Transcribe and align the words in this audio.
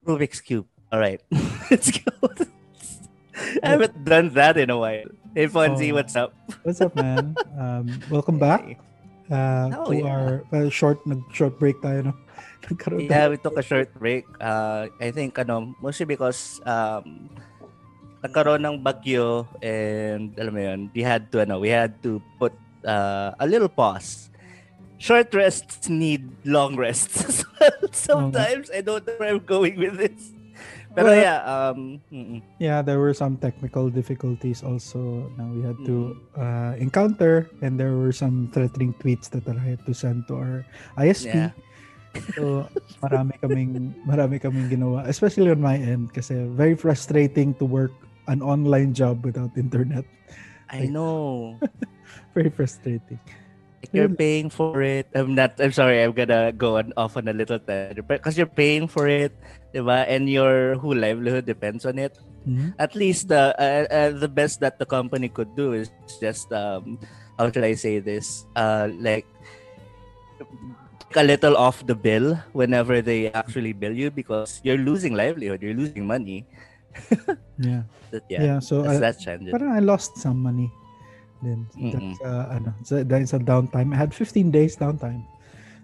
Rubik's 0.06 0.42
Cube. 0.42 0.68
All 0.92 1.00
right. 1.00 1.22
Let's 1.72 1.92
go. 1.96 2.12
I 3.64 3.70
haven't 3.80 4.04
done 4.04 4.34
that 4.36 4.58
in 4.58 4.70
a 4.70 4.78
while. 4.78 5.08
Hey, 5.34 5.48
Fonzie, 5.48 5.92
Oh. 5.92 5.96
what's 5.96 6.16
up? 6.20 6.36
What's 6.64 6.82
up, 6.82 6.94
man? 6.96 7.36
Um, 7.58 7.88
welcome 8.12 8.38
back 8.38 8.78
uh, 9.32 9.72
Oh, 9.80 9.92
to 9.92 9.96
yeah. 9.96 10.04
our 10.12 10.44
well, 10.52 10.70
short 10.70 11.00
short 11.32 11.58
break 11.58 11.80
tayo 11.80 12.04
no. 12.12 12.14
Nagkaroon 12.68 13.08
Yeah, 13.10 13.30
we 13.32 13.38
took 13.38 13.56
a 13.58 13.64
short 13.64 13.94
break. 13.96 14.26
Uh, 14.42 14.88
I 15.00 15.12
think, 15.12 15.40
ano, 15.40 15.72
mostly 15.82 16.06
because 16.06 16.60
um, 16.68 17.30
nagkaroon 18.26 18.66
ng 18.66 18.78
bagyo 18.82 19.46
and, 19.62 20.34
alam 20.42 20.54
mo 20.54 20.62
yun, 20.62 20.80
we 20.92 21.06
had 21.06 21.30
to, 21.30 21.46
ano, 21.46 21.62
we 21.62 21.70
had 21.70 21.94
to 22.02 22.18
put 22.42 22.54
uh, 22.82 23.38
a 23.38 23.46
little 23.46 23.70
pause. 23.70 24.30
Short 24.98 25.30
rests 25.36 25.90
need 25.90 26.26
long 26.46 26.76
rests 26.76 27.22
as 27.22 27.46
well. 27.60 27.82
Sometimes 27.92 28.72
I 28.74 28.82
don't 28.82 29.06
know 29.06 29.14
where 29.22 29.30
I'm 29.36 29.44
going 29.44 29.78
with 29.78 29.98
this. 30.02 30.34
Pero 30.96 31.12
Well- 31.12 31.20
yeah, 31.20 31.40
um, 31.44 32.00
mm-mm. 32.08 32.40
yeah, 32.58 32.80
there 32.82 33.04
were 33.04 33.14
some 33.14 33.36
technical 33.36 33.92
difficulties 33.92 34.64
also 34.64 35.28
na 35.36 35.44
we 35.52 35.60
had 35.60 35.76
to 35.84 36.16
uh, 36.40 36.80
encounter 36.80 37.52
and 37.60 37.76
there 37.76 38.00
were 38.00 38.16
some 38.16 38.48
threatening 38.56 38.96
tweets 39.04 39.28
that 39.36 39.44
I 39.44 39.60
had 39.60 39.84
to 39.86 39.94
send 39.94 40.24
to 40.32 40.40
our 40.40 40.56
ISP. 40.96 41.36
Yeah. 41.36 41.52
So, 42.40 42.72
marami 43.04 43.36
kaming 43.44 43.92
marami 44.08 44.40
kaming 44.40 44.72
ginawa, 44.72 45.04
especially 45.04 45.52
on 45.52 45.60
my 45.60 45.76
end 45.76 46.16
kasi 46.16 46.48
very 46.56 46.80
frustrating 46.80 47.52
to 47.60 47.68
work 47.68 47.92
an 48.28 48.42
online 48.42 48.94
job 48.94 49.26
without 49.26 49.54
internet. 49.58 50.06
I 50.70 50.88
know. 50.88 51.60
Very 52.34 52.50
frustrating. 52.50 53.20
Like 53.82 53.94
you're 53.94 54.10
paying 54.10 54.50
for 54.50 54.82
it. 54.82 55.08
I'm 55.14 55.36
not. 55.38 55.62
I'm 55.62 55.72
sorry. 55.72 56.02
I'm 56.02 56.12
gonna 56.14 56.52
go 56.52 56.78
on 56.78 56.92
off 56.98 57.18
on 57.18 57.30
a 57.30 57.34
little 57.34 57.60
tangent, 57.62 58.08
because 58.08 58.34
you're 58.38 58.50
paying 58.50 58.88
for 58.90 59.08
it, 59.08 59.32
diba? 59.74 60.10
And 60.10 60.26
your 60.26 60.76
whole 60.82 60.98
livelihood 60.98 61.46
depends 61.46 61.86
on 61.86 62.02
it. 62.02 62.18
Mhm. 62.50 62.74
At 62.82 62.98
least 62.98 63.30
the 63.30 63.54
uh, 63.58 63.86
uh, 63.94 64.12
the 64.18 64.30
best 64.30 64.60
that 64.66 64.82
the 64.82 64.86
company 64.90 65.30
could 65.30 65.54
do 65.54 65.74
is 65.74 65.94
just 66.18 66.50
um, 66.50 66.98
how 67.38 67.50
should 67.54 67.64
I 67.66 67.78
say 67.78 68.02
this? 68.02 68.50
Uh, 68.58 68.90
like 68.98 69.30
a 71.16 71.24
little 71.24 71.56
off 71.56 71.86
the 71.86 71.96
bill 71.96 72.36
whenever 72.52 73.02
they 73.02 73.32
actually 73.32 73.72
bill 73.72 73.94
you 73.94 74.12
because 74.12 74.60
you're 74.66 74.82
losing 74.82 75.14
livelihood. 75.14 75.62
You're 75.62 75.78
losing 75.78 76.06
money. 76.06 76.46
Yeah. 77.58 77.84
That, 78.14 78.24
yeah, 78.30 78.42
Yeah, 78.44 78.60
so 78.60 78.84
that's 78.86 78.98
I- 78.98 79.04
that 79.12 79.16
change. 79.20 79.50
Parang 79.50 79.72
I 79.74 79.82
lost 79.82 80.16
some 80.18 80.40
money 80.40 80.70
Then 81.44 81.68
Mm-mm. 81.78 81.92
That's, 81.94 82.20
uh, 82.24 82.46
ano, 82.58 82.70
sa, 82.82 83.04
dahil 83.04 83.28
sa 83.28 83.38
downtime. 83.38 83.92
I 83.94 83.98
had 84.00 84.16
15 84.16 84.50
days 84.50 84.80
downtime. 84.80 85.22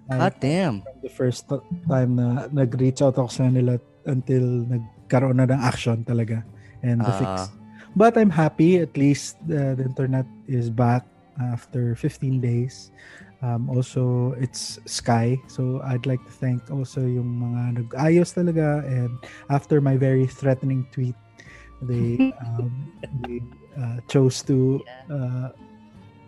I- 0.09 0.17
God 0.17 0.35
damn. 0.39 0.75
from 0.81 0.97
the 1.03 1.11
first 1.11 1.45
time 1.85 2.11
na 2.17 2.47
nag-reach 2.49 3.03
out 3.03 3.19
ako 3.19 3.29
sa 3.29 3.45
nila 3.45 3.77
until 4.07 4.41
nagkaroon 4.65 5.37
na 5.37 5.45
ng 5.45 5.61
action 5.61 6.01
talaga 6.01 6.41
and 6.81 7.03
the 7.03 7.13
Ah. 7.13 7.19
fix. 7.19 7.53
But 7.93 8.15
I'm 8.15 8.31
happy 8.31 8.79
at 8.79 8.95
least 8.95 9.37
uh, 9.51 9.75
the 9.75 9.83
internet 9.85 10.25
is 10.47 10.71
back 10.71 11.03
after 11.37 11.93
15 11.99 12.39
days. 12.39 12.89
Um, 13.41 13.69
also, 13.69 14.33
it's 14.37 14.79
Sky. 14.85 15.41
So 15.47 15.81
I'd 15.83 16.05
like 16.05 16.23
to 16.25 16.31
thank 16.31 16.69
also 16.69 17.01
yung 17.01 17.41
mga 17.41 17.61
nag-ayos 17.81 18.37
talaga 18.37 18.85
and 18.85 19.17
after 19.49 19.81
my 19.81 19.97
very 19.97 20.27
threatening 20.27 20.85
tweet, 20.93 21.17
they, 21.81 22.33
um, 22.45 22.69
they 23.25 23.41
uh, 23.77 23.97
chose 24.07 24.41
to 24.43 24.81
uh, 25.09 25.49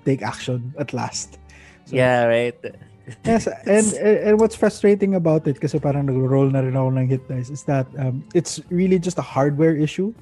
take 0.05 0.22
action 0.22 0.73
at 0.80 0.94
last. 0.94 1.38
So, 1.86 1.95
yeah, 1.95 2.25
right. 2.25 2.58
Yes, 3.25 3.48
and, 3.48 3.92
and 4.00 4.17
and 4.31 4.39
what's 4.39 4.55
frustrating 4.55 5.16
about 5.16 5.43
it 5.43 5.59
kasi 5.59 5.76
parang 5.76 6.08
nag-roll 6.08 6.48
na 6.48 6.64
rin 6.64 6.71
ako 6.71 6.88
ng 6.95 7.08
hit 7.11 7.27
dice 7.27 7.52
is 7.52 7.67
that 7.67 7.83
um, 7.99 8.23
it's 8.32 8.64
really 8.71 8.95
just 8.95 9.20
a 9.20 9.26
hardware 9.26 9.76
issue. 9.76 10.15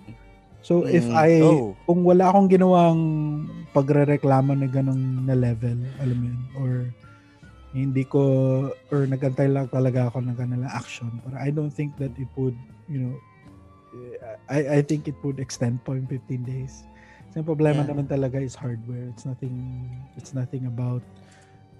So 0.62 0.86
if 0.86 1.02
Mm, 1.04 1.18
I 1.18 1.30
oh. 1.42 1.74
kung 1.84 2.06
wala 2.06 2.30
akong 2.30 2.46
ginawang 2.48 3.02
pagrereklamo 3.74 4.54
na 4.54 4.70
ganong 4.70 5.26
na 5.26 5.34
level, 5.34 5.82
alam 5.98 6.18
mo 6.18 6.26
yun, 6.30 6.42
or 6.56 6.72
hindi 7.72 8.04
ko 8.04 8.22
or 8.92 9.08
nagantay 9.08 9.48
lang 9.48 9.66
talaga 9.72 10.12
ako 10.12 10.22
ng 10.22 10.36
kanilang 10.38 10.70
action. 10.70 11.10
But 11.26 11.40
I 11.40 11.50
don't 11.50 11.72
think 11.74 11.98
that 11.98 12.14
it 12.16 12.30
would, 12.36 12.58
you 12.86 13.00
know, 13.02 13.16
I 14.48 14.80
I 14.80 14.82
think 14.86 15.08
it 15.08 15.18
would 15.24 15.42
extend 15.42 15.82
po 15.82 15.98
in 15.98 16.06
15 16.06 16.46
days. 16.46 16.86
Kasi 17.32 17.42
ang 17.42 17.48
problema 17.48 17.82
Yeah. 17.82 17.90
naman 17.96 18.06
talaga 18.06 18.38
is 18.38 18.54
hardware. 18.54 19.10
It's 19.10 19.26
nothing 19.26 19.88
it's 20.14 20.36
nothing 20.36 20.68
about 20.68 21.02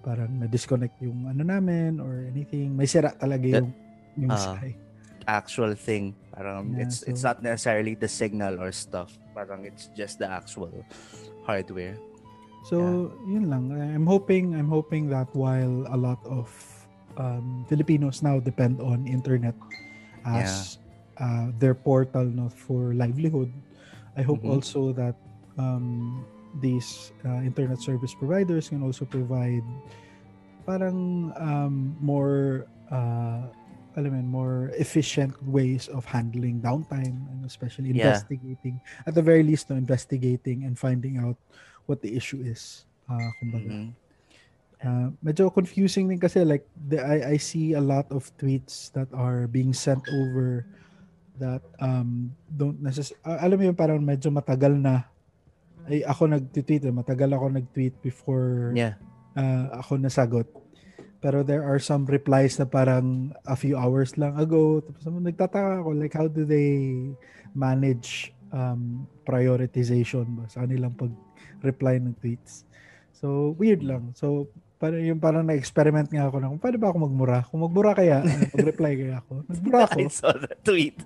parang 0.02 0.42
na-disconnect 0.42 0.98
yung 1.06 1.30
ano 1.30 1.46
namin 1.46 2.02
or 2.02 2.26
anything. 2.26 2.74
May 2.74 2.90
sira 2.90 3.14
talaga 3.14 3.46
That- 3.46 3.62
yung 3.62 3.70
yung 4.18 4.32
ah. 4.34 4.42
sky. 4.42 4.74
Actual 5.28 5.76
thing. 5.76 6.16
Parang 6.34 6.74
Yeah, 6.74 6.84
it's 6.88 7.04
it's 7.04 7.24
not 7.24 7.44
necessarily 7.44 7.96
the 7.96 8.08
signal 8.08 8.60
or 8.60 8.72
stuff. 8.72 9.14
Parang 9.36 9.66
it's 9.66 9.90
just 9.96 10.20
the 10.20 10.28
actual 10.30 10.72
hardware. 11.46 11.98
So, 12.70 13.10
yun 13.26 13.50
lang. 13.50 13.74
I'm 13.74 14.06
hoping 14.06 14.54
I'm 14.54 14.70
hoping 14.70 15.10
that 15.10 15.34
while 15.34 15.90
a 15.90 15.98
lot 15.98 16.22
of 16.30 16.48
um, 17.18 17.66
Filipinos 17.66 18.22
now 18.22 18.38
depend 18.40 18.80
on 18.82 19.10
internet 19.10 19.58
as 20.26 20.78
uh, 21.18 21.50
their 21.58 21.74
portal 21.74 22.24
no, 22.24 22.50
for 22.50 22.94
livelihood, 22.94 23.50
I 24.16 24.22
hope 24.22 24.46
Mhm. 24.46 24.62
also 24.62 24.94
that 24.94 25.18
um, 25.58 26.22
these 26.62 27.12
uh, 27.26 27.42
internet 27.42 27.82
service 27.82 28.14
providers 28.14 28.70
can 28.70 28.86
also 28.86 29.06
provide 29.06 29.66
parang 30.66 31.34
um, 31.42 31.98
more 31.98 32.70
uh, 32.94 33.50
alam 33.94 34.14
mo 34.14 34.22
more 34.24 34.58
efficient 34.76 35.36
ways 35.44 35.88
of 35.88 36.06
handling 36.06 36.60
downtime 36.60 37.28
and 37.30 37.44
especially 37.44 37.92
Yeah. 37.92 38.12
investigating 38.12 38.80
at 39.04 39.14
the 39.14 39.24
very 39.24 39.42
least 39.42 39.68
no, 39.68 39.76
investigating 39.76 40.64
and 40.64 40.76
finding 40.76 41.18
out 41.18 41.36
what 41.86 42.00
the 42.00 42.12
issue 42.12 42.40
is 42.42 42.86
uh, 43.06 43.20
kumbaga. 43.40 43.68
Mhm. 43.68 43.90
Uh, 44.82 45.14
medyo 45.22 45.46
confusing 45.48 46.10
din 46.10 46.18
kasi 46.18 46.42
like 46.42 46.66
the, 46.74 46.98
I, 46.98 47.34
I 47.34 47.38
see 47.38 47.78
a 47.78 47.84
lot 47.84 48.10
of 48.10 48.34
tweets 48.36 48.90
that 48.98 49.06
are 49.14 49.46
being 49.46 49.78
sent 49.78 50.02
over 50.10 50.66
that 51.38 51.62
um 51.78 52.34
don't 52.50 52.82
necess- 52.82 53.14
uh, 53.22 53.38
alam 53.38 53.58
mo 53.58 53.64
yun 53.70 53.78
parang 53.78 54.02
medyo 54.02 54.34
matagal 54.34 54.74
na 54.74 55.06
ay 55.86 56.02
ako 56.02 56.30
nag-tweet 56.30 56.86
eh, 56.86 56.94
matagal 56.94 57.30
ako 57.30 57.46
nag-tweet 57.50 57.94
before 58.02 58.74
Yeah. 58.74 58.98
uh, 59.34 59.82
ako 59.82 59.98
nasagot 59.98 60.50
pero 61.22 61.46
there 61.46 61.62
are 61.62 61.78
some 61.78 62.10
replies 62.10 62.58
na 62.58 62.66
parang 62.66 63.30
a 63.46 63.54
few 63.54 63.78
hours 63.78 64.18
lang 64.18 64.34
ago. 64.42 64.82
Tapos 64.82 65.06
nagtataka 65.06 65.86
ako 65.86 65.94
like 65.94 66.18
how 66.18 66.26
do 66.26 66.44
they 66.44 66.98
manage 67.54 68.34
um, 68.50 69.06
prioritization 69.24 70.26
ba 70.34 70.50
sa 70.50 70.66
kanilang 70.66 70.98
pag 70.98 71.14
reply 71.62 72.02
ng 72.02 72.18
tweets? 72.18 72.66
So 73.14 73.54
weird 73.62 73.86
lang. 73.86 74.18
So 74.18 74.50
parang 74.82 75.06
yung 75.06 75.22
parang 75.22 75.46
na-experiment 75.46 76.10
nga 76.10 76.26
ako 76.26 76.42
na 76.42 76.50
kung 76.50 76.58
paano 76.58 76.78
ba 76.82 76.88
ako 76.90 76.98
magmura? 77.06 77.38
Kung 77.54 77.62
magmura 77.62 77.94
kaya 77.94 78.26
mag-reply 78.58 78.92
kaya 78.98 79.16
ako? 79.22 79.46
Nagmura 79.46 79.80
ako. 79.86 79.98
I 80.02 80.10
saw 80.10 80.34
that 80.34 80.58
tweet. 80.66 80.98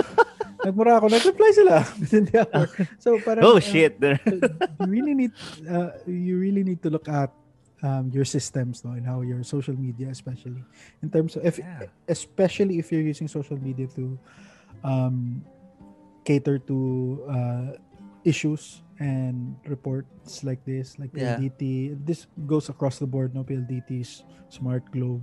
nagmura 0.68 1.00
ako. 1.00 1.06
Nag-reply 1.08 1.50
sila. 1.56 1.80
So 3.02 3.16
parang 3.24 3.40
Oh 3.48 3.56
uh, 3.56 3.64
shit. 3.64 3.96
you 3.96 4.84
really 4.84 5.16
need 5.16 5.32
uh, 5.64 5.96
you 6.04 6.36
really 6.36 6.60
need 6.60 6.84
to 6.84 6.92
look 6.92 7.08
at 7.08 7.32
um, 7.82 8.08
your 8.12 8.24
systems 8.24 8.84
no 8.84 8.92
and 8.96 9.04
how 9.04 9.20
your 9.20 9.42
social 9.44 9.76
media 9.76 10.08
especially 10.08 10.62
in 11.02 11.10
terms 11.10 11.36
of 11.36 11.44
if 11.44 11.58
Yeah. 11.60 11.88
especially 12.08 12.78
if 12.78 12.88
you're 12.92 13.04
using 13.04 13.28
social 13.28 13.56
media 13.60 13.86
to 13.96 14.16
um, 14.84 15.44
cater 16.24 16.58
to 16.58 16.78
uh, 17.28 17.68
issues 18.24 18.82
and 18.98 19.54
reports 19.68 20.40
like 20.42 20.64
this 20.64 20.96
like 20.98 21.12
Yeah. 21.12 21.36
This 22.04 22.26
goes 22.48 22.68
across 22.72 22.98
the 22.98 23.06
board 23.06 23.36
no 23.36 23.44
PLDT's 23.44 24.24
smart 24.48 24.88
globe 24.90 25.20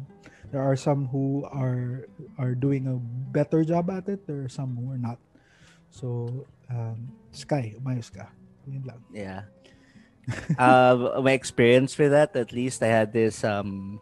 there 0.54 0.62
are 0.62 0.78
some 0.78 1.10
who 1.10 1.42
are 1.50 2.06
are 2.38 2.54
doing 2.54 2.86
a 2.86 2.98
better 3.34 3.66
job 3.66 3.90
at 3.90 4.06
it 4.08 4.28
there 4.30 4.46
are 4.46 4.52
some 4.52 4.78
who 4.78 4.94
are 4.94 5.02
not 5.02 5.18
so 5.90 6.46
um, 6.70 7.10
sky 7.34 7.74
umayos 7.82 8.14
ka 8.14 8.30
yun 8.70 8.86
lang 8.86 9.02
Yeah. 9.10 9.50
Uh, 10.58 11.20
my 11.22 11.32
experience 11.34 11.98
with 11.98 12.12
that, 12.12 12.36
at 12.36 12.52
least 12.52 12.84
I 12.84 12.88
had 12.88 13.12
this 13.12 13.44
um 13.44 14.00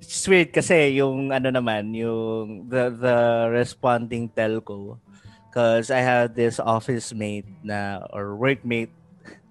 it's 0.00 0.26
weird 0.26 0.52
kasi 0.54 0.96
yung 0.96 1.32
ano 1.34 1.50
naman, 1.52 1.92
yung 1.92 2.68
the 2.68 2.88
the 2.94 3.16
responding 3.52 4.30
telco. 4.32 4.96
Because 5.48 5.90
I 5.90 6.04
had 6.04 6.36
this 6.36 6.60
office 6.60 7.12
mate 7.12 7.48
na 7.64 8.04
or 8.12 8.36
workmate 8.36 8.92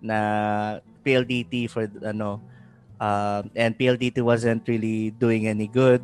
na 0.01 0.79
PLDT 1.01 1.69
for 1.69 1.89
ano 2.05 2.41
um 3.01 3.49
and 3.53 3.77
PLDT 3.77 4.21
wasn't 4.21 4.65
really 4.69 5.11
doing 5.13 5.45
any 5.45 5.69
good 5.69 6.01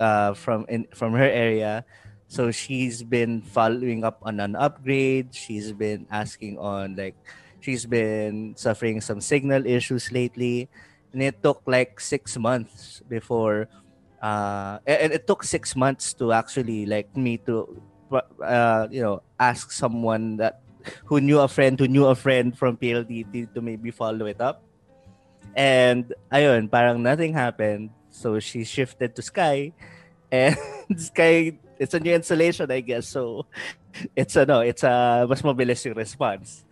uh 0.00 0.32
from 0.34 0.64
in 0.68 0.88
from 0.92 1.12
her 1.16 1.28
area. 1.28 1.84
So 2.26 2.50
she's 2.50 3.04
been 3.04 3.44
following 3.44 4.02
up 4.02 4.18
on 4.24 4.40
an 4.40 4.56
upgrade. 4.56 5.30
She's 5.36 5.70
been 5.70 6.08
asking 6.10 6.58
on 6.58 6.96
like 6.98 7.14
she's 7.64 7.88
been 7.88 8.52
suffering 8.60 9.00
some 9.00 9.24
signal 9.24 9.64
issues 9.64 10.12
lately, 10.12 10.68
and 11.12 11.24
it 11.24 11.40
took 11.40 11.64
like 11.64 11.96
six 11.96 12.36
months 12.36 13.00
before. 13.08 13.72
Uh, 14.20 14.78
and 14.86 15.12
it 15.12 15.26
took 15.26 15.42
six 15.44 15.76
months 15.76 16.12
to 16.12 16.32
actually 16.32 16.84
like 16.84 17.08
me 17.16 17.36
to, 17.36 17.80
uh, 18.44 18.88
you 18.90 19.00
know, 19.00 19.20
ask 19.40 19.72
someone 19.72 20.36
that 20.36 20.60
who 21.08 21.20
knew 21.20 21.40
a 21.40 21.48
friend 21.48 21.80
who 21.80 21.88
knew 21.88 22.04
a 22.06 22.14
friend 22.14 22.56
from 22.56 22.76
PLDT 22.76 23.52
to 23.52 23.60
maybe 23.60 23.90
follow 23.90 24.26
it 24.26 24.40
up. 24.40 24.60
And 25.56 26.12
ayun, 26.32 26.70
parang 26.70 27.02
nothing 27.02 27.32
happened. 27.32 27.90
So 28.10 28.40
she 28.40 28.64
shifted 28.64 29.16
to 29.16 29.22
Sky. 29.22 29.72
And 30.32 30.56
Sky, 30.96 31.56
it's 31.78 31.94
a 31.94 32.00
new 32.00 32.12
installation, 32.12 32.70
I 32.70 32.80
guess. 32.80 33.08
So 33.08 33.46
it's 34.16 34.36
a 34.36 34.44
no, 34.44 34.60
it's 34.60 34.82
a 34.84 35.24
uh, 35.24 35.26
mas 35.28 35.42
mabilis 35.42 35.84
yung 35.84 35.94
response. 35.94 36.63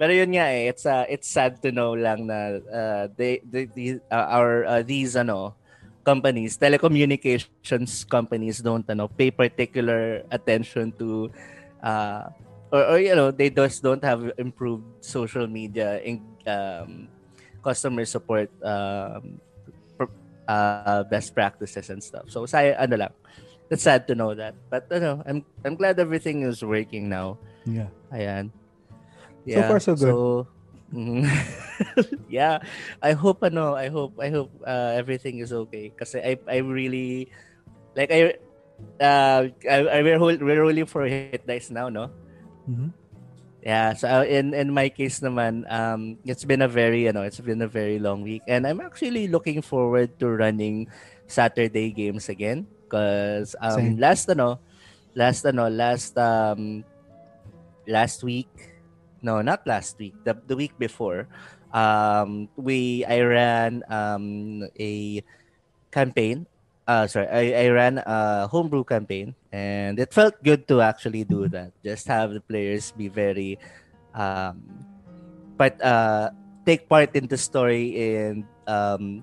Pero 0.00 0.16
yun 0.16 0.32
nga 0.32 0.48
eh, 0.48 0.72
it's 0.72 0.88
uh, 0.88 1.04
it's 1.12 1.28
sad 1.28 1.60
to 1.60 1.68
know 1.68 1.92
lang 1.92 2.24
na 2.24 2.56
uh, 2.56 3.04
they, 3.12 3.44
they, 3.44 3.68
they 3.68 4.00
uh, 4.08 4.32
our 4.32 4.64
uh, 4.64 4.80
these 4.80 5.12
ano 5.12 5.52
companies, 6.00 6.56
telecommunications 6.56 8.08
companies 8.08 8.64
don't 8.64 8.88
ano 8.88 9.12
pay 9.12 9.28
particular 9.28 10.24
attention 10.32 10.88
to 10.96 11.28
uh, 11.84 12.32
or, 12.72 12.96
or 12.96 12.98
you 12.98 13.12
know 13.12 13.28
they 13.28 13.52
just 13.52 13.84
don't 13.84 14.00
have 14.00 14.24
improved 14.40 14.88
social 15.04 15.44
media 15.44 16.00
in 16.00 16.24
um, 16.48 17.04
customer 17.60 18.08
support 18.08 18.48
um, 18.64 19.36
uh, 20.48 21.04
best 21.12 21.36
practices 21.36 21.92
and 21.92 22.00
stuff. 22.00 22.24
So 22.32 22.48
say 22.48 22.72
ano 22.72 22.96
lang. 22.96 23.12
It's 23.68 23.84
sad 23.84 24.08
to 24.08 24.16
know 24.16 24.32
that. 24.34 24.56
But 24.72 24.90
ano, 24.90 25.22
I'm 25.28 25.44
I'm 25.60 25.76
glad 25.76 26.00
everything 26.00 26.42
is 26.42 26.64
working 26.64 27.12
now. 27.12 27.36
Yeah. 27.62 27.92
Ayan. 28.10 28.50
Yeah. 29.44 29.66
So 29.66 29.68
far 29.68 29.80
so 29.80 29.92
good. 29.96 30.14
So, 30.14 30.46
mm, 30.92 31.24
yeah. 32.28 32.60
I 33.02 33.12
hope 33.12 33.42
ano, 33.42 33.74
I 33.74 33.88
hope 33.88 34.18
I 34.20 34.28
hope 34.30 34.52
uh, 34.66 34.92
everything 34.96 35.40
is 35.40 35.52
okay 35.52 35.92
kasi 35.96 36.20
I 36.20 36.36
I 36.48 36.58
really 36.60 37.32
like 37.96 38.12
I 38.12 38.36
uh 39.00 39.48
I, 39.64 39.76
I 39.88 39.98
we're, 40.02 40.20
we're 40.20 40.62
rolling 40.62 40.86
for 40.86 41.04
hit 41.06 41.46
dice 41.46 41.70
now, 41.70 41.88
no? 41.88 42.10
Mm-hmm. 42.68 43.00
Yeah, 43.60 43.92
so 43.92 44.08
uh, 44.08 44.24
in 44.24 44.56
in 44.56 44.72
my 44.72 44.88
case 44.88 45.20
naman, 45.20 45.68
um, 45.68 46.16
it's 46.24 46.48
been 46.48 46.64
a 46.64 46.68
very, 46.70 47.04
you 47.04 47.12
know, 47.12 47.20
it's 47.20 47.40
been 47.44 47.60
a 47.60 47.68
very 47.68 48.00
long 48.00 48.24
week, 48.24 48.40
and 48.48 48.64
I'm 48.64 48.80
actually 48.80 49.28
looking 49.28 49.60
forward 49.60 50.16
to 50.24 50.32
running 50.32 50.88
Saturday 51.28 51.92
games 51.92 52.32
again, 52.32 52.64
because 52.88 53.52
um, 53.60 53.76
Same. 53.76 54.00
last 54.00 54.32
ano, 54.32 54.64
last 55.12 55.44
ano, 55.44 55.68
last 55.68 56.16
um, 56.16 56.88
last 57.84 58.24
week, 58.24 58.48
no, 59.22 59.40
not 59.42 59.66
last 59.66 59.98
week, 59.98 60.14
the 60.24 60.36
the 60.46 60.56
week 60.56 60.72
before, 60.78 61.28
um, 61.72 62.48
we 62.56 63.04
I 63.04 63.20
ran 63.22 63.82
um 63.88 64.68
a 64.78 65.22
campaign 65.90 66.46
uh, 66.90 67.06
sorry, 67.06 67.28
I, 67.30 67.66
I 67.66 67.68
ran 67.70 68.02
a 68.02 68.48
homebrew 68.50 68.82
campaign 68.82 69.34
and 69.52 69.98
it 70.00 70.12
felt 70.12 70.34
good 70.42 70.66
to 70.66 70.80
actually 70.82 71.22
do 71.22 71.46
that. 71.46 71.70
Just 71.84 72.08
have 72.08 72.34
the 72.34 72.40
players 72.42 72.90
be 72.90 73.06
very, 73.06 73.58
um, 74.14 74.58
but 75.56 75.78
uh, 75.78 76.30
take 76.66 76.88
part 76.88 77.14
in 77.14 77.28
the 77.30 77.38
story 77.38 77.94
and 78.18 78.44
um, 78.66 79.22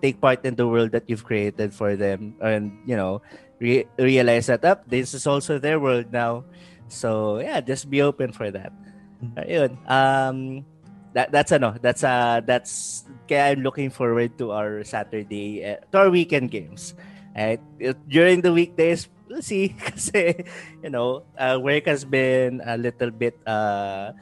take 0.00 0.20
part 0.20 0.44
in 0.44 0.54
the 0.54 0.68
world 0.68 0.92
that 0.92 1.10
you've 1.10 1.24
created 1.24 1.74
for 1.74 1.96
them, 1.96 2.34
and 2.40 2.78
you 2.86 2.96
know, 2.96 3.22
re- 3.58 3.86
realize 3.98 4.46
that 4.46 4.64
up 4.64 4.86
oh, 4.86 4.88
this 4.88 5.12
is 5.14 5.26
also 5.26 5.58
their 5.58 5.80
world 5.80 6.12
now. 6.12 6.44
So 6.86 7.40
yeah, 7.40 7.60
just 7.60 7.90
be 7.90 8.02
open 8.02 8.30
for 8.30 8.50
that. 8.50 8.72
Ayun. 9.20 9.76
Um, 9.84 10.64
that 11.12 11.32
that's 11.34 11.50
ano 11.50 11.74
that's 11.82 12.06
uh 12.06 12.40
that's 12.46 13.04
kaya 13.26 13.54
I'm 13.54 13.62
looking 13.66 13.90
forward 13.90 14.38
to 14.38 14.54
our 14.54 14.82
Saturday 14.86 15.62
uh, 15.64 15.82
to 15.90 16.06
our 16.06 16.10
weekend 16.10 16.50
games. 16.50 16.94
Right 17.34 17.62
during 18.10 18.42
the 18.42 18.52
weekdays 18.52 19.10
we'll 19.30 19.42
see. 19.42 19.74
Kasi 19.86 20.42
you 20.82 20.90
know 20.90 21.26
uh, 21.38 21.58
work 21.58 21.86
has 21.86 22.04
been 22.06 22.62
a 22.62 22.78
little 22.78 23.10
bit 23.10 23.38
uh 23.46 24.14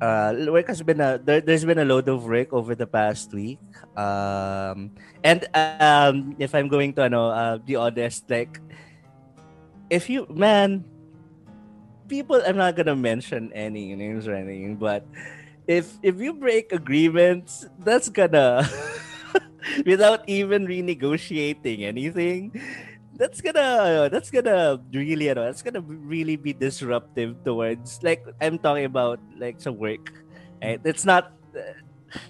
uh 0.00 0.32
work 0.48 0.68
has 0.68 0.80
been 0.84 1.00
a 1.00 1.20
there, 1.20 1.40
there's 1.40 1.64
been 1.64 1.80
a 1.80 1.88
load 1.88 2.08
of 2.08 2.24
work 2.24 2.52
over 2.52 2.74
the 2.76 2.88
past 2.88 3.32
week. 3.32 3.60
Um 3.96 4.92
and 5.24 5.44
um 5.56 6.36
if 6.40 6.52
I'm 6.52 6.68
going 6.68 6.92
to 7.00 7.08
ano 7.08 7.32
uh, 7.32 7.56
be 7.60 7.76
honest 7.76 8.28
like 8.28 8.60
if 9.88 10.08
you 10.08 10.28
man 10.32 10.84
people 12.14 12.38
I'm 12.46 12.54
not 12.54 12.78
gonna 12.78 12.94
mention 12.94 13.50
any 13.50 13.90
names 13.98 14.30
or 14.30 14.38
anything 14.38 14.78
but 14.78 15.02
if 15.66 15.96
if 16.02 16.20
you 16.20 16.32
break 16.36 16.72
agreements, 16.72 17.66
that's 17.80 18.08
gonna 18.08 18.68
without 19.86 20.24
even 20.28 20.66
renegotiating 20.68 21.84
anything, 21.84 22.52
that's 23.16 23.40
gonna 23.40 24.08
that's 24.12 24.30
gonna 24.30 24.80
really 24.92 25.26
you 25.28 25.34
know, 25.34 25.44
that's 25.44 25.62
gonna 25.62 25.80
really 25.80 26.36
be 26.36 26.52
disruptive 26.52 27.42
towards 27.44 28.02
like 28.02 28.24
I'm 28.40 28.58
talking 28.58 28.84
about 28.84 29.20
like 29.38 29.60
some 29.60 29.78
work. 29.78 30.12
Right? 30.62 30.80
It's 30.84 31.04
not 31.04 31.32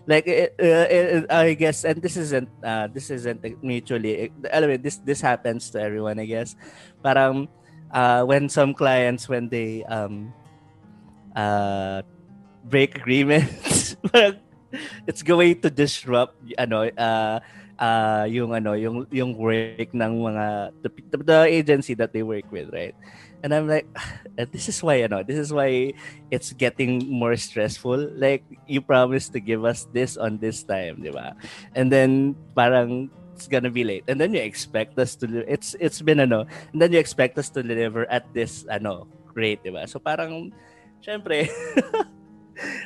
like 0.07 0.27
it, 0.27 0.55
uh, 0.59 0.87
it, 0.89 1.31
I 1.31 1.55
guess, 1.55 1.85
and 1.85 2.01
this 2.01 2.17
isn't 2.17 2.49
uh, 2.63 2.87
this 2.89 3.11
isn't 3.11 3.43
mutually. 3.63 4.31
Anyway, 4.51 4.79
this 4.79 4.97
this 5.03 5.21
happens 5.21 5.71
to 5.75 5.83
everyone, 5.83 6.19
I 6.19 6.27
guess. 6.27 6.57
Parang 7.03 7.49
uh, 7.95 8.27
when 8.27 8.51
some 8.51 8.75
clients 8.75 9.31
when 9.31 9.49
they 9.49 9.87
um 9.87 10.35
uh 11.39 12.03
break 12.67 12.99
agreements, 12.99 13.97
it's 15.07 15.23
going 15.23 15.63
to 15.63 15.71
disrupt 15.71 16.35
ano 16.59 16.91
uh 16.99 17.39
uh 17.79 18.27
yung 18.29 18.53
ano 18.53 18.75
yung 18.75 19.07
yung 19.15 19.39
work 19.39 19.95
ng 19.95 20.13
mga 20.19 20.75
the, 20.83 20.91
the 21.23 21.41
agency 21.47 21.95
that 21.95 22.13
they 22.13 22.27
work 22.27 22.51
with, 22.51 22.69
right? 22.75 22.95
And 23.45 23.53
I'm 23.53 23.69
like, 23.69 23.85
this 24.53 24.73
is 24.73 24.83
why, 24.83 25.05
you 25.05 25.09
know, 25.09 25.23
this 25.23 25.37
is 25.37 25.53
why 25.53 25.93
it's 26.33 26.57
getting 26.57 27.05
more 27.13 27.37
stressful. 27.37 28.17
Like, 28.17 28.43
you 28.67 28.81
promised 28.81 29.37
to 29.37 29.41
give 29.41 29.69
us 29.69 29.85
this 29.93 30.17
on 30.17 30.41
this 30.41 30.65
time, 30.65 31.05
di 31.05 31.13
ba? 31.13 31.37
And 31.77 31.93
then, 31.93 32.41
parang, 32.57 33.13
it's 33.35 33.51
gonna 33.51 33.71
be 33.71 33.83
late. 33.83 34.07
And 34.07 34.23
then 34.23 34.31
you 34.31 34.41
expect 34.41 34.95
us 35.03 35.19
to, 35.19 35.27
it's, 35.51 35.75
it's 35.83 35.99
been, 35.99 36.23
ano, 36.23 36.47
and 36.71 36.79
then 36.79 36.95
you 36.95 37.03
expect 37.03 37.35
us 37.37 37.51
to 37.59 37.63
deliver 37.67 38.07
at 38.07 38.31
this, 38.31 38.63
ano, 38.71 39.11
rate, 39.35 39.67
di 39.67 39.75
ba? 39.75 39.91
So, 39.91 39.99
parang, 39.99 40.55
syempre, 41.03 41.51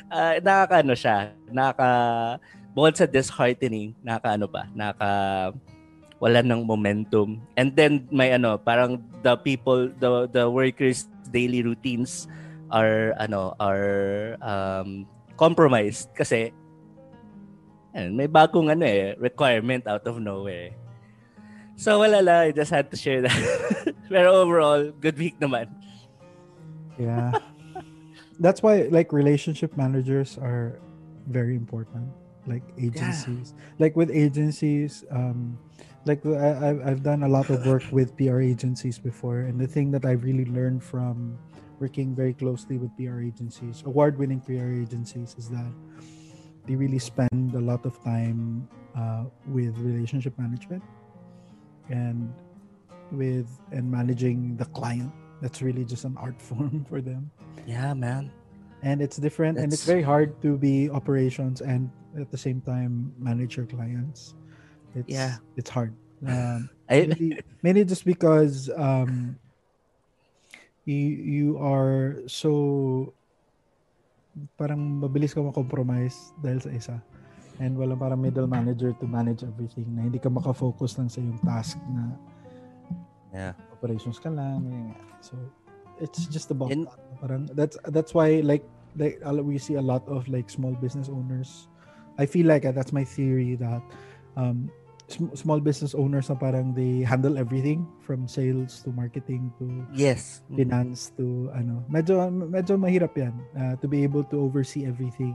uh, 0.09 0.35
nakakaano 0.45 0.97
siya, 0.97 1.37
naka 1.53 1.89
bukod 2.73 2.97
sa 2.97 3.05
disheartening, 3.05 3.93
naka 4.01 4.33
ano 4.33 4.49
pa, 4.49 4.65
naka 4.73 5.09
wala 6.19 6.43
ng 6.43 6.67
momentum. 6.67 7.39
And 7.55 7.73
then 7.73 8.09
may 8.11 8.35
ano, 8.35 8.59
parang 8.59 8.99
the 9.23 9.39
people, 9.39 9.87
the 9.87 10.27
the 10.27 10.45
workers 10.51 11.07
daily 11.31 11.63
routines 11.63 12.27
are 12.69 13.15
ano, 13.15 13.55
are 13.57 14.35
um 14.43 15.07
compromised 15.39 16.11
kasi 16.13 16.51
and 17.93 18.15
may 18.15 18.27
bagong 18.27 18.71
ano 18.71 18.85
eh, 18.85 19.15
requirement 19.17 19.87
out 19.87 20.05
of 20.05 20.19
nowhere. 20.19 20.73
So 21.79 21.99
wala 21.99 22.19
lang, 22.19 22.39
I 22.47 22.51
just 22.51 22.71
had 22.71 22.91
to 22.91 22.97
share 22.97 23.23
that. 23.23 23.39
Pero 24.11 24.43
overall, 24.43 24.91
good 24.99 25.17
week 25.17 25.39
naman. 25.39 25.71
Yeah. 26.99 27.31
that's 28.39 28.63
why 28.63 28.87
like 28.89 29.11
relationship 29.11 29.75
managers 29.77 30.37
are 30.37 30.79
very 31.27 31.55
important 31.55 32.07
like 32.47 32.63
agencies 32.79 33.53
yeah. 33.55 33.63
like 33.77 33.95
with 33.95 34.09
agencies 34.09 35.05
um 35.11 35.57
like 36.05 36.25
I, 36.25 36.79
i've 36.87 37.03
done 37.03 37.23
a 37.23 37.27
lot 37.27 37.49
of 37.49 37.65
work 37.67 37.83
with 37.91 38.15
pr 38.15 38.39
agencies 38.39 38.97
before 38.97 39.41
and 39.41 39.59
the 39.59 39.67
thing 39.67 39.91
that 39.91 40.05
i've 40.05 40.23
really 40.23 40.45
learned 40.45 40.83
from 40.83 41.37
working 41.79 42.15
very 42.15 42.33
closely 42.33 42.77
with 42.77 42.95
pr 42.97 43.19
agencies 43.19 43.83
award-winning 43.85 44.39
pr 44.39 44.53
agencies 44.83 45.35
is 45.37 45.49
that 45.49 45.71
they 46.69 46.75
really 46.75 46.99
spend 47.01 47.55
a 47.55 47.59
lot 47.59 47.81
of 47.85 47.97
time 48.05 48.69
uh, 48.93 49.25
with 49.49 49.73
relationship 49.81 50.37
management 50.37 50.83
and 51.89 52.29
with 53.11 53.49
and 53.73 53.89
managing 53.89 54.55
the 54.57 54.65
client 54.77 55.11
that's 55.41 55.65
really 55.65 55.83
just 55.83 56.05
an 56.05 56.13
art 56.21 56.37
form 56.49 56.85
for 56.85 57.01
them 57.01 57.31
yeah, 57.65 57.93
man. 57.93 58.31
And 58.81 59.01
it's 59.01 59.17
different 59.17 59.55
That's... 59.55 59.63
and 59.63 59.73
it's 59.73 59.85
very 59.85 60.01
hard 60.01 60.41
to 60.41 60.57
be 60.57 60.89
operations 60.89 61.61
and 61.61 61.91
at 62.17 62.31
the 62.31 62.37
same 62.37 62.61
time 62.61 63.13
manage 63.19 63.57
your 63.57 63.65
clients. 63.65 64.33
It's 64.95 65.09
yeah. 65.09 65.37
it's 65.55 65.69
hard. 65.69 65.93
Um, 66.19 66.69
I... 66.89 67.07
mainly, 67.07 67.39
mainly 67.63 67.85
just 67.85 68.03
because 68.03 68.69
um 68.75 69.39
you 70.83 70.99
you 70.99 71.57
are 71.63 72.19
so 72.27 73.13
parang 74.55 75.01
mabilis 75.01 75.33
ka 75.33 75.41
ma-compromise 75.41 76.33
dahil 76.39 76.59
sa 76.61 76.71
isa. 76.71 76.95
And 77.59 77.75
wala 77.75 77.95
parang 77.99 78.23
middle 78.23 78.47
manager 78.47 78.95
to 78.95 79.05
manage 79.05 79.43
everything 79.43 79.91
na 79.91 80.07
hindi 80.07 80.19
ka 80.19 80.31
maka-focus 80.31 80.95
lang 80.95 81.11
sa 81.11 81.19
yung 81.19 81.39
task 81.43 81.75
na 81.91 82.15
yeah. 83.35 83.53
operations 83.75 84.15
ka 84.15 84.31
lang. 84.31 84.95
So, 85.19 85.35
it's 85.99 86.23
just 86.31 86.51
about 86.51 86.71
In, 86.71 86.87
parang 87.19 87.51
that's 87.51 87.75
that's 87.91 88.15
why 88.15 88.39
like 88.39 88.63
like 88.95 89.19
we 89.43 89.59
see 89.59 89.75
a 89.75 89.83
lot 89.83 90.07
of 90.07 90.27
like 90.31 90.47
small 90.47 90.71
business 90.79 91.11
owners. 91.11 91.67
I 92.15 92.25
feel 92.25 92.47
like 92.47 92.63
uh, 92.63 92.71
that's 92.71 92.91
my 92.91 93.03
theory 93.03 93.55
that 93.59 93.83
um, 94.35 94.71
small 95.33 95.57
business 95.59 95.93
owners 95.93 96.29
na 96.29 96.35
parang 96.35 96.71
they 96.71 97.01
handle 97.01 97.37
everything 97.37 97.83
from 97.99 98.27
sales 98.27 98.85
to 98.85 98.93
marketing 98.93 99.49
to 99.57 99.65
Yes. 99.91 100.45
finance 100.53 101.09
to 101.17 101.49
ano 101.51 101.81
medyo 101.89 102.21
medyo 102.29 102.77
mahirap 102.77 103.17
yan 103.17 103.33
uh, 103.55 103.73
to 103.81 103.89
be 103.89 104.05
able 104.05 104.21
to 104.27 104.37
oversee 104.37 104.85
everything 104.85 105.33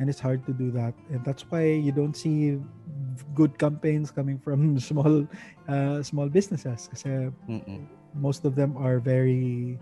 and 0.00 0.08
it's 0.08 0.20
hard 0.20 0.40
to 0.48 0.52
do 0.52 0.72
that 0.72 0.96
and 1.12 1.20
that's 1.22 1.44
why 1.52 1.60
you 1.64 1.92
don't 1.92 2.16
see 2.16 2.56
good 3.36 3.52
campaigns 3.60 4.08
coming 4.08 4.40
from 4.40 4.74
small 4.80 5.28
uh, 5.68 6.00
small 6.00 6.32
businesses 6.32 6.88
kasi 6.88 7.28
Mm-mm. 7.44 7.84
most 8.16 8.48
of 8.48 8.56
them 8.56 8.72
are 8.80 8.96
very 8.96 9.76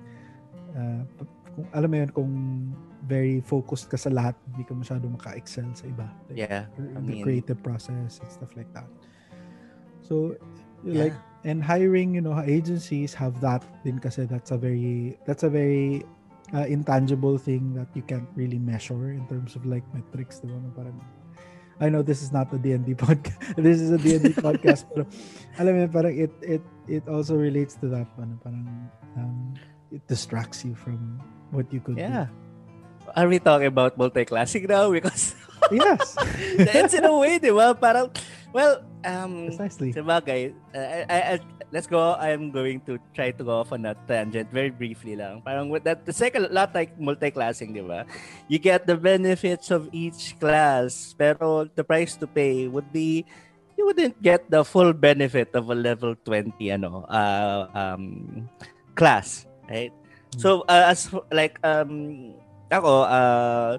uh, 0.75 1.07
kung 1.55 1.67
alam 1.75 1.89
mo 1.91 1.97
yun 2.03 2.11
kung 2.11 2.33
very 3.07 3.39
focused 3.41 3.87
ka 3.89 3.97
sa 3.97 4.11
lahat 4.11 4.35
hindi 4.51 4.67
ka 4.67 4.75
masyado 4.75 5.07
maka-excel 5.09 5.71
sa 5.73 5.87
iba 5.87 6.07
like, 6.29 6.43
Yeah. 6.45 6.67
the 6.75 6.99
I 6.99 7.01
mean- 7.01 7.23
creative 7.23 7.63
process 7.63 8.19
and 8.19 8.29
stuff 8.29 8.53
like 8.59 8.69
that 8.75 8.87
so 10.09 10.33
Yeah. 10.87 11.11
like 11.11 11.17
and 11.43 11.59
hiring 11.59 12.15
you 12.15 12.23
know 12.23 12.39
agencies 12.39 13.11
have 13.15 13.35
that 13.43 13.67
din 13.83 13.99
kasi 13.99 14.31
that's 14.31 14.55
a 14.55 14.59
very 14.59 15.19
that's 15.27 15.43
a 15.43 15.51
very 15.51 16.07
uh, 16.55 16.67
intangible 16.71 17.35
thing 17.35 17.75
that 17.75 17.91
you 17.99 18.03
can't 18.07 18.27
really 18.39 18.63
measure 18.63 19.11
in 19.11 19.27
terms 19.27 19.59
of 19.59 19.67
like 19.67 19.83
metrics 19.91 20.39
diba? 20.39 20.55
Na 20.55 20.71
parang 20.73 20.97
I 21.79 21.91
know 21.91 22.03
this 22.03 22.23
is 22.23 22.35
not 22.35 22.51
a 22.55 22.59
D&D 22.59 22.95
podcast 23.03 23.39
this 23.59 23.79
is 23.79 23.91
a 23.95 23.99
D&D 23.99 24.35
podcast 24.47 24.87
pero 24.91 25.07
alam 25.59 25.79
mo 25.79 25.87
parang 25.91 26.15
it 26.15 26.31
it 26.43 26.63
it 26.91 27.05
also 27.07 27.39
relates 27.39 27.75
to 27.83 27.87
that 27.91 28.07
ano, 28.19 28.35
parang 28.43 28.67
um, 29.19 29.55
it 29.95 30.03
distracts 30.11 30.67
you 30.67 30.75
from 30.75 30.99
what 31.55 31.67
you 31.71 31.79
could 31.83 31.99
Yeah. 31.99 32.31
Are 33.15 33.27
we 33.31 33.39
talking 33.39 33.71
about 33.71 33.97
multi-classing 33.97 34.67
now? 34.69 34.91
Because 34.91 35.33
do 35.35 35.38
yes 35.71 36.17
that's 36.73 36.95
in 36.95 37.05
a 37.05 37.15
way, 37.15 37.39
di 37.39 37.51
ba? 37.51 37.75
Parang, 37.75 38.11
well, 38.53 38.83
um, 39.05 39.53
precisely 39.53 39.93
Sabagay, 39.93 40.55
uh, 40.75 40.79
I, 40.79 40.99
I, 41.09 41.19
I, 41.19 41.35
let's 41.71 41.87
go. 41.87 42.15
I'm 42.17 42.51
going 42.51 42.81
to 42.89 42.99
try 43.15 43.31
to 43.31 43.43
go 43.45 43.61
off 43.61 43.73
on 43.73 43.85
a 43.85 43.95
tangent 44.07 44.51
very 44.51 44.71
briefly 44.71 45.17
lang. 45.17 45.43
Parang 45.43 45.69
with 45.69 45.85
that, 45.85 46.07
the 46.07 46.13
second 46.13 46.49
lot 46.51 46.75
like 46.75 46.99
multi-classing, 46.99 47.73
di 47.73 47.83
ba? 47.85 48.07
You 48.49 48.59
get 48.59 48.87
the 48.87 48.97
benefits 48.97 49.71
of 49.71 49.89
each 49.93 50.39
class, 50.41 51.15
pero 51.17 51.69
the 51.69 51.85
price 51.85 52.17
to 52.19 52.27
pay 52.27 52.69
would 52.69 52.93
be 52.93 53.25
you 53.79 53.87
wouldn't 53.87 54.19
get 54.21 54.51
the 54.51 54.67
full 54.67 54.93
benefit 54.93 55.55
of 55.55 55.71
a 55.71 55.77
level 55.79 56.19
20 56.27 56.59
ano 56.75 57.07
uh, 57.07 57.71
um 57.71 58.43
class, 58.99 59.47
right? 59.71 59.95
So 60.37 60.67
uh, 60.67 60.91
as 60.91 61.07
like 61.31 61.63
um 61.63 62.35
ako 62.69 63.07
uh 63.07 63.79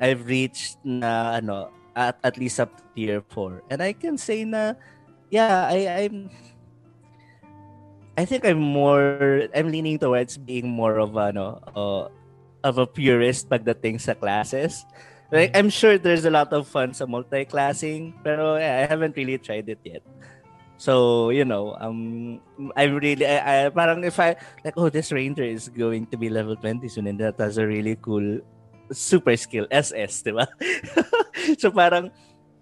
I've 0.00 0.24
reached 0.24 0.80
na 0.82 1.36
ano 1.36 1.68
at, 1.94 2.16
at 2.24 2.40
least 2.40 2.58
up 2.58 2.72
to 2.72 2.82
tier 2.96 3.20
4 3.28 3.68
and 3.68 3.84
I 3.84 3.92
can 3.92 4.16
say 4.16 4.48
na 4.48 4.74
yeah 5.28 5.68
I 5.68 6.08
I'm 6.08 6.32
I 8.16 8.24
think 8.24 8.44
I'm 8.44 8.60
more 8.60 9.48
I'm 9.54 9.68
leaning 9.68 10.00
towards 10.00 10.40
being 10.40 10.68
more 10.68 10.98
of 10.98 11.16
ano 11.16 11.60
uh, 11.76 12.08
of 12.64 12.76
a 12.76 12.86
purist 12.88 13.48
pagdating 13.48 14.00
sa 14.00 14.12
classes. 14.12 14.84
Like 15.32 15.54
I'm 15.54 15.70
sure 15.70 15.96
there's 15.96 16.26
a 16.26 16.32
lot 16.32 16.52
of 16.52 16.66
fun 16.66 16.92
sa 16.92 17.06
multi-classing 17.06 18.20
pero 18.20 18.58
yeah, 18.60 18.82
I 18.82 18.84
haven't 18.90 19.16
really 19.16 19.38
tried 19.38 19.70
it 19.70 19.80
yet. 19.84 20.04
So 20.76 21.28
you 21.32 21.44
know 21.44 21.76
um 21.80 22.40
I'm 22.76 23.00
really 23.00 23.24
I, 23.24 23.68
I 23.68 23.72
parang 23.72 24.04
if 24.04 24.20
I 24.20 24.36
like 24.64 24.76
oh 24.76 24.92
this 24.92 25.12
ranger 25.12 25.44
is 25.44 25.72
going 25.72 26.08
to 26.12 26.16
be 26.16 26.28
level 26.28 26.56
20 26.56 26.88
soon 26.88 27.08
and 27.08 27.20
that 27.20 27.40
has 27.40 27.56
a 27.56 27.64
really 27.64 27.96
cool 28.00 28.40
super 28.90 29.34
skill 29.36 29.66
SS 29.70 30.22
di 30.22 30.32
ba 30.32 30.46
so 31.60 31.70
parang 31.70 32.10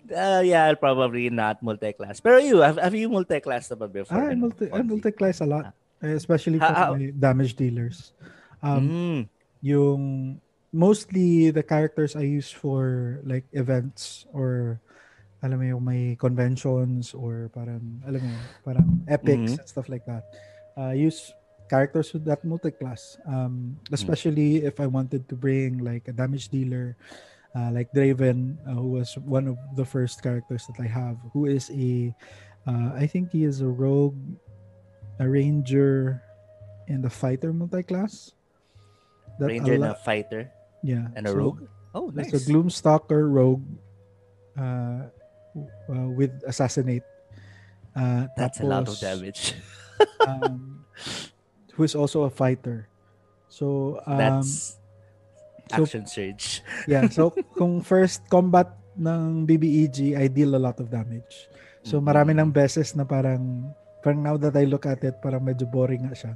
uh, 0.08 0.42
yeah 0.44 0.72
probably 0.74 1.28
not 1.28 1.60
multi-class 1.60 2.20
pero 2.20 2.36
you 2.38 2.60
have, 2.60 2.76
have 2.76 2.94
you 2.94 3.08
multi-class 3.08 3.68
na 3.68 3.76
ba 3.76 3.88
before 3.88 4.16
Ah, 4.18 4.32
I 4.32 4.36
multi 4.36 4.68
I 4.68 4.80
Fonzie? 4.80 4.88
multi-class 4.88 5.40
a 5.40 5.48
lot, 5.48 5.72
eh, 6.00 6.12
especially 6.14 6.58
for 6.58 6.68
how- 6.70 6.94
my 6.94 7.10
damage 7.12 7.54
dealers. 7.54 8.12
Um, 8.58 8.84
Mm. 8.88 9.20
yung 9.62 10.02
mostly 10.68 11.50
the 11.50 11.62
characters 11.62 12.12
I 12.14 12.28
use 12.28 12.50
for 12.50 13.18
like 13.24 13.46
events 13.52 14.26
or 14.34 14.78
alam 15.38 15.62
mo 15.62 15.64
yung 15.64 15.84
may 15.86 16.18
conventions 16.18 17.14
or 17.14 17.48
parang 17.54 18.02
alam 18.02 18.20
mo 18.20 18.28
yun, 18.28 18.44
parang 18.66 18.88
epics 19.06 19.54
Mhm. 19.54 19.58
and 19.62 19.68
stuff 19.70 19.86
like 19.88 20.02
that. 20.04 20.26
Uh, 20.74 20.90
use 20.90 21.30
characters 21.68 22.12
with 22.12 22.24
that 22.24 22.44
multi-class. 22.44 23.18
Um, 23.26 23.78
Mm. 23.88 23.92
especially 23.92 24.64
if 24.64 24.80
I 24.80 24.86
wanted 24.86 25.28
to 25.28 25.36
bring 25.36 25.78
like 25.78 26.08
a 26.08 26.12
damage 26.12 26.48
dealer 26.48 26.96
uh, 27.56 27.70
like 27.72 27.90
Draven, 27.92 28.56
uh, 28.68 28.76
who 28.76 29.00
was 29.00 29.16
one 29.24 29.48
of 29.48 29.56
the 29.76 29.84
first 29.84 30.22
characters 30.22 30.66
that 30.68 30.78
I 30.80 30.86
have, 30.86 31.16
who 31.32 31.46
is 31.46 31.70
a, 31.72 32.12
uh, 32.68 32.92
I 32.94 33.06
think 33.06 33.32
he 33.32 33.44
is 33.44 33.60
a 33.60 33.68
rogue, 33.68 34.18
a 35.18 35.26
ranger, 35.28 36.22
and 36.88 37.04
a 37.04 37.10
fighter 37.10 37.52
multi-class. 37.52 38.32
That 39.40 39.48
ranger 39.48 39.74
and 39.74 39.84
a 39.84 39.94
fighter 39.94 40.50
yeah, 40.82 41.08
and 41.16 41.26
a 41.26 41.30
so 41.30 41.36
rogue 41.36 41.62
oh 41.94 42.10
nice 42.14 42.32
It's 42.32 42.46
a 42.46 42.50
Gloomstalker 42.52 43.26
rogue, 43.30 43.64
uh, 44.58 45.08
uh, 45.88 46.08
with 46.14 46.30
assassinate. 46.46 47.02
Uh, 47.96 48.26
that's 48.36 48.60
a 48.60 48.66
lot 48.66 48.86
of 48.86 48.98
damage 49.00 49.54
um, 50.26 50.84
who 51.78 51.86
is 51.86 51.94
also 51.94 52.26
a 52.26 52.32
fighter. 52.34 52.90
So 53.46 53.96
um, 54.04 54.18
that's 54.18 54.74
so- 55.70 55.86
action 55.86 56.04
surge 56.04 56.60
Yeah, 56.90 57.06
so 57.06 57.30
kung 57.54 57.80
first 57.80 58.26
combat 58.26 58.74
ng 58.98 59.46
BBEG, 59.46 60.18
I 60.18 60.26
deal 60.26 60.58
a 60.58 60.60
lot 60.60 60.82
of 60.82 60.90
damage. 60.90 61.46
So 61.86 62.02
Mhm. 62.02 62.04
marami 62.04 62.32
ng 62.34 62.50
beses 62.50 62.98
na 62.98 63.06
parang 63.06 63.70
parang 64.02 64.18
now 64.18 64.34
that 64.34 64.58
I 64.58 64.66
look 64.66 64.84
at 64.84 64.98
it, 65.06 65.22
parang 65.22 65.46
medyo 65.46 65.70
boring 65.70 66.10
nga 66.10 66.18
siya. 66.18 66.32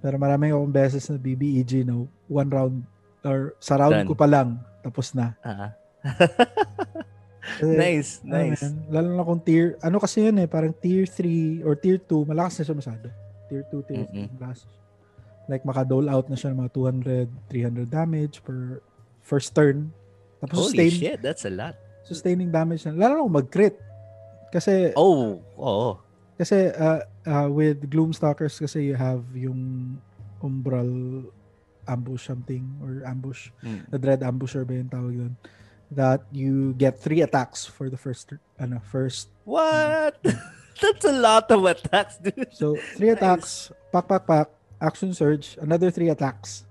Pero 0.00 0.16
marami 0.16 0.48
akong 0.48 0.72
beses 0.72 1.04
na 1.12 1.20
BBEG 1.20 1.84
no, 1.84 2.08
one 2.24 2.48
round 2.48 2.76
or 3.20 3.52
sa 3.60 3.76
round 3.76 4.02
Done. 4.02 4.08
ko 4.08 4.14
pa 4.16 4.24
lang 4.24 4.56
tapos 4.80 5.12
na. 5.12 5.36
Ah. 5.44 5.76
Kasi, 7.58 7.74
nice 7.74 8.10
ano 8.22 8.32
nice 8.44 8.62
yan, 8.62 8.74
lalo 8.92 9.08
na 9.16 9.24
kung 9.24 9.42
tier, 9.42 9.74
ano 9.80 9.96
kasi 9.98 10.20
yun 10.22 10.36
eh, 10.38 10.46
parang 10.46 10.70
tier 10.70 11.08
3 11.08 11.64
or 11.64 11.74
tier 11.74 11.96
2, 11.98 12.28
malakas 12.28 12.60
na 12.60 12.64
siya 12.68 12.76
masyado. 12.76 13.08
Tier 13.48 13.64
2, 13.72 13.88
tier 13.88 14.04
3, 14.04 14.12
Mm-mm. 14.12 14.28
malakas. 14.36 14.68
Like 15.48 15.64
maka-dole 15.64 16.08
out 16.12 16.28
na 16.28 16.36
siya 16.36 16.52
ng 16.52 16.60
mga 16.60 16.72
200, 16.76 17.88
300 17.88 17.88
damage 17.88 18.44
per 18.44 18.84
first 19.24 19.56
turn. 19.56 19.90
Tapos 20.38 20.70
holy 20.70 20.88
sustain, 20.88 20.92
shit 20.92 21.18
that's 21.18 21.48
a 21.48 21.52
lot 21.52 21.74
sustaining 22.08 22.48
damage 22.48 22.88
na. 22.88 22.96
Lalo 22.96 23.20
na 23.20 23.44
mag-crit. 23.44 23.76
Kasi, 24.48 24.96
oh 24.96 25.44
oh 25.60 26.00
kasi 26.40 26.72
uh, 26.72 27.04
uh, 27.28 27.48
with 27.50 27.84
Gloomstalkers 27.90 28.56
kasi 28.56 28.88
you 28.88 28.96
have 28.96 29.26
yung 29.34 29.92
umbral 30.38 31.26
ambush 31.84 32.30
something 32.30 32.64
or 32.80 33.02
ambush. 33.04 33.50
Mm. 33.60 33.90
The 33.90 33.98
dread 33.98 34.20
ambusher 34.22 34.64
ba 34.64 34.78
yung 34.78 34.88
tawag 34.88 35.14
doon? 35.18 35.34
That 35.90 36.24
you 36.30 36.78
get 36.78 36.96
three 37.00 37.26
attacks 37.26 37.66
for 37.66 37.90
the 37.90 37.98
first, 37.98 38.32
ano, 38.60 38.78
first. 38.78 39.34
what 39.48 40.20
that's 40.80 41.04
a 41.04 41.12
lot 41.14 41.46
of 41.50 41.60
attacks 41.66 42.18
dude 42.18 42.48
So, 42.54 42.78
three 42.96 43.10
Nice. 43.12 43.18
attacks, 43.18 43.50
pak, 43.92 44.06
pak, 44.06 44.22
pak, 44.26 44.48
action 44.80 45.10
surge, 45.12 45.58
another 45.60 45.90
three 45.90 46.08
attacks. 46.08 46.64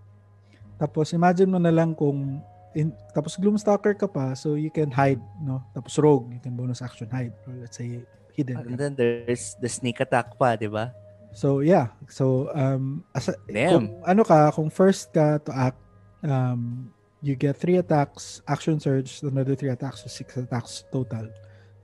Tapos, 0.79 1.11
imagine 1.11 1.49
mo 1.49 1.57
na 1.57 1.73
lang 1.73 1.95
kung, 1.95 2.39
in, 2.77 2.93
tapos 3.11 3.33
Gloomstalker 3.35 3.97
ka 3.97 4.05
pa, 4.05 4.37
so 4.37 4.53
you 4.53 4.69
can 4.69 4.93
hide, 4.93 5.19
no? 5.41 5.59
Tapos 5.73 5.97
rogue, 5.97 6.29
you 6.29 6.39
can 6.39 6.53
bonus 6.53 6.81
action 6.85 7.09
hide. 7.09 7.33
Or 7.49 7.53
let's 7.57 7.75
say, 7.77 8.05
hidden. 8.37 8.57
and 8.61 8.77
then 8.77 8.93
there's 8.93 9.57
the 9.57 9.65
sneak 9.67 9.97
attack 9.97 10.37
pa 10.37 10.53
di 10.53 10.69
ba 10.69 10.93
So 11.33 11.61
yeah, 11.61 11.93
so 12.09 12.49
um 12.53 13.01
as 13.13 13.29
a- 13.29 13.37
Damn. 13.45 13.69
kung 13.69 13.85
ano 14.05 14.21
ka, 14.25 14.49
kung 14.53 14.69
first 14.69 15.13
ka 15.13 15.37
to 15.45 15.51
act, 15.53 15.77
um 16.25 16.89
you 17.21 17.33
get 17.33 17.57
three 17.57 17.77
attacks, 17.77 18.41
action 18.45 18.77
surge, 18.77 19.21
another 19.25 19.53
three 19.53 19.69
attacks, 19.69 20.01
so 20.01 20.09
six 20.09 20.37
attacks 20.37 20.85
total. 20.89 21.29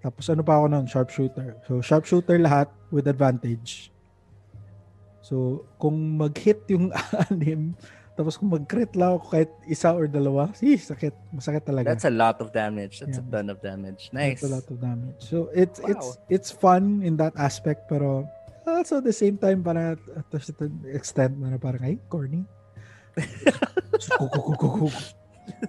Tapos 0.04 0.28
ano 0.28 0.44
pa 0.44 0.60
ako 0.60 0.66
nun? 0.68 0.86
Sharpshooter. 0.86 1.56
So 1.64 1.80
sharpshooter 1.80 2.36
lahat 2.38 2.68
with 2.92 3.08
advantage. 3.08 3.90
So 5.24 5.64
kung 5.80 6.20
mag-hit 6.20 6.68
yung 6.68 6.92
anim, 7.32 7.72
tapos 8.14 8.36
kung 8.36 8.52
mag-crit 8.52 8.92
lang 8.94 9.16
ako 9.16 9.32
kahit 9.32 9.50
isa 9.66 9.90
or 9.90 10.06
dalawa, 10.06 10.52
si 10.54 10.76
sakit, 10.76 11.16
masakit 11.32 11.64
talaga. 11.64 11.88
that's 11.90 12.06
a 12.06 12.12
lot 12.12 12.38
of 12.38 12.52
damage 12.52 13.00
that's 13.00 13.18
a 13.18 13.24
Yeah. 13.24 13.32
ton 13.32 13.50
of 13.50 13.58
damage 13.58 14.14
nice 14.14 14.38
That's 14.38 14.52
a 14.52 14.54
lot 14.54 14.68
of 14.68 14.78
damage. 14.78 15.18
So 15.18 15.50
it's 15.50 15.80
Wow. 15.80 15.90
it's 15.90 16.08
it's 16.30 16.50
fun 16.52 17.02
in 17.02 17.16
that 17.18 17.34
aspect 17.40 17.88
pero 17.88 18.28
also 18.68 19.00
at 19.00 19.08
the 19.08 19.16
same 19.16 19.40
time 19.40 19.64
para 19.64 19.96
at 19.96 20.28
a 20.30 20.38
certain 20.38 20.84
extent 20.92 21.40
na 21.40 21.56
parang 21.58 21.82
ay 21.82 21.96
corny. 22.06 22.44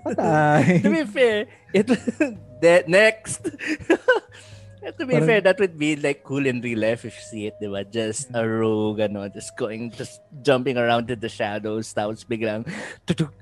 Patay. 0.05 0.83
to 0.85 0.91
be 0.91 1.05
fair, 1.05 1.47
it 1.73 1.87
that 2.63 2.89
next. 2.89 3.45
to 4.99 5.05
be 5.07 5.17
Parang- 5.17 5.27
fair, 5.27 5.41
that 5.41 5.59
would 5.59 5.79
be 5.79 5.97
like 5.97 6.23
cool 6.25 6.47
in 6.47 6.61
real 6.61 6.81
life 6.81 7.05
if 7.05 7.17
you 7.17 7.25
see 7.25 7.47
it, 7.47 7.55
diba? 7.61 7.89
Just 7.89 8.29
a 8.35 8.47
rogue, 8.47 9.01
ano, 9.01 9.29
just 9.29 9.57
going, 9.57 9.91
just 9.91 10.21
jumping 10.43 10.77
around 10.77 11.11
in 11.11 11.21
the 11.21 11.29
shadows, 11.29 11.93
tapos 11.95 12.25
biglang, 12.25 12.69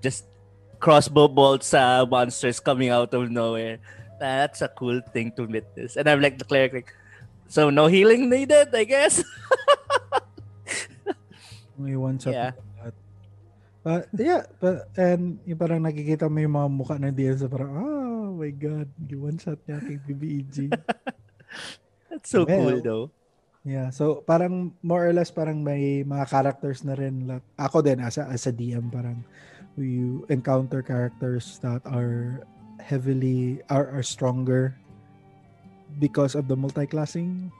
just 0.02 0.26
crossbow 0.78 1.28
bolts 1.28 1.68
sa 1.68 2.04
monsters 2.04 2.60
coming 2.60 2.90
out 2.90 3.12
of 3.14 3.30
nowhere. 3.30 3.78
That's 4.18 4.62
a 4.62 4.68
cool 4.68 5.00
thing 5.12 5.32
to 5.34 5.46
witness. 5.46 5.96
And 5.96 6.08
I'm 6.08 6.22
like 6.22 6.38
the 6.38 6.44
cleric, 6.44 6.72
like, 6.72 6.94
so 7.48 7.70
no 7.70 7.86
healing 7.86 8.30
needed, 8.30 8.74
I 8.74 8.84
guess. 8.84 9.22
May 11.78 11.96
one 11.96 12.18
shot. 12.18 12.32
Yeah. 12.34 12.52
But 13.82 14.06
yeah, 14.14 14.46
but 14.62 14.86
and 14.94 15.42
yung 15.42 15.58
parang 15.58 15.82
nakikita 15.82 16.30
mo 16.30 16.38
yung 16.38 16.54
mga 16.54 16.70
mukha 16.70 16.94
ng 17.02 17.14
DS 17.14 17.42
parang 17.50 17.70
oh 17.74 18.26
my 18.38 18.54
god, 18.54 18.86
one 19.10 19.38
shot 19.42 19.58
niya 19.66 19.82
kay 19.82 19.98
BBEG. 19.98 20.70
That's 22.10 22.30
so 22.30 22.46
Well, 22.46 22.62
cool 22.62 22.78
though. 22.78 23.06
yeah, 23.66 23.90
so 23.90 24.22
parang 24.22 24.74
more 24.86 25.02
or 25.06 25.14
less 25.14 25.34
parang 25.34 25.66
may 25.66 26.06
mga 26.06 26.30
characters 26.30 26.86
na 26.86 26.94
rin. 26.94 27.26
Like, 27.26 27.46
ako 27.58 27.82
din 27.82 27.98
as 27.98 28.22
a, 28.22 28.30
as 28.30 28.46
a 28.46 28.54
DM 28.54 28.86
parang 28.86 29.26
you 29.74 30.22
encounter 30.30 30.82
characters 30.84 31.58
that 31.66 31.82
are 31.88 32.46
heavily 32.78 33.62
are, 33.66 33.90
are 33.90 34.04
stronger 34.06 34.78
because 35.98 36.34
of 36.38 36.46
the 36.46 36.54
multi-classing 36.56 37.50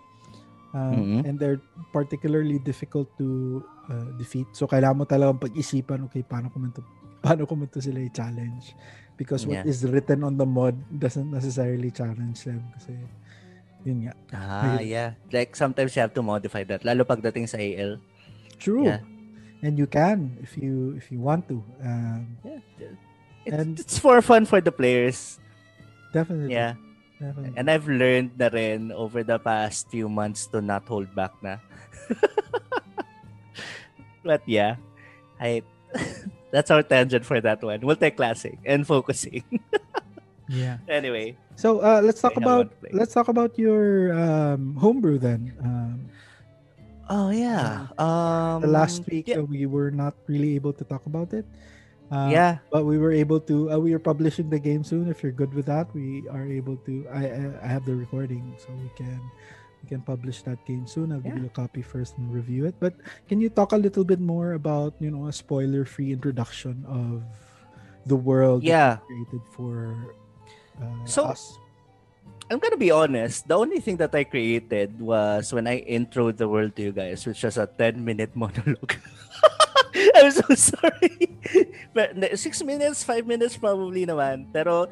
um, 0.73 0.97
Mhm. 0.97 1.21
and 1.29 1.35
they're 1.39 1.61
particularly 1.93 2.59
difficult 2.59 3.09
to 3.17 3.61
uh, 3.89 4.09
defeat. 4.17 4.47
So 4.53 4.65
kailangan 4.67 4.97
mo 4.97 5.05
talagang 5.05 5.41
pag-isipan, 5.41 6.07
okay, 6.09 6.23
paano 6.23 6.49
ko 6.49 6.57
man 6.59 6.73
to, 6.73 6.83
paano 7.21 7.45
ko 7.45 7.55
man 7.55 7.69
to 7.69 7.81
sila 7.81 8.01
i-challenge? 8.01 8.73
Because 9.17 9.45
what 9.45 9.63
Yeah. 9.63 9.69
is 9.71 9.85
written 9.85 10.25
on 10.25 10.41
the 10.41 10.47
mod 10.49 10.75
doesn't 10.91 11.29
necessarily 11.29 11.93
challenge 11.93 12.43
them 12.43 12.65
kasi 12.75 12.97
yun 13.85 14.09
nga. 14.09 14.15
Ah, 14.33 14.79
yeah. 14.81 15.15
Like 15.31 15.55
sometimes 15.55 15.93
you 15.95 16.01
have 16.01 16.15
to 16.17 16.23
modify 16.25 16.65
that. 16.65 16.83
Lalo 16.87 17.05
pagdating 17.05 17.47
sa 17.47 17.59
AL. 17.61 18.01
True. 18.57 18.87
Yeah. 18.89 19.03
And 19.63 19.79
you 19.79 19.87
can 19.87 20.39
if 20.43 20.59
you 20.59 20.97
if 20.99 21.11
you 21.13 21.21
want 21.23 21.47
to. 21.51 21.63
Um, 21.83 22.39
It's, 23.43 23.59
And- 23.59 23.75
it's 23.75 23.99
for 23.99 24.23
fun 24.23 24.47
for 24.47 24.63
the 24.63 24.71
players. 24.71 25.43
definitely. 26.15 26.55
Yeah. 26.55 26.79
Definitely. 27.23 27.55
And 27.55 27.71
I've 27.71 27.87
learned 27.87 28.35
na 28.35 28.51
rin 28.51 28.91
over 28.91 29.23
the 29.23 29.39
past 29.39 29.87
few 29.95 30.11
months 30.11 30.51
to 30.51 30.59
not 30.59 30.83
hold 30.91 31.07
back 31.15 31.31
na. 31.39 31.63
but 34.27 34.43
yeah, 34.43 34.83
I 35.39 35.63
that's 36.51 36.75
our 36.75 36.83
tangent 36.83 37.23
for 37.23 37.39
that 37.39 37.63
one. 37.63 37.87
We'll 37.87 37.95
take 37.95 38.19
classic 38.19 38.59
and 38.67 38.83
focusing. 38.83 39.47
yeah. 40.51 40.83
anyway, 40.91 41.39
So 41.55 41.79
uh, 41.79 42.03
let's 42.03 42.19
talk 42.19 42.35
I 42.35 42.43
about 42.43 42.75
let's 42.91 43.15
talk 43.15 43.31
about 43.31 43.55
your 43.55 44.11
um, 44.19 44.75
homebrew 44.75 45.23
then. 45.23 45.55
Um, 45.63 46.11
oh 47.07 47.31
yeah. 47.31 47.87
Um 48.03 48.67
the 48.67 48.73
last 48.73 49.07
week 49.07 49.31
yeah, 49.31 49.47
we 49.47 49.71
were 49.71 49.95
not 49.95 50.19
really 50.27 50.59
able 50.59 50.75
to 50.75 50.83
talk 50.83 51.07
about 51.07 51.31
it. 51.31 51.47
Uh, 52.13 52.29
yeah. 52.29 52.61
but 52.69 52.85
we 52.85 53.01
were 53.01 53.11
able 53.13 53.41
to. 53.41 53.73
Uh, 53.73 53.79
we 53.81 53.97
are 53.97 54.03
publishing 54.03 54.53
the 54.53 54.61
game 54.61 54.85
soon. 54.85 55.09
If 55.09 55.23
you're 55.25 55.33
good 55.33 55.57
with 55.57 55.65
that, 55.73 55.89
we 55.97 56.29
are 56.29 56.45
able 56.45 56.77
to. 56.85 57.09
I 57.09 57.25
I, 57.25 57.43
I 57.65 57.69
have 57.73 57.89
the 57.89 57.97
recording, 57.97 58.53
so 58.61 58.69
we 58.77 58.93
can 59.01 59.17
we 59.81 59.89
can 59.89 60.05
publish 60.05 60.45
that 60.45 60.61
game 60.69 60.85
soon. 60.85 61.09
I'll 61.11 61.25
give 61.25 61.33
Yeah. 61.41 61.49
you 61.49 61.49
a 61.49 61.57
copy 61.57 61.81
first 61.81 62.21
and 62.21 62.29
review 62.29 62.69
it. 62.69 62.77
But 62.77 63.01
can 63.33 63.41
you 63.41 63.49
talk 63.49 63.73
a 63.73 63.81
little 63.81 64.05
bit 64.05 64.21
more 64.21 64.53
about 64.61 64.93
you 65.01 65.09
know 65.09 65.25
a 65.27 65.33
spoiler-free 65.33 66.13
introduction 66.13 66.85
of 66.85 67.25
the 68.05 68.19
world 68.19 68.61
Yeah. 68.61 69.01
created 69.09 69.41
for 69.57 69.97
uh, 70.77 71.09
So- 71.09 71.33
us? 71.33 71.57
I'm 72.53 72.61
gonna 72.61 72.77
be 72.77 72.93
honest. 72.93 73.49
The 73.49 73.57
only 73.57 73.81
thing 73.81 73.97
that 74.05 74.13
I 74.13 74.29
created 74.29 75.01
was 75.01 75.49
when 75.57 75.65
I 75.65 75.81
introed 75.89 76.37
the 76.37 76.45
world 76.45 76.77
to 76.77 76.83
you 76.85 76.93
guys, 76.93 77.25
which 77.25 77.41
was 77.41 77.57
a 77.57 77.65
10 77.65 78.05
minute 78.05 78.37
monologue. 78.37 79.01
I'm 80.17 80.31
so 80.31 80.49
sorry. 80.55 81.37
But 81.95 82.17
six 82.39 82.63
minutes, 82.65 83.05
five 83.05 83.27
minutes 83.27 83.57
probably 83.57 84.09
naman. 84.09 84.49
Pero 84.53 84.89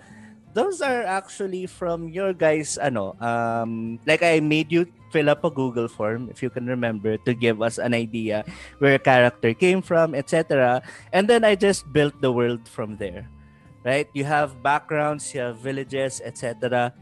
those 0.53 0.85
are 0.85 1.03
actually 1.03 1.65
from 1.65 2.09
your 2.13 2.37
guys, 2.37 2.77
ano, 2.77 3.17
um, 3.21 3.99
like 4.05 4.23
I 4.23 4.41
made 4.41 4.69
you 4.69 4.85
fill 5.09 5.31
up 5.33 5.43
a 5.43 5.51
Google 5.51 5.89
form, 5.89 6.29
if 6.31 6.43
you 6.43 6.51
can 6.51 6.67
remember, 6.67 7.17
to 7.25 7.33
give 7.35 7.63
us 7.63 7.79
an 7.79 7.95
idea 7.95 8.45
where 8.79 8.95
a 8.95 9.03
character 9.03 9.55
came 9.55 9.81
from, 9.81 10.15
etc. 10.15 10.83
And 11.13 11.27
then 11.27 11.43
I 11.43 11.57
just 11.57 11.89
built 11.93 12.15
the 12.21 12.31
world 12.31 12.69
from 12.69 12.97
there. 12.97 13.27
Right? 13.81 14.13
You 14.13 14.29
have 14.29 14.61
backgrounds, 14.63 15.33
you 15.33 15.41
have 15.41 15.57
villages, 15.57 16.21
etc 16.21 16.93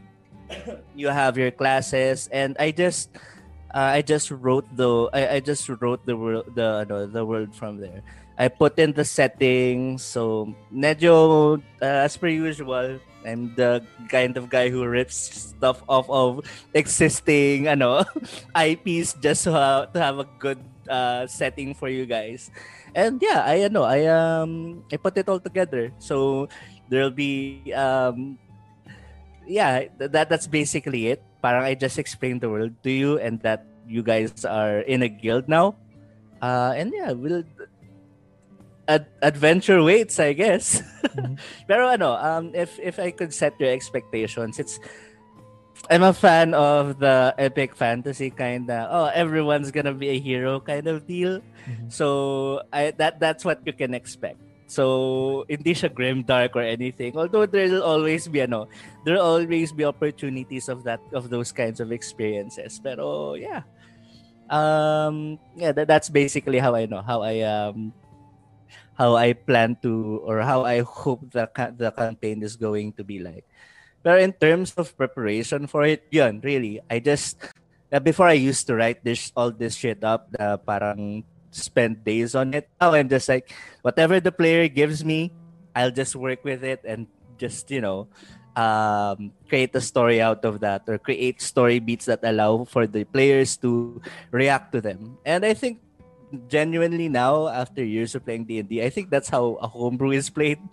you 0.95 1.07
have 1.07 1.37
your 1.37 1.51
classes 1.51 2.29
and 2.31 2.55
i 2.59 2.71
just 2.71 3.09
uh, 3.73 3.97
i 3.97 4.01
just 4.01 4.31
wrote 4.31 4.65
the 4.75 5.09
I, 5.13 5.35
I 5.35 5.39
just 5.39 5.67
wrote 5.69 6.05
the 6.05 6.17
world 6.17 6.51
the 6.55 7.09
the 7.11 7.25
world 7.25 7.55
from 7.55 7.77
there. 7.77 8.01
I 8.39 8.47
put 8.47 8.79
in 8.79 8.95
the 8.95 9.03
settings 9.03 9.99
so 10.01 10.55
medyo 10.71 11.59
uh, 11.83 12.07
as 12.07 12.15
per 12.15 12.31
usual 12.31 12.95
i'm 13.27 13.51
the 13.59 13.83
kind 14.07 14.39
of 14.39 14.47
guy 14.47 14.71
who 14.71 14.87
rips 14.87 15.51
stuff 15.51 15.83
off 15.91 16.07
of 16.07 16.47
existing 16.71 17.67
ano 17.67 18.07
ips 18.55 19.19
just 19.19 19.43
to 19.43 19.51
have, 19.51 19.91
to 19.91 19.99
have 19.99 20.23
a 20.23 20.27
good 20.39 20.63
uh, 20.87 21.27
setting 21.27 21.75
for 21.75 21.87
you 21.87 22.07
guys. 22.07 22.49
And 22.95 23.21
yeah 23.21 23.45
i 23.45 23.67
know 23.67 23.83
i 23.85 24.07
um 24.09 24.81
i 24.91 24.97
put 24.97 25.19
it 25.19 25.27
all 25.29 25.39
together. 25.39 25.91
So 25.99 26.47
there'll 26.89 27.13
be 27.13 27.69
um 27.75 28.39
yeah, 29.49 29.89
that 29.97 30.29
that's 30.29 30.45
basically 30.47 31.09
it. 31.09 31.19
Parang 31.41 31.65
I 31.65 31.73
just 31.73 31.97
explained 31.97 32.41
the 32.45 32.49
world 32.49 32.71
to 32.85 32.91
you 32.93 33.17
and 33.17 33.41
that 33.41 33.65
you 33.89 34.03
guys 34.05 34.45
are 34.45 34.85
in 34.85 35.01
a 35.01 35.09
guild 35.09 35.49
now. 35.49 35.75
Uh, 36.41 36.71
and 36.77 36.93
yeah, 36.93 37.11
we'll 37.11 37.43
ad- 38.87 39.09
adventure 39.21 39.81
waits, 39.83 40.19
I 40.19 40.33
guess. 40.33 40.81
Mhm. 41.09 41.39
Pero 41.67 41.89
ano, 41.89 42.13
um, 42.15 42.53
if 42.53 42.77
if 42.79 42.99
I 42.99 43.11
could 43.11 43.33
set 43.33 43.57
your 43.59 43.71
expectations, 43.73 44.59
it's 44.59 44.79
I'm 45.89 46.03
a 46.03 46.13
fan 46.13 46.53
of 46.53 46.99
the 46.99 47.33
epic 47.39 47.73
fantasy 47.75 48.29
kind 48.29 48.69
of 48.69 48.87
oh 48.91 49.07
everyone's 49.15 49.71
gonna 49.71 49.95
be 49.95 50.09
a 50.13 50.19
hero 50.19 50.59
kind 50.59 50.85
of 50.87 51.07
deal. 51.07 51.41
Mhm. 51.65 51.89
So 51.89 52.61
I 52.71 52.91
that 52.99 53.19
that's 53.19 53.43
what 53.43 53.63
you 53.65 53.73
can 53.73 53.93
expect. 53.95 54.39
So 54.69 55.49
hindi 55.49 55.73
siya 55.73 55.89
grim 55.89 56.21
dark 56.21 56.53
or 56.53 56.61
anything. 56.61 57.17
Although 57.17 57.49
there'll 57.49 57.81
always 57.81 58.29
be 58.29 58.45
ano, 58.45 58.69
there'll 59.01 59.25
always 59.25 59.73
be 59.73 59.81
opportunities 59.81 60.69
of 60.69 60.85
that 60.85 61.01
of 61.09 61.33
those 61.33 61.49
kinds 61.49 61.81
of 61.81 61.89
experiences. 61.89 62.77
Pero 62.77 63.33
yeah. 63.33 63.65
Um 64.45 65.41
yeah, 65.57 65.73
that, 65.73 65.89
that's 65.89 66.13
basically 66.13 66.61
how 66.61 66.77
I 66.77 66.85
know 66.85 67.01
how 67.01 67.25
I 67.25 67.41
um 67.41 67.97
how 68.93 69.17
I 69.17 69.33
plan 69.33 69.73
to 69.81 70.21
or 70.21 70.45
how 70.45 70.69
I 70.69 70.85
hope 70.85 71.25
the 71.33 71.49
the 71.73 71.89
campaign 71.89 72.45
is 72.45 72.53
going 72.53 72.93
to 73.01 73.03
be 73.03 73.17
like. 73.17 73.49
But 74.05 74.21
in 74.21 74.37
terms 74.37 74.77
of 74.77 74.93
preparation 74.93 75.65
for 75.65 75.81
it, 75.81 76.05
yun, 76.13 76.45
really, 76.45 76.77
I 76.85 77.01
just 77.01 77.41
before 78.05 78.29
I 78.29 78.37
used 78.37 78.69
to 78.69 78.77
write 78.77 79.01
this 79.01 79.33
all 79.33 79.49
this 79.49 79.73
shit 79.73 80.05
up, 80.05 80.29
the 80.29 80.61
parang 80.61 81.25
spend 81.51 82.03
days 82.03 82.35
on 82.35 82.53
it. 82.53 82.69
Now 82.79 82.93
I'm 82.93 83.09
just 83.09 83.29
like, 83.29 83.53
whatever 83.81 84.19
the 84.19 84.31
player 84.31 84.67
gives 84.67 85.03
me, 85.03 85.33
I'll 85.75 85.91
just 85.91 86.15
work 86.15 86.43
with 86.43 86.63
it 86.63 86.81
and 86.83 87.07
just 87.37 87.71
you 87.71 87.81
know, 87.81 88.07
um, 88.55 89.31
create 89.47 89.73
a 89.75 89.81
story 89.81 90.21
out 90.21 90.43
of 90.43 90.59
that 90.59 90.83
or 90.87 90.97
create 90.97 91.41
story 91.41 91.79
beats 91.79 92.05
that 92.05 92.19
allow 92.23 92.65
for 92.65 92.87
the 92.87 93.03
players 93.05 93.55
to 93.57 94.01
react 94.31 94.71
to 94.73 94.81
them. 94.81 95.17
And 95.25 95.45
I 95.45 95.53
think 95.53 95.79
genuinely 96.47 97.09
now, 97.09 97.47
after 97.47 97.83
years 97.83 98.13
of 98.15 98.25
playing 98.25 98.45
D&D, 98.45 98.83
I 98.83 98.89
think 98.89 99.09
that's 99.09 99.29
how 99.29 99.57
a 99.61 99.67
homebrew 99.67 100.11
is 100.11 100.29
played. 100.29 100.59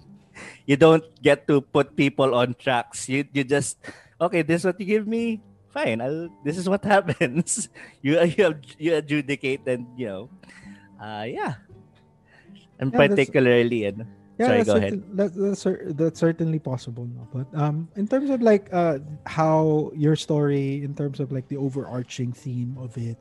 You 0.69 0.77
don't 0.77 1.01
get 1.25 1.49
to 1.49 1.65
put 1.65 1.97
people 1.97 2.37
on 2.37 2.53
tracks. 2.61 3.09
You 3.09 3.25
you 3.33 3.41
just 3.41 3.81
okay. 4.21 4.45
This 4.45 4.61
is 4.61 4.65
what 4.69 4.77
you 4.77 4.85
give 4.85 5.09
me. 5.09 5.41
Fine. 5.73 6.05
I'll, 6.05 6.29
this 6.45 6.61
is 6.61 6.69
what 6.69 6.85
happens. 6.93 7.73
You 8.05 8.21
you 8.21 8.53
you 8.77 8.91
adjudicate 9.01 9.65
and 9.65 9.89
you 9.97 10.12
know, 10.12 10.23
uh, 11.01 11.25
yeah. 11.27 11.55
And 12.79 12.93
Yeah, 12.93 12.99
that's- 12.99 13.11
particularly, 13.17 13.87
ano, 13.87 14.05
Yeah, 14.37 14.53
Sorry, 14.53 14.57
that's, 14.61 14.69
go 14.69 14.77
ahead. 14.77 14.95
that, 15.17 15.31
that's, 15.33 15.65
that's 15.97 16.21
certainly 16.21 16.61
possible. 16.61 17.09
No? 17.09 17.25
But 17.33 17.49
um, 17.57 17.89
in 17.97 18.05
terms 18.05 18.29
of 18.29 18.45
like 18.45 18.69
uh, 18.69 19.01
how 19.25 19.89
your 19.97 20.13
story, 20.13 20.85
in 20.85 20.93
terms 20.93 21.25
of 21.25 21.33
like 21.33 21.49
the 21.49 21.57
overarching 21.57 22.37
theme 22.37 22.77
of 22.77 22.93
it, 23.01 23.17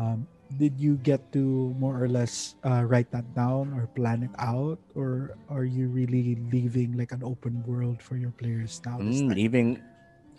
um, 0.00 0.24
did 0.56 0.80
you 0.80 0.96
get 1.04 1.20
to 1.36 1.76
more 1.76 1.92
or 1.92 2.08
less 2.08 2.56
uh, 2.64 2.88
write 2.88 3.12
that 3.12 3.28
down 3.36 3.76
or 3.76 3.84
plan 3.92 4.24
it 4.24 4.32
out, 4.40 4.80
or 4.96 5.36
are 5.52 5.68
you 5.68 5.92
really 5.92 6.40
leaving 6.48 6.96
like 6.96 7.12
an 7.12 7.20
open 7.20 7.60
world 7.68 8.00
for 8.00 8.16
your 8.16 8.32
players 8.32 8.80
now? 8.88 8.96
Mm, 8.96 9.36
leaving 9.36 9.76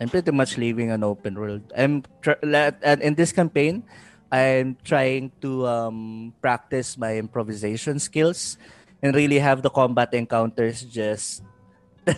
I'm 0.02 0.10
pretty 0.10 0.34
much 0.34 0.58
leaving 0.58 0.90
an 0.90 1.06
open 1.06 1.38
world. 1.38 1.62
I'm 1.78 2.02
tr- 2.26 2.42
and 2.42 2.98
in 3.06 3.14
this 3.14 3.30
campaign, 3.30 3.86
I'm 4.32 4.80
trying 4.80 5.30
to 5.44 5.68
um, 5.68 6.32
practice 6.40 6.96
my 6.96 7.20
improvisation 7.20 8.00
skills 8.00 8.56
and 9.04 9.14
really 9.14 9.38
have 9.38 9.60
the 9.60 9.68
combat 9.68 10.14
encounters 10.14 10.80
just 10.82 11.44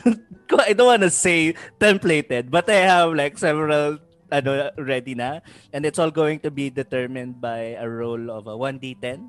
I 0.54 0.72
don't 0.72 0.86
want 0.86 1.02
to 1.02 1.10
say 1.10 1.58
templated, 1.76 2.48
but 2.48 2.70
I 2.70 2.86
have 2.88 3.12
like 3.12 3.36
several 3.36 3.98
ano, 4.30 4.70
ready 4.78 5.14
na. 5.14 5.44
And 5.74 5.84
it's 5.84 5.98
all 5.98 6.14
going 6.14 6.40
to 6.40 6.50
be 6.50 6.70
determined 6.70 7.40
by 7.40 7.76
a 7.76 7.84
roll 7.84 8.30
of 8.30 8.46
a 8.46 8.56
1d10 8.56 9.28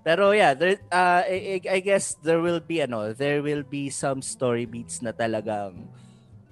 Pero 0.00 0.32
yeah, 0.32 0.54
there, 0.54 0.80
uh, 0.88 1.20
I, 1.28 1.60
I 1.68 1.80
guess 1.80 2.16
there 2.24 2.40
will 2.40 2.60
be 2.60 2.80
ano, 2.80 3.12
there 3.12 3.42
will 3.42 3.62
be 3.62 3.90
some 3.92 4.22
story 4.24 4.64
beats 4.64 5.04
na 5.04 5.12
talagang 5.12 5.92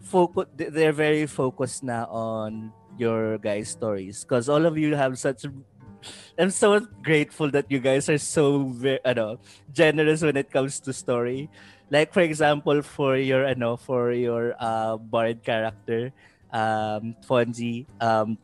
focus 0.05 0.49
they're 0.57 0.97
very 0.97 1.29
focused 1.29 1.85
na 1.85 2.05
on 2.09 2.73
your 3.01 3.39
guys' 3.39 3.71
stories 3.71 4.25
because 4.25 4.49
all 4.49 4.67
of 4.67 4.77
you 4.77 4.95
have 4.95 5.19
such 5.19 5.47
I'm 6.39 6.51
so 6.51 6.79
grateful 7.03 7.51
that 7.51 7.67
you 7.71 7.81
guys 7.81 8.09
are 8.09 8.19
so 8.19 8.71
very, 8.71 9.01
ano, 9.05 9.41
generous 9.75 10.23
when 10.23 10.37
it 10.37 10.51
comes 10.51 10.79
to 10.87 10.93
story. 10.93 11.51
Like 11.91 12.13
for 12.15 12.23
example, 12.23 12.83
for 12.83 13.17
your 13.19 13.45
ano, 13.47 13.77
for 13.77 14.13
your 14.13 14.55
uh, 14.61 14.97
bard 14.97 15.43
character, 15.43 16.13
um, 16.55 17.17
Fonzie, 17.27 17.87
um, 18.01 18.39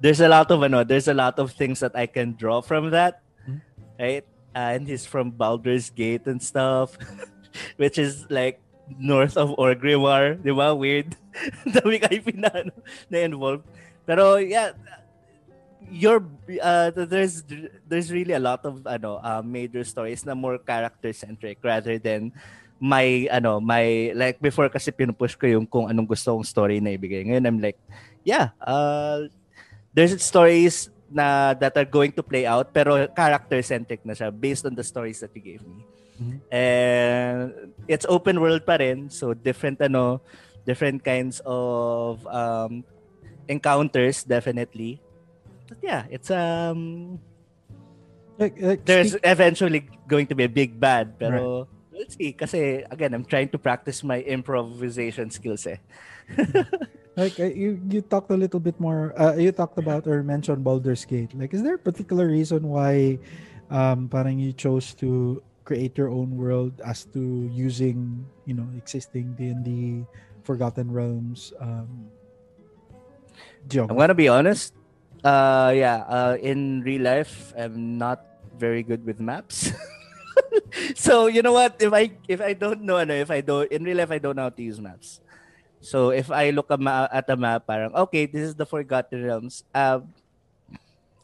there's 0.00 0.20
a 0.20 0.28
lot 0.28 0.50
of 0.50 0.62
ano, 0.62 0.84
there's 0.84 1.08
a 1.08 1.14
lot 1.14 1.38
of 1.38 1.50
things 1.52 1.80
that 1.80 1.96
I 1.96 2.06
can 2.06 2.34
draw 2.38 2.60
from 2.62 2.90
that, 2.90 3.22
Mhm. 3.48 3.60
right? 3.98 4.24
and 4.54 4.88
he's 4.88 5.06
from 5.06 5.30
Baldur's 5.30 5.90
Gate 5.90 6.26
and 6.26 6.42
stuff, 6.42 6.98
which 7.76 7.94
is 7.98 8.26
like 8.30 8.58
north 8.96 9.36
of 9.36 9.52
Orgrimmar, 9.60 10.40
di 10.40 10.54
ba? 10.54 10.72
Weird. 10.72 11.12
Dami 11.74 12.00
kayo 12.00 12.20
pina, 12.24 12.48
ano, 12.48 12.72
na-involved. 13.12 13.68
Pero 14.08 14.40
yeah, 14.40 14.72
your 15.92 16.24
uh, 16.60 16.92
there's 16.94 17.44
there's 17.88 18.12
really 18.12 18.36
a 18.36 18.40
lot 18.40 18.64
of 18.64 18.84
ano 18.84 19.20
uh, 19.20 19.42
major 19.44 19.84
stories 19.84 20.24
na 20.24 20.36
more 20.36 20.60
character 20.60 21.12
centric 21.12 21.58
rather 21.64 21.96
than 21.96 22.32
my 22.78 23.26
ano 23.32 23.58
my 23.58 24.12
like 24.14 24.38
before 24.38 24.68
kasi 24.70 24.92
pinupush 24.92 25.34
ko 25.34 25.48
yung 25.48 25.66
kung 25.66 25.90
anong 25.90 26.06
gusto 26.06 26.36
kong 26.36 26.46
story 26.46 26.78
na 26.78 26.94
ibigay 26.94 27.26
ngayon 27.26 27.44
I'm 27.48 27.58
like 27.58 27.80
yeah 28.22 28.54
uh, 28.62 29.26
there's 29.96 30.14
stories 30.22 30.92
na 31.08 31.56
that 31.56 31.74
are 31.74 31.88
going 31.88 32.12
to 32.14 32.22
play 32.22 32.44
out 32.44 32.70
pero 32.70 33.08
character 33.16 33.58
centric 33.64 34.04
na 34.04 34.12
siya 34.12 34.28
based 34.28 34.68
on 34.68 34.76
the 34.76 34.84
stories 34.84 35.18
that 35.24 35.32
you 35.32 35.42
gave 35.42 35.64
me 35.64 35.82
Mhm. 36.18 36.38
and 36.50 37.72
it's 37.86 38.04
open 38.10 38.42
world 38.42 38.66
pa 38.66 38.74
rin 38.76 39.06
so 39.08 39.32
different 39.32 39.78
ano 39.78 40.18
different 40.66 41.00
kinds 41.00 41.40
of 41.46 42.20
um, 42.26 42.82
encounters 43.48 44.22
definitely. 44.26 45.00
But 45.68 45.78
yeah 45.80 46.02
it's 46.10 46.28
um 46.30 47.16
Like, 48.38 48.54
like 48.62 48.80
there's 48.86 49.18
speak- 49.18 49.26
eventually 49.26 49.90
going 50.06 50.26
to 50.30 50.34
be 50.38 50.46
a 50.46 50.52
big 50.52 50.78
bad 50.78 51.18
pero 51.18 51.66
let's 51.90 52.14
see. 52.14 52.30
Kasi 52.30 52.86
again 52.86 53.10
I'm 53.10 53.26
trying 53.26 53.50
to 53.50 53.58
practice 53.58 54.06
my 54.06 54.22
improvisation 54.22 55.30
skills 55.34 55.66
eh. 55.66 55.82
Like 57.18 57.34
uh, 57.42 57.50
you 57.50 57.82
you 57.90 57.98
talked 57.98 58.30
a 58.30 58.38
little 58.38 58.62
bit 58.62 58.78
more 58.78 59.10
uh, 59.18 59.34
you 59.34 59.50
talked 59.50 59.74
about 59.74 60.06
or 60.06 60.22
mentioned 60.22 60.62
Baldur's 60.62 61.02
Gate. 61.02 61.34
Like 61.34 61.50
is 61.50 61.66
there 61.66 61.74
a 61.74 61.82
particular 61.82 62.30
reason 62.30 62.70
why 62.70 63.18
um 63.74 64.06
parang 64.06 64.38
you 64.38 64.54
chose 64.54 64.94
to 65.02 65.42
create 65.68 66.00
your 66.00 66.08
own 66.08 66.32
world 66.32 66.72
as 66.80 67.04
to 67.12 67.20
using 67.52 68.24
you 68.48 68.56
know 68.56 68.64
existing 68.72 69.36
D&D 69.36 70.08
Forgotten 70.40 70.88
Realms 70.88 71.52
um 71.60 72.08
I'm 73.76 74.00
gonna 74.00 74.16
be 74.16 74.32
honest. 74.32 74.72
Uh, 75.20 75.72
yeah. 75.76 76.08
Uh, 76.08 76.36
in 76.40 76.80
real 76.80 77.02
life, 77.02 77.52
I'm 77.52 77.98
not 77.98 78.24
very 78.56 78.82
good 78.82 79.04
with 79.04 79.20
maps. 79.20 79.72
so 80.94 81.26
you 81.26 81.42
know 81.42 81.52
what? 81.52 81.76
If 81.76 81.92
I 81.92 82.16
if 82.26 82.40
I 82.40 82.54
don't 82.54 82.82
know, 82.82 82.96
ano, 82.96 83.12
if 83.12 83.30
I 83.30 83.40
don't 83.40 83.68
in 83.70 83.84
real 83.84 83.98
life, 83.98 84.10
I 84.10 84.18
don't 84.18 84.36
know 84.36 84.48
how 84.48 84.54
to 84.56 84.62
use 84.62 84.80
maps. 84.80 85.20
So 85.80 86.10
if 86.10 86.30
I 86.30 86.50
look 86.50 86.70
at 86.70 87.28
a 87.28 87.36
map, 87.36 87.66
parang 87.66 87.94
okay, 88.08 88.26
this 88.26 88.42
is 88.50 88.54
the 88.54 88.66
Forgotten 88.66 89.20
Realms. 89.20 89.68
Um, 89.74 90.10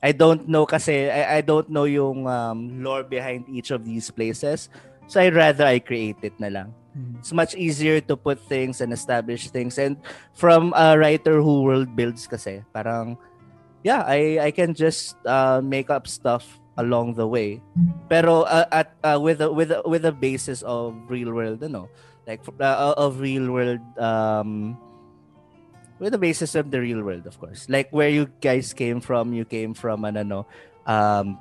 I 0.04 0.12
don't 0.12 0.44
know 0.44 0.68
kasi 0.68 1.08
I, 1.08 1.38
I 1.38 1.40
don't 1.40 1.72
know 1.72 1.88
yung 1.88 2.28
um, 2.28 2.84
lore 2.84 3.08
behind 3.08 3.48
each 3.48 3.72
of 3.72 3.88
these 3.88 4.12
places. 4.12 4.68
So 5.08 5.16
I'd 5.24 5.32
rather 5.32 5.64
I 5.64 5.80
create 5.80 6.20
it 6.20 6.36
na 6.36 6.52
lang 6.52 6.68
Mhm. 6.94 7.18
it's 7.18 7.34
much 7.34 7.58
easier 7.58 7.98
to 8.06 8.14
put 8.14 8.38
things 8.46 8.78
and 8.78 8.94
establish 8.94 9.50
things 9.50 9.82
and 9.82 9.98
from 10.30 10.70
a 10.78 10.94
writer 10.94 11.42
who 11.42 11.66
world 11.66 11.90
builds 11.98 12.22
kasi 12.30 12.62
parang 12.70 13.18
yeah 13.82 14.06
I 14.06 14.38
I 14.38 14.50
can 14.54 14.78
just 14.78 15.18
uh, 15.26 15.58
make 15.58 15.90
up 15.90 16.06
stuff 16.06 16.46
along 16.78 17.18
the 17.18 17.26
way 17.26 17.58
pero 18.06 18.46
uh, 18.46 18.70
at 18.70 18.94
uh, 19.02 19.18
with 19.18 19.42
a, 19.42 19.50
with 19.50 19.74
a, 19.74 19.82
with 19.82 20.06
a 20.06 20.14
basis 20.14 20.62
of 20.62 20.94
real 21.10 21.34
world 21.34 21.66
ano 21.66 21.90
like 22.30 22.46
uh, 22.62 22.94
of 22.94 23.18
real 23.18 23.50
world 23.50 23.82
um 23.98 24.78
with 26.04 26.12
the 26.12 26.20
basis 26.20 26.52
of 26.52 26.68
the 26.68 26.76
real 26.76 27.00
world 27.00 27.24
of 27.24 27.40
course 27.40 27.64
like 27.72 27.88
where 27.88 28.12
you 28.12 28.28
guys 28.44 28.76
came 28.76 29.00
from 29.00 29.32
you 29.32 29.48
came 29.48 29.72
from 29.72 30.04
an 30.04 30.20
ano 30.20 30.44
um 30.84 31.40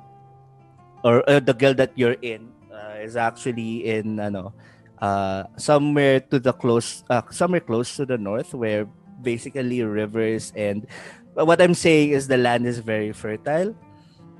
or 1.04 1.20
uh, 1.28 1.36
the 1.36 1.52
guild 1.52 1.76
that 1.76 1.92
you're 2.00 2.16
in 2.24 2.48
uh, 2.72 2.96
is 3.04 3.12
actually 3.12 3.84
in 3.84 4.16
ano 4.16 4.56
uh, 5.04 5.44
somewhere 5.60 6.16
to 6.16 6.40
the 6.40 6.56
close 6.56 7.04
uh, 7.12 7.20
somewhere 7.28 7.60
close 7.60 7.92
to 7.92 8.08
the 8.08 8.16
north 8.16 8.56
where 8.56 8.88
basically 9.20 9.84
rivers 9.84 10.48
and 10.56 10.88
but 11.36 11.44
what 11.44 11.60
I'm 11.60 11.76
saying 11.76 12.16
is 12.16 12.24
the 12.24 12.40
land 12.40 12.64
is 12.64 12.80
very 12.80 13.12
fertile 13.12 13.76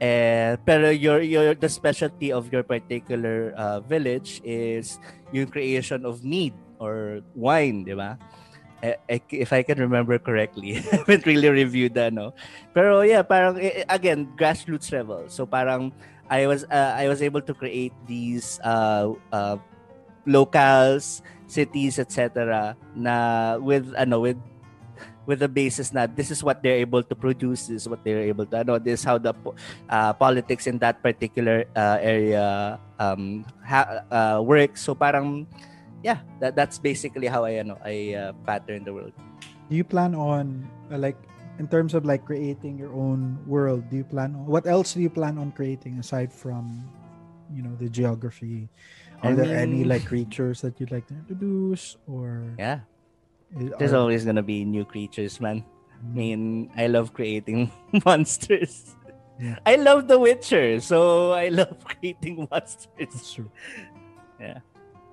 and 0.00 0.56
pero 0.64 0.88
your 0.88 1.20
your 1.20 1.52
the 1.52 1.68
specialty 1.68 2.32
of 2.32 2.48
your 2.48 2.64
particular 2.64 3.52
uh, 3.60 3.84
village 3.84 4.40
is 4.40 4.96
yung 5.36 5.52
creation 5.52 6.08
of 6.08 6.24
mead 6.24 6.56
or 6.78 7.20
wine, 7.34 7.84
di 7.84 7.94
ba? 7.94 8.18
If 9.08 9.52
I 9.52 9.62
can 9.62 9.78
remember 9.78 10.18
correctly, 10.18 10.76
I 10.92 11.02
haven't 11.02 11.24
really 11.24 11.48
reviewed 11.48 11.94
that, 11.94 12.12
no. 12.12 12.34
Pero 12.72 13.00
yeah, 13.00 13.22
parang 13.22 13.56
eh, 13.56 13.82
eh, 13.82 13.86
again 13.88 14.28
grassroots 14.36 14.92
level. 14.92 15.24
So 15.28 15.46
parang 15.46 15.92
I 16.28 16.46
was 16.46 16.64
uh, 16.68 16.92
I 16.96 17.08
was 17.08 17.22
able 17.22 17.40
to 17.44 17.54
create 17.54 17.92
these 18.06 18.60
uh, 18.64 19.12
uh, 19.32 19.56
locals, 20.26 21.22
cities, 21.46 21.98
etc. 21.98 22.76
na 22.96 23.56
with 23.60 23.92
ano 23.96 24.20
with 24.20 24.40
with 25.24 25.40
the 25.40 25.48
basis 25.48 25.92
na 25.92 26.06
this 26.06 26.30
is 26.30 26.44
what 26.44 26.62
they're 26.62 26.80
able 26.80 27.02
to 27.02 27.14
produce, 27.16 27.68
this 27.68 27.84
is 27.84 27.88
what 27.88 28.04
they're 28.04 28.24
able 28.28 28.44
to 28.44 28.60
ano, 28.60 28.78
this 28.78 29.00
is 29.00 29.04
how 29.04 29.16
the 29.16 29.32
uh, 29.88 30.12
politics 30.12 30.66
in 30.66 30.78
that 30.78 31.02
particular 31.02 31.64
uh, 31.76 31.98
area 32.00 32.78
um 33.00 33.44
ha- 33.64 34.04
uh, 34.12 34.38
works. 34.40 34.84
So 34.84 34.94
parang 34.94 35.48
yeah, 36.04 36.20
that 36.38 36.52
that's 36.54 36.76
basically 36.78 37.26
how 37.26 37.48
I 37.48 37.58
ano 37.64 37.80
I 37.80 38.12
uh, 38.14 38.32
pattern 38.44 38.84
the 38.84 38.92
world. 38.92 39.16
do 39.72 39.74
you 39.80 39.84
plan 39.88 40.12
on 40.12 40.68
uh, 40.92 41.00
like 41.00 41.16
in 41.56 41.64
terms 41.66 41.96
of 41.96 42.04
like 42.04 42.28
creating 42.28 42.76
your 42.76 42.92
own 42.92 43.40
world 43.48 43.88
do 43.88 43.96
you 43.96 44.04
plan 44.04 44.36
on 44.36 44.44
what 44.44 44.68
else 44.68 44.92
do 44.92 45.00
you 45.00 45.08
plan 45.08 45.40
on 45.40 45.48
creating 45.56 45.96
aside 45.96 46.28
from 46.28 46.84
you 47.48 47.64
know 47.64 47.72
the 47.80 47.88
geography 47.88 48.68
are 49.24 49.32
I 49.32 49.38
there 49.38 49.56
any 49.56 49.80
like 49.88 50.04
creatures 50.04 50.60
that 50.60 50.76
you'd 50.76 50.92
like 50.92 51.08
to 51.08 51.16
introduce 51.16 51.96
or 52.04 52.52
Yeah, 52.60 52.84
i- 53.56 53.72
there's 53.80 53.96
always 53.96 54.28
gonna 54.28 54.44
be 54.44 54.68
new 54.68 54.84
creatures, 54.84 55.40
man. 55.40 55.64
I 55.96 56.12
mean, 56.12 56.68
I 56.76 56.92
love 56.92 57.16
creating 57.16 57.72
monsters. 58.04 58.92
Yeah. 59.40 59.56
I 59.64 59.80
love 59.80 60.04
The 60.12 60.20
Witcher, 60.20 60.76
so 60.84 61.32
I 61.32 61.48
love 61.48 61.80
creating 61.88 62.44
monsters. 62.52 62.92
That's 63.00 63.32
true. 63.32 63.48
Yeah. 64.36 64.60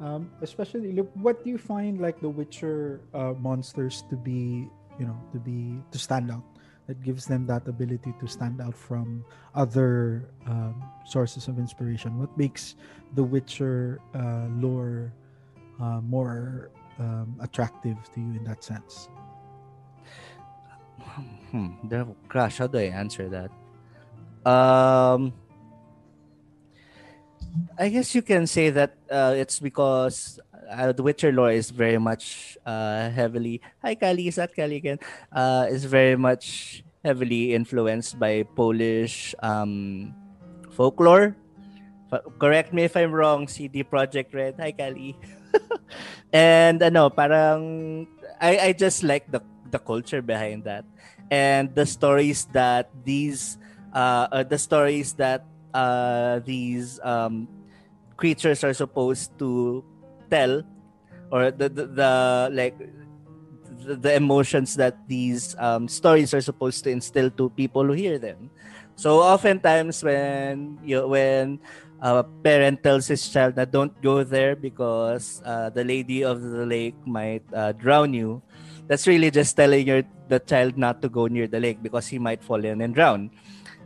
Um, 0.02 0.32
especially, 0.42 0.94
look, 0.94 1.10
what 1.14 1.44
do 1.44 1.50
you 1.54 1.58
find 1.62 2.02
like 2.02 2.20
the 2.20 2.30
Witcher 2.30 3.02
uh, 3.14 3.34
monsters 3.38 4.04
to 4.10 4.18
be, 4.18 4.68
you 4.98 5.06
know, 5.06 5.18
to 5.32 5.38
be 5.38 5.78
to 5.92 6.00
stand 6.00 6.32
out? 6.32 6.44
That 6.88 7.00
gives 7.06 7.26
them 7.30 7.46
that 7.46 7.68
ability 7.70 8.12
to 8.20 8.28
stand 8.28 8.60
out 8.60 8.76
from 8.76 9.24
other 9.54 10.26
um, 10.48 10.82
sources 11.06 11.48
of 11.48 11.60
inspiration. 11.60 12.18
What 12.18 12.36
makes 12.36 12.76
the 13.14 13.24
Witcher 13.24 14.02
uh, 14.18 14.50
lore 14.58 15.14
uh, 15.80 16.02
more 16.02 16.72
um, 16.98 17.38
attractive 17.40 17.96
to 18.14 18.20
you 18.20 18.34
in 18.42 18.44
that 18.46 18.64
sense? 18.64 19.08
Hmm. 21.52 21.78
the- 21.88 22.08
Gosh, 22.28 22.58
how 22.58 22.68
do 22.68 22.80
I 22.80 22.90
answer 22.90 23.30
that? 23.30 23.52
Um, 24.50 25.34
I 27.78 27.90
guess 27.90 28.16
you 28.16 28.22
can 28.22 28.48
say 28.48 28.70
that 28.70 28.96
uh, 29.10 29.34
it's 29.36 29.60
because 29.60 30.40
uh, 30.70 30.92
the 30.92 31.04
Witcher 31.04 31.32
lore 31.32 31.52
is 31.52 31.70
very 31.70 31.98
much 31.98 32.58
uh, 32.66 33.10
heavily. 33.10 33.62
Hi, 33.82 33.96
Kali. 33.96 34.28
Is 34.28 34.36
that 34.36 34.56
Kali 34.56 34.78
again? 34.78 35.00
Uh, 35.32 35.68
is 35.70 35.86
very 35.86 36.16
much 36.16 36.84
heavily 37.04 37.54
influenced 37.54 38.20
by 38.20 38.44
Polish 38.56 39.36
um, 39.42 40.14
folklore. 40.72 41.36
Correct 42.40 42.74
me 42.74 42.84
if 42.84 42.96
I'm 42.96 43.12
wrong. 43.12 43.48
CD 43.48 43.84
Projekt 43.84 44.34
Red. 44.34 44.56
Hi, 44.60 44.72
Kali. 44.72 45.16
and 46.34 46.84
ano, 46.84 47.10
parang 47.10 48.08
I 48.40 48.72
I 48.72 48.74
just 48.76 49.04
like 49.04 49.32
the 49.32 49.40
the 49.72 49.80
culture 49.80 50.20
behind 50.20 50.68
that 50.68 50.84
and 51.32 51.72
the 51.72 51.88
stories 51.88 52.44
that 52.52 52.92
these 53.08 53.56
uh 53.96 54.44
the 54.44 54.60
stories 54.60 55.16
that 55.16 55.48
uh 55.74 56.40
these 56.46 57.00
um 57.04 57.48
creatures 58.18 58.64
are 58.64 58.74
supposed 58.74 59.32
to 59.40 59.84
tell 60.30 60.64
or 61.32 61.52
the 61.52 61.70
the, 61.70 61.86
the 61.88 62.14
like 62.52 62.78
the, 63.86 63.96
the 63.96 64.14
emotions 64.14 64.76
that 64.76 64.98
these 65.08 65.56
um 65.60 65.88
stories 65.88 66.34
are 66.34 66.42
supposed 66.42 66.84
to 66.84 66.90
instill 66.90 67.32
to 67.32 67.50
people 67.52 67.86
who 67.86 67.94
hear 67.94 68.20
them. 68.20 68.50
So 68.96 69.20
oftentimes 69.22 70.04
when 70.04 70.78
you 70.84 71.08
when 71.08 71.60
a 72.02 72.24
parent 72.44 72.84
tells 72.84 73.08
his 73.08 73.22
child 73.30 73.56
that 73.56 73.72
don't 73.72 73.94
go 74.02 74.24
there 74.24 74.56
because 74.56 75.42
uh, 75.46 75.70
the 75.70 75.84
lady 75.84 76.24
of 76.24 76.42
the 76.42 76.66
lake 76.66 76.98
might 77.06 77.44
uh, 77.54 77.72
drown 77.74 78.14
you, 78.14 78.42
that's 78.88 79.08
really 79.08 79.32
just 79.32 79.56
telling 79.56 79.88
your 79.88 80.04
the 80.28 80.40
child 80.40 80.78
not 80.78 81.02
to 81.02 81.10
go 81.10 81.28
near 81.28 81.48
the 81.48 81.60
lake 81.60 81.82
because 81.82 82.08
he 82.08 82.18
might 82.20 82.44
fall 82.44 82.64
in 82.64 82.82
and 82.82 82.94
drown, 82.94 83.30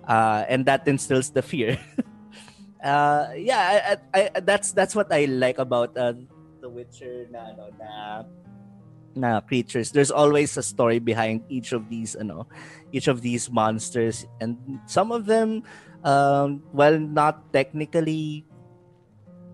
uh, 0.08 0.46
and 0.48 0.66
that 0.66 0.88
instills 0.88 1.30
the 1.30 1.42
fear. 1.42 1.78
uh, 2.84 3.34
yeah, 3.36 3.98
I, 4.14 4.20
I, 4.36 4.40
that's 4.40 4.72
that's 4.72 4.96
what 4.96 5.12
I 5.12 5.26
like 5.26 5.58
about 5.58 5.98
uh, 5.98 6.14
The 6.62 6.70
Witcher 6.70 7.28
na 7.30 7.54
ano, 7.54 7.70
na 7.78 8.24
na 9.16 9.40
creatures. 9.42 9.92
There's 9.92 10.12
always 10.12 10.56
a 10.58 10.64
story 10.64 11.00
behind 11.00 11.44
each 11.50 11.72
of 11.72 11.90
these 11.90 12.16
ano, 12.16 12.48
each 12.92 13.08
of 13.08 13.22
these 13.22 13.50
monsters 13.50 14.28
and 14.42 14.60
some 14.86 15.12
of 15.12 15.26
them 15.26 15.64
um 16.06 16.62
well 16.70 17.00
not 17.00 17.42
technically 17.50 18.46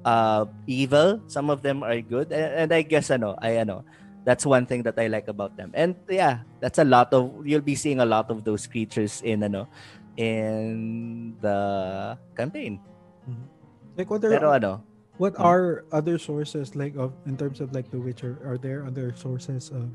uh 0.04 0.46
evil, 0.68 1.22
some 1.28 1.50
of 1.50 1.62
them 1.62 1.84
are 1.84 2.02
good 2.02 2.34
and, 2.34 2.68
and 2.68 2.70
I 2.74 2.82
guess 2.82 3.14
ano, 3.14 3.38
I 3.40 3.62
ano, 3.62 3.86
that's 4.26 4.46
one 4.46 4.66
thing 4.66 4.84
that 4.84 4.98
I 4.98 5.08
like 5.08 5.28
about 5.28 5.58
them. 5.58 5.72
And 5.74 5.96
yeah, 6.10 6.42
that's 6.60 6.78
a 6.78 6.84
lot 6.84 7.14
of 7.14 7.46
you'll 7.46 7.66
be 7.66 7.76
seeing 7.76 8.02
a 8.02 8.06
lot 8.06 8.30
of 8.30 8.44
those 8.44 8.66
creatures 8.66 9.22
in 9.22 9.44
ano 9.44 9.70
in 10.21 11.34
the 11.41 12.13
campaign. 12.38 12.77
Mm-hmm. 13.25 13.47
Like 13.97 14.10
what 14.13 14.21
are 14.23 14.29
Pero 14.29 14.53
ano, 14.53 14.73
what 15.17 15.34
Hmm. 15.36 15.41
are 15.43 15.84
other 15.91 16.17
sources 16.21 16.77
like 16.77 16.93
of 16.95 17.13
in 17.25 17.36
terms 17.36 17.60
of 17.60 17.73
like 17.73 17.89
The 17.89 17.97
Witcher? 17.97 18.38
Are 18.45 18.57
there 18.62 18.86
other 18.86 19.13
sources 19.17 19.73
of 19.73 19.89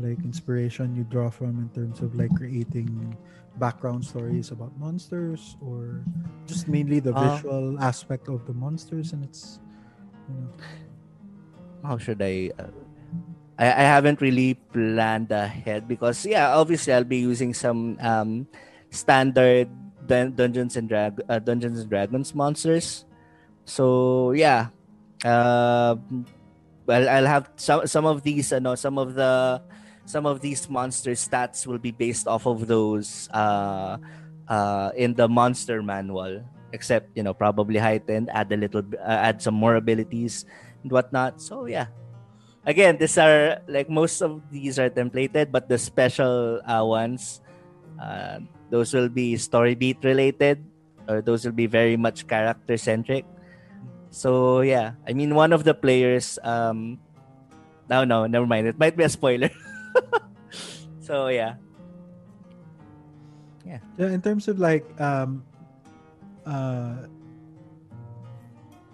like 0.00 0.24
inspiration 0.24 0.96
you 0.96 1.04
draw 1.04 1.28
from 1.28 1.60
in 1.60 1.68
terms 1.76 2.00
of 2.00 2.16
like 2.16 2.32
creating 2.32 2.88
background 3.60 4.00
stories 4.00 4.48
about 4.50 4.72
monsters 4.80 5.60
or 5.60 6.08
just 6.48 6.64
mainly 6.66 6.96
the 6.98 7.12
Uh, 7.12 7.20
visual 7.28 7.76
aspect 7.76 8.32
of 8.32 8.40
the 8.48 8.56
monsters 8.56 9.12
and 9.12 9.20
it's 9.20 9.60
you 10.28 10.34
know 10.40 10.48
how 11.84 11.98
should 11.98 12.22
I, 12.22 12.48
uh, 12.56 12.72
I 13.58 13.66
I 13.66 13.84
haven't 13.84 14.20
really 14.24 14.54
planned 14.72 15.28
ahead 15.30 15.86
because 15.88 16.24
yeah, 16.24 16.56
obviously 16.56 16.92
I'll 16.96 17.04
be 17.04 17.20
using 17.20 17.52
some 17.52 17.98
um 18.00 18.46
standard 18.92 19.66
dun- 20.06 20.36
Dungeons 20.36 20.76
and 20.76 20.86
Drag 20.86 21.16
uh, 21.28 21.40
Dungeons 21.40 21.80
and 21.80 21.88
Dragons 21.88 22.36
monsters. 22.36 23.04
So 23.64 24.30
yeah, 24.36 24.68
uh, 25.24 25.96
well 26.86 27.04
I'll 27.08 27.26
have 27.26 27.50
some 27.56 27.88
some 27.88 28.04
of 28.04 28.22
these 28.22 28.52
uh, 28.52 28.60
no, 28.60 28.76
some 28.76 29.00
of 29.00 29.16
the 29.16 29.64
some 30.04 30.26
of 30.26 30.44
these 30.44 30.68
monster 30.68 31.16
stats 31.16 31.66
will 31.66 31.80
be 31.80 31.90
based 31.90 32.26
off 32.26 32.46
of 32.46 32.66
those 32.66 33.30
uh 33.30 33.96
uh 34.50 34.90
in 34.98 35.14
the 35.14 35.30
monster 35.30 35.78
manual 35.78 36.42
except 36.74 37.06
you 37.14 37.22
know 37.22 37.32
probably 37.32 37.78
heightened 37.78 38.26
add 38.34 38.50
a 38.50 38.58
little 38.58 38.82
uh, 38.98 39.30
add 39.30 39.40
some 39.40 39.54
more 39.54 39.76
abilities 39.76 40.44
and 40.82 40.90
whatnot. 40.90 41.40
So 41.40 41.66
yeah. 41.66 41.86
Again, 42.62 42.94
these 42.94 43.18
are 43.18 43.58
like 43.66 43.90
most 43.90 44.22
of 44.22 44.38
these 44.50 44.78
are 44.78 44.86
templated, 44.86 45.50
but 45.50 45.66
the 45.68 45.78
special 45.78 46.62
uh, 46.62 46.86
ones, 46.86 47.42
uh, 48.00 48.40
those 48.70 48.94
will 48.94 49.08
be 49.08 49.36
story 49.36 49.74
beat 49.74 49.98
related, 50.04 50.64
or 51.08 51.20
those 51.20 51.44
will 51.44 51.56
be 51.56 51.66
very 51.66 51.96
much 51.96 52.26
character 52.26 52.76
centric. 52.76 53.24
So 54.10 54.60
yeah, 54.60 54.94
I 55.08 55.12
mean, 55.12 55.34
one 55.34 55.52
of 55.52 55.64
the 55.64 55.74
players. 55.74 56.38
Um, 56.42 57.00
no, 57.90 58.04
no, 58.04 58.26
never 58.26 58.46
mind. 58.46 58.66
It 58.68 58.78
might 58.78 58.96
be 58.96 59.04
a 59.04 59.08
spoiler. 59.08 59.50
so 61.00 61.28
yeah, 61.28 61.56
yeah 63.64 63.80
in 63.98 64.20
terms 64.20 64.48
of 64.48 64.58
like 64.58 64.84
um 65.00 65.44
uh 66.46 67.06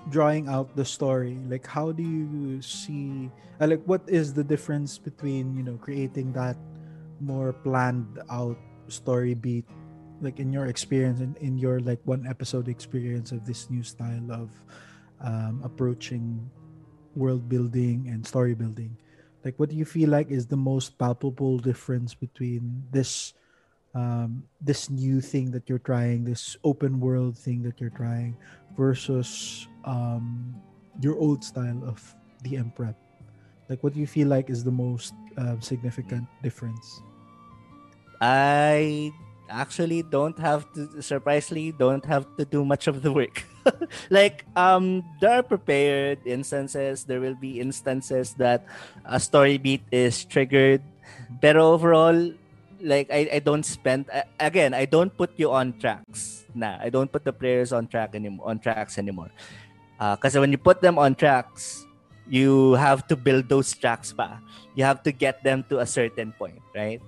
drawing 0.08 0.48
out 0.48 0.74
the 0.76 0.84
story 0.84 1.36
like 1.48 1.66
how 1.66 1.92
do 1.92 2.02
you 2.02 2.60
see 2.62 3.30
uh, 3.60 3.66
like 3.66 3.82
what 3.84 4.00
is 4.06 4.32
the 4.32 4.44
difference 4.44 4.96
between 4.96 5.54
you 5.56 5.62
know 5.62 5.76
creating 5.76 6.32
that 6.32 6.56
more 7.20 7.52
planned 7.52 8.18
out 8.30 8.56
story 8.88 9.34
beat 9.34 9.64
like 10.20 10.40
in 10.40 10.52
your 10.52 10.66
experience 10.66 11.20
in, 11.20 11.36
in 11.40 11.58
your 11.58 11.80
like 11.80 12.00
one 12.04 12.26
episode 12.26 12.68
experience 12.68 13.30
of 13.32 13.46
this 13.46 13.70
new 13.70 13.82
style 13.82 14.32
of 14.32 14.50
um, 15.20 15.60
approaching 15.64 16.50
world 17.14 17.48
building 17.48 18.08
and 18.08 18.26
story 18.26 18.54
building 18.54 18.96
like 19.44 19.54
what 19.58 19.70
do 19.70 19.76
you 19.76 19.84
feel 19.84 20.10
like 20.10 20.30
is 20.30 20.46
the 20.46 20.56
most 20.56 20.98
palpable 20.98 21.58
difference 21.58 22.14
between 22.14 22.82
this 22.90 23.34
um, 23.94 24.44
this 24.60 24.90
new 24.90 25.20
thing 25.20 25.50
that 25.50 25.68
you're 25.68 25.82
trying, 25.82 26.24
this 26.24 26.56
open 26.64 27.00
world 27.00 27.36
thing 27.36 27.62
that 27.62 27.80
you're 27.80 27.90
trying, 27.90 28.36
versus 28.76 29.66
um, 29.84 30.54
your 31.00 31.16
old 31.18 31.42
style 31.42 31.82
of 31.84 31.98
the 32.42 32.56
Emprep? 32.56 32.94
Like, 33.68 33.82
what 33.82 33.94
do 33.94 34.00
you 34.00 34.06
feel 34.06 34.28
like 34.28 34.50
is 34.50 34.64
the 34.64 34.70
most 34.70 35.14
uh, 35.36 35.58
significant 35.60 36.26
difference? 36.42 37.02
I 38.20 39.12
actually 39.48 40.02
don't 40.02 40.38
have 40.38 40.68
to 40.74 41.00
surprisingly 41.00 41.72
don't 41.72 42.04
have 42.04 42.26
to 42.36 42.44
do 42.44 42.64
much 42.64 42.86
of 42.86 43.00
the 43.02 43.12
work. 43.12 43.44
like 44.10 44.44
um 44.56 45.04
there 45.20 45.40
are 45.40 45.42
prepared 45.42 46.20
instances, 46.26 47.04
there 47.04 47.20
will 47.20 47.36
be 47.36 47.60
instances 47.60 48.34
that 48.36 48.66
a 49.04 49.18
story 49.20 49.56
beat 49.58 49.82
is 49.90 50.24
triggered. 50.24 50.82
Pero 51.40 51.72
overall 51.72 52.32
like 52.80 53.10
I, 53.10 53.28
I 53.34 53.38
don't 53.40 53.64
spend 53.64 54.06
a- 54.12 54.28
again 54.38 54.74
I 54.74 54.84
don't 54.84 55.10
put 55.16 55.32
you 55.36 55.50
on 55.50 55.78
tracks. 55.80 56.44
Nah, 56.54 56.76
I 56.80 56.90
don't 56.90 57.10
put 57.10 57.24
the 57.24 57.32
players 57.32 57.72
on 57.72 57.86
track 57.88 58.14
anymore 58.14 58.48
on 58.48 58.58
tracks 58.58 58.98
anymore. 58.98 59.30
Because 59.98 60.36
when 60.36 60.52
you 60.52 60.58
put 60.58 60.80
them 60.80 60.98
on 60.98 61.14
tracks, 61.14 61.86
you 62.28 62.74
have 62.74 63.06
to 63.08 63.16
build 63.16 63.48
those 63.48 63.74
tracks 63.74 64.12
pa. 64.12 64.38
You 64.76 64.84
have 64.84 65.02
to 65.02 65.12
get 65.12 65.42
them 65.42 65.64
to 65.70 65.80
a 65.80 65.86
certain 65.86 66.32
point, 66.38 66.62
right? 66.74 67.02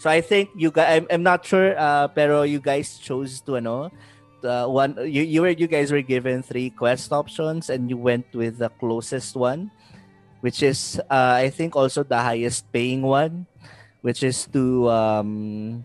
So 0.00 0.08
I 0.08 0.24
think 0.24 0.48
you 0.56 0.72
guys, 0.72 0.96
I'm, 0.96 1.06
I'm 1.12 1.22
not 1.22 1.44
sure, 1.44 1.76
uh, 1.76 2.08
pero 2.08 2.40
you 2.48 2.56
guys 2.56 2.96
chose 2.96 3.44
to 3.44 3.60
ano, 3.60 3.92
the 4.40 4.64
one 4.64 4.96
you 5.04 5.20
you 5.20 5.44
were 5.44 5.52
you 5.52 5.68
guys 5.68 5.92
were 5.92 6.00
given 6.00 6.40
three 6.40 6.72
quest 6.72 7.12
options 7.12 7.68
and 7.68 7.92
you 7.92 8.00
went 8.00 8.24
with 8.32 8.56
the 8.56 8.72
closest 8.80 9.36
one, 9.36 9.68
which 10.40 10.64
is 10.64 10.96
uh, 11.12 11.36
I 11.36 11.52
think 11.52 11.76
also 11.76 12.00
the 12.00 12.16
highest 12.16 12.64
paying 12.72 13.04
one, 13.04 13.44
which 14.00 14.24
is 14.24 14.48
to 14.56 14.88
um, 14.88 15.84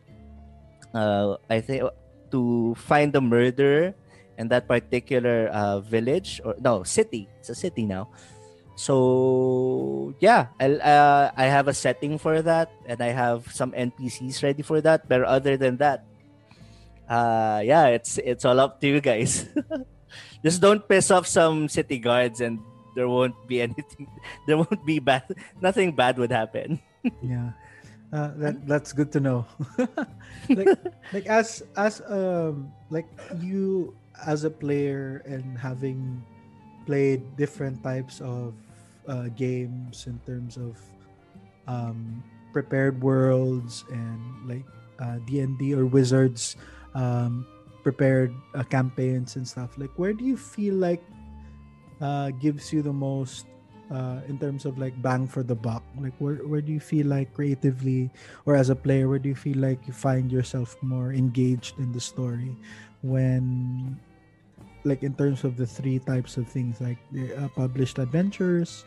uh, 0.95 1.35
I 1.51 1.59
think 1.59 1.83
to 2.31 2.71
find 2.79 3.11
the 3.11 3.19
murderer 3.19 3.91
in 4.39 4.47
that 4.47 4.63
particular 4.63 5.51
uh, 5.51 5.83
village 5.83 6.39
or 6.47 6.55
no 6.63 6.87
city. 6.87 7.27
It's 7.43 7.51
a 7.51 7.55
city 7.55 7.83
now. 7.83 8.07
So 8.75 10.13
yeah, 10.19 10.51
I'll, 10.59 10.81
uh, 10.81 11.31
I 11.35 11.45
have 11.47 11.67
a 11.67 11.73
setting 11.73 12.17
for 12.17 12.41
that, 12.41 12.71
and 12.85 12.99
I 13.01 13.15
have 13.15 13.47
some 13.51 13.71
NPCs 13.71 14.43
ready 14.43 14.61
for 14.61 14.81
that. 14.81 15.07
But 15.07 15.23
other 15.23 15.55
than 15.55 15.77
that, 15.77 16.03
uh, 17.07 17.63
yeah, 17.63 17.87
it's 17.95 18.19
it's 18.19 18.43
all 18.43 18.59
up 18.59 18.81
to 18.81 18.87
you 18.87 18.99
guys. 18.99 19.47
Just 20.43 20.61
don't 20.61 20.83
piss 20.87 21.09
off 21.09 21.25
some 21.25 21.67
city 21.71 21.99
guards, 21.99 22.41
and 22.41 22.59
there 22.95 23.07
won't 23.07 23.35
be 23.47 23.61
anything. 23.67 24.11
There 24.47 24.57
won't 24.57 24.85
be 24.85 24.99
bad. 24.99 25.23
Nothing 25.61 25.95
bad 25.95 26.19
would 26.19 26.31
happen. 26.31 26.79
yeah 27.21 27.53
uh, 28.15 28.31
that 28.37 28.55
that's 28.67 28.93
good 28.93 29.11
to 29.11 29.19
know 29.19 29.45
like 30.49 30.77
like 31.13 31.25
as 31.25 31.63
as 31.75 32.01
um 32.07 32.71
like 32.89 33.07
you 33.39 33.95
as 34.25 34.43
a 34.43 34.49
player 34.49 35.21
and 35.25 35.57
having 35.57 36.23
played 36.85 37.21
different 37.35 37.81
types 37.83 38.21
of 38.21 38.53
uh, 39.07 39.29
games 39.35 40.07
in 40.07 40.19
terms 40.25 40.57
of 40.57 40.77
um 41.67 42.23
prepared 42.53 43.01
worlds 43.01 43.83
and 43.91 44.19
like 44.47 44.63
uh, 44.99 45.19
D&D 45.27 45.73
or 45.75 45.85
wizards 45.85 46.55
um 46.95 47.45
prepared 47.83 48.33
uh, 48.55 48.63
campaigns 48.63 49.35
and 49.35 49.45
stuff. 49.47 49.77
Like 49.77 49.91
where 49.97 50.13
do 50.13 50.25
you 50.25 50.37
feel 50.37 50.73
like 50.75 51.03
uh 52.01 52.31
gives 52.41 52.73
you 52.73 52.81
the 52.81 52.93
most 52.93 53.45
uh, 53.91 54.21
in 54.27 54.39
terms 54.39 54.65
of 54.65 54.77
like 54.77 54.97
bang 55.01 55.27
for 55.27 55.43
the 55.43 55.53
buck? 55.53 55.83
Like 55.99 56.13
where, 56.17 56.41
where 56.47 56.61
do 56.61 56.71
you 56.71 56.79
feel 56.79 57.07
like 57.07 57.33
creatively 57.33 58.09
or 58.45 58.55
as 58.55 58.69
a 58.69 58.75
player 58.75 59.07
where 59.07 59.19
do 59.19 59.29
you 59.29 59.35
feel 59.35 59.57
like 59.57 59.85
you 59.85 59.93
find 59.93 60.31
yourself 60.31 60.75
more 60.81 61.13
engaged 61.13 61.77
in 61.77 61.91
the 61.91 62.01
story 62.01 62.55
when 63.01 63.99
like 64.85 65.03
in 65.03 65.13
terms 65.17 65.43
of 65.43 65.57
the 65.57 65.65
three 65.65 65.99
types 65.99 66.37
of 66.37 66.47
things 66.47 66.79
like 66.79 66.97
uh, 67.37 67.49
published 67.57 67.97
adventures 67.97 68.85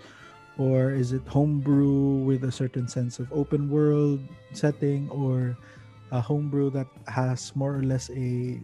or 0.59 0.91
is 0.91 1.13
it 1.13 1.23
homebrew 1.27 2.23
with 2.27 2.45
a 2.45 2.53
certain 2.53 2.89
sense 2.89 3.19
of 3.19 3.31
open 3.33 3.71
world 3.71 4.23
setting 4.53 5.11
or 5.11 5.59
a 6.11 6.21
homebrew 6.21 6.71
that 6.71 6.87
has 7.07 7.55
more 7.55 7.75
or 7.75 7.83
less 7.83 8.11
a, 8.11 8.59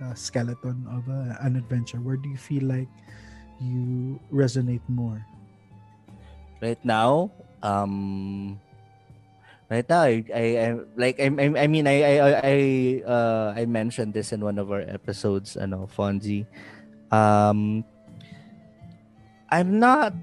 a 0.00 0.16
skeleton 0.16 0.86
of 0.88 1.08
a, 1.08 1.36
an 1.40 1.56
adventure? 1.56 1.98
Where 1.98 2.16
do 2.16 2.28
you 2.28 2.36
feel 2.38 2.64
like 2.64 2.88
you 3.60 4.20
resonate 4.32 4.84
more? 4.88 5.24
Right 6.60 6.80
now 6.84 7.32
um 7.64 8.60
right 9.72 9.88
now 9.88 10.02
I, 10.04 10.24
I, 10.32 10.44
I 10.60 10.68
like 10.96 11.16
I, 11.20 11.28
I 11.32 11.46
I 11.64 11.66
mean 11.66 11.88
I 11.88 11.96
I 12.04 12.16
I 12.44 12.56
uh 13.08 13.54
I 13.56 13.64
mentioned 13.64 14.12
this 14.12 14.32
in 14.32 14.44
one 14.44 14.60
of 14.60 14.70
our 14.70 14.84
episodes 14.84 15.56
ano 15.56 15.88
Fonzie 15.88 16.44
um 17.14 17.84
I'm 19.50 19.78
not 19.78 20.14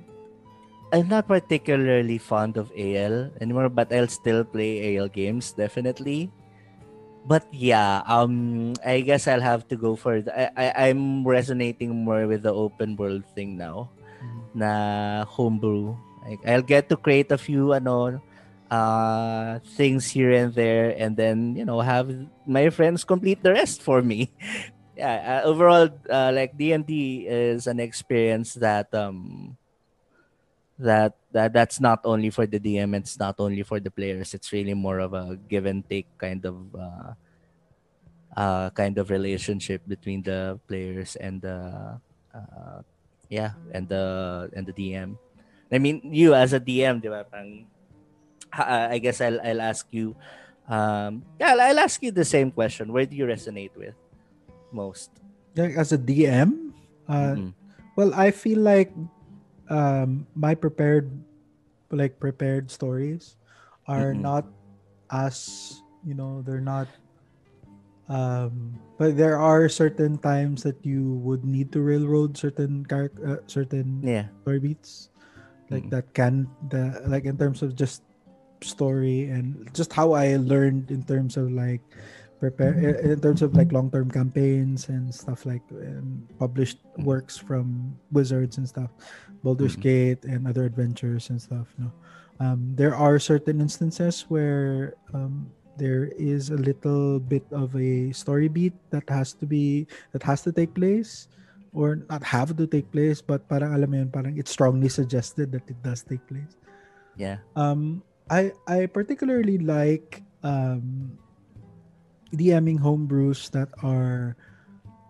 I'm 0.91 1.07
not 1.07 1.27
particularly 1.27 2.19
fond 2.19 2.57
of 2.57 2.71
AL 2.75 3.31
anymore 3.39 3.69
but 3.69 3.93
I'll 3.93 4.11
still 4.11 4.43
play 4.43 4.97
AL 4.97 5.07
games 5.09 5.51
definitely. 5.55 6.31
But 7.23 7.47
yeah 7.53 8.03
um 8.09 8.73
I 8.83 9.01
guess 9.01 9.27
I'll 9.27 9.45
have 9.45 9.67
to 9.69 9.75
go 9.77 9.95
for 9.95 10.21
the, 10.21 10.33
I, 10.35 10.51
I 10.57 10.65
I'm 10.89 11.23
resonating 11.23 12.03
more 12.03 12.27
with 12.27 12.43
the 12.43 12.53
open 12.53 12.97
world 12.97 13.23
thing 13.35 13.55
now 13.55 13.89
na 14.53 15.23
homebrew. 15.25 15.95
Like 16.25 16.41
I'll 16.45 16.65
get 16.65 16.89
to 16.89 16.97
create 16.97 17.31
a 17.31 17.37
few 17.37 17.73
ano 17.73 18.21
uh, 18.71 19.59
things 19.75 20.07
here 20.07 20.31
and 20.31 20.53
there, 20.53 20.95
and 20.97 21.17
then 21.17 21.55
you 21.55 21.65
know 21.65 21.81
have 21.81 22.09
my 22.47 22.69
friends 22.69 23.03
complete 23.03 23.43
the 23.43 23.51
rest 23.53 23.81
for 23.81 24.01
me. 24.01 24.31
yeah, 25.01 25.41
uh, 25.41 25.49
overall, 25.49 25.89
uh, 26.05 26.29
like 26.29 26.53
D 26.53 26.77
and 26.77 26.85
D 26.85 27.25
is 27.25 27.65
an 27.65 27.81
experience 27.81 28.53
that 28.61 28.93
um 28.93 29.57
that 30.77 31.17
that 31.33 31.57
that's 31.57 31.81
not 31.81 32.05
only 32.05 32.29
for 32.29 32.45
the 32.45 32.61
DM, 32.61 32.93
it's 32.93 33.17
not 33.17 33.41
only 33.41 33.65
for 33.65 33.81
the 33.81 33.89
players. 33.89 34.37
It's 34.37 34.53
really 34.53 34.77
more 34.77 35.01
of 35.01 35.17
a 35.17 35.41
give 35.49 35.65
and 35.65 35.81
take 35.89 36.05
kind 36.21 36.45
of 36.45 36.55
uh, 36.77 37.11
uh 38.37 38.69
kind 38.77 39.01
of 39.01 39.09
relationship 39.09 39.81
between 39.89 40.21
the 40.21 40.61
players 40.69 41.17
and 41.17 41.41
the 41.41 41.97
uh, 42.29 42.85
yeah 43.25 43.57
and 43.73 43.89
the 43.89 44.53
and 44.53 44.69
the 44.69 44.73
DM. 44.77 45.17
I 45.73 45.81
mean, 45.81 46.13
you 46.13 46.37
as 46.37 46.53
a 46.53 46.61
DM, 46.61 47.01
di 47.01 47.09
uh, 47.09 47.65
I 48.53 49.01
guess 49.01 49.17
I'll 49.17 49.41
I'll 49.41 49.65
ask 49.65 49.89
you. 49.89 50.13
Um, 50.69 51.25
yeah, 51.41 51.57
I'll 51.57 51.81
ask 51.81 51.97
you 52.05 52.13
the 52.13 52.23
same 52.23 52.53
question. 52.53 52.93
Where 52.93 53.09
do 53.09 53.17
you 53.17 53.25
resonate 53.25 53.75
with 53.75 53.97
most? 54.73 55.11
Like 55.55 55.75
as 55.75 55.91
a 55.91 55.99
DM, 55.99 56.71
uh, 57.07 57.35
Mhm. 57.35 57.53
well, 57.95 58.13
I 58.15 58.31
feel 58.31 58.59
like 58.59 58.91
um, 59.69 60.27
my 60.35 60.55
prepared, 60.55 61.11
like 61.91 62.19
prepared 62.19 62.71
stories, 62.71 63.35
are 63.87 64.13
Mhm. 64.15 64.21
not 64.21 64.45
as 65.11 65.79
you 66.03 66.15
know 66.15 66.41
they're 66.41 66.63
not. 66.63 66.87
Um, 68.11 68.75
but 68.97 69.15
there 69.15 69.39
are 69.39 69.69
certain 69.69 70.17
times 70.19 70.63
that 70.63 70.83
you 70.83 71.15
would 71.23 71.45
need 71.45 71.71
to 71.71 71.79
railroad 71.81 72.35
certain 72.35 72.83
character, 72.85 73.23
uh, 73.23 73.41
certain 73.47 74.03
Yeah. 74.03 74.27
story 74.43 74.59
beats, 74.59 75.09
like 75.71 75.87
Mhm. 75.87 75.91
that 75.91 76.13
can 76.13 76.47
the 76.67 76.99
like 77.07 77.23
in 77.23 77.37
terms 77.37 77.63
of 77.63 77.75
just 77.75 78.03
story 78.61 79.31
and 79.31 79.67
just 79.73 79.93
how 79.93 80.11
I 80.11 80.35
learned 80.37 80.91
in 80.91 81.03
terms 81.03 81.37
of 81.37 81.51
like 81.51 81.81
prepare 82.41 82.73
in 83.05 83.21
terms 83.21 83.45
of 83.45 83.53
like 83.53 83.69
long-term 83.71 84.09
campaigns 84.09 84.89
and 84.89 85.13
stuff 85.13 85.45
like 85.45 85.61
and 85.69 86.25
published 86.41 86.81
Mhm. 86.97 87.05
works 87.05 87.37
from 87.37 87.93
wizards 88.09 88.57
and 88.57 88.65
stuff 88.65 88.89
Baldur's 89.45 89.77
Mhm. 89.77 89.85
Gate 89.85 90.21
and 90.25 90.49
other 90.49 90.65
adventures 90.65 91.29
and 91.29 91.37
stuff 91.37 91.69
no 91.77 91.93
um, 92.41 92.73
there 92.73 92.97
are 92.97 93.21
certain 93.21 93.61
instances 93.61 94.25
where 94.25 94.97
um, 95.13 95.53
there 95.77 96.09
is 96.17 96.49
a 96.49 96.57
little 96.57 97.21
bit 97.21 97.45
of 97.53 97.77
a 97.77 98.09
story 98.11 98.49
beat 98.49 98.73
that 98.89 99.05
has 99.07 99.37
to 99.37 99.45
be 99.45 99.85
that 100.11 100.25
has 100.25 100.41
to 100.41 100.51
take 100.51 100.73
place 100.73 101.29
or 101.71 102.03
not 102.09 102.25
have 102.25 102.57
to 102.57 102.65
take 102.67 102.89
place 102.91 103.21
but 103.21 103.45
parang 103.47 103.71
alam 103.77 103.87
mo 103.93 103.97
yun 104.01 104.09
parang 104.11 104.33
it's 104.35 104.51
strongly 104.51 104.89
suggested 104.89 105.53
that 105.53 105.63
it 105.69 105.77
does 105.85 106.01
take 106.03 106.25
place 106.27 106.57
Yeah. 107.15 107.37
um 107.55 108.03
i 108.29 108.51
i 108.67 108.85
particularly 108.87 109.57
like 109.61 110.23
um 110.43 111.15
DMing 112.33 112.79
homebrews 112.79 113.51
that 113.51 113.69
are 113.83 114.35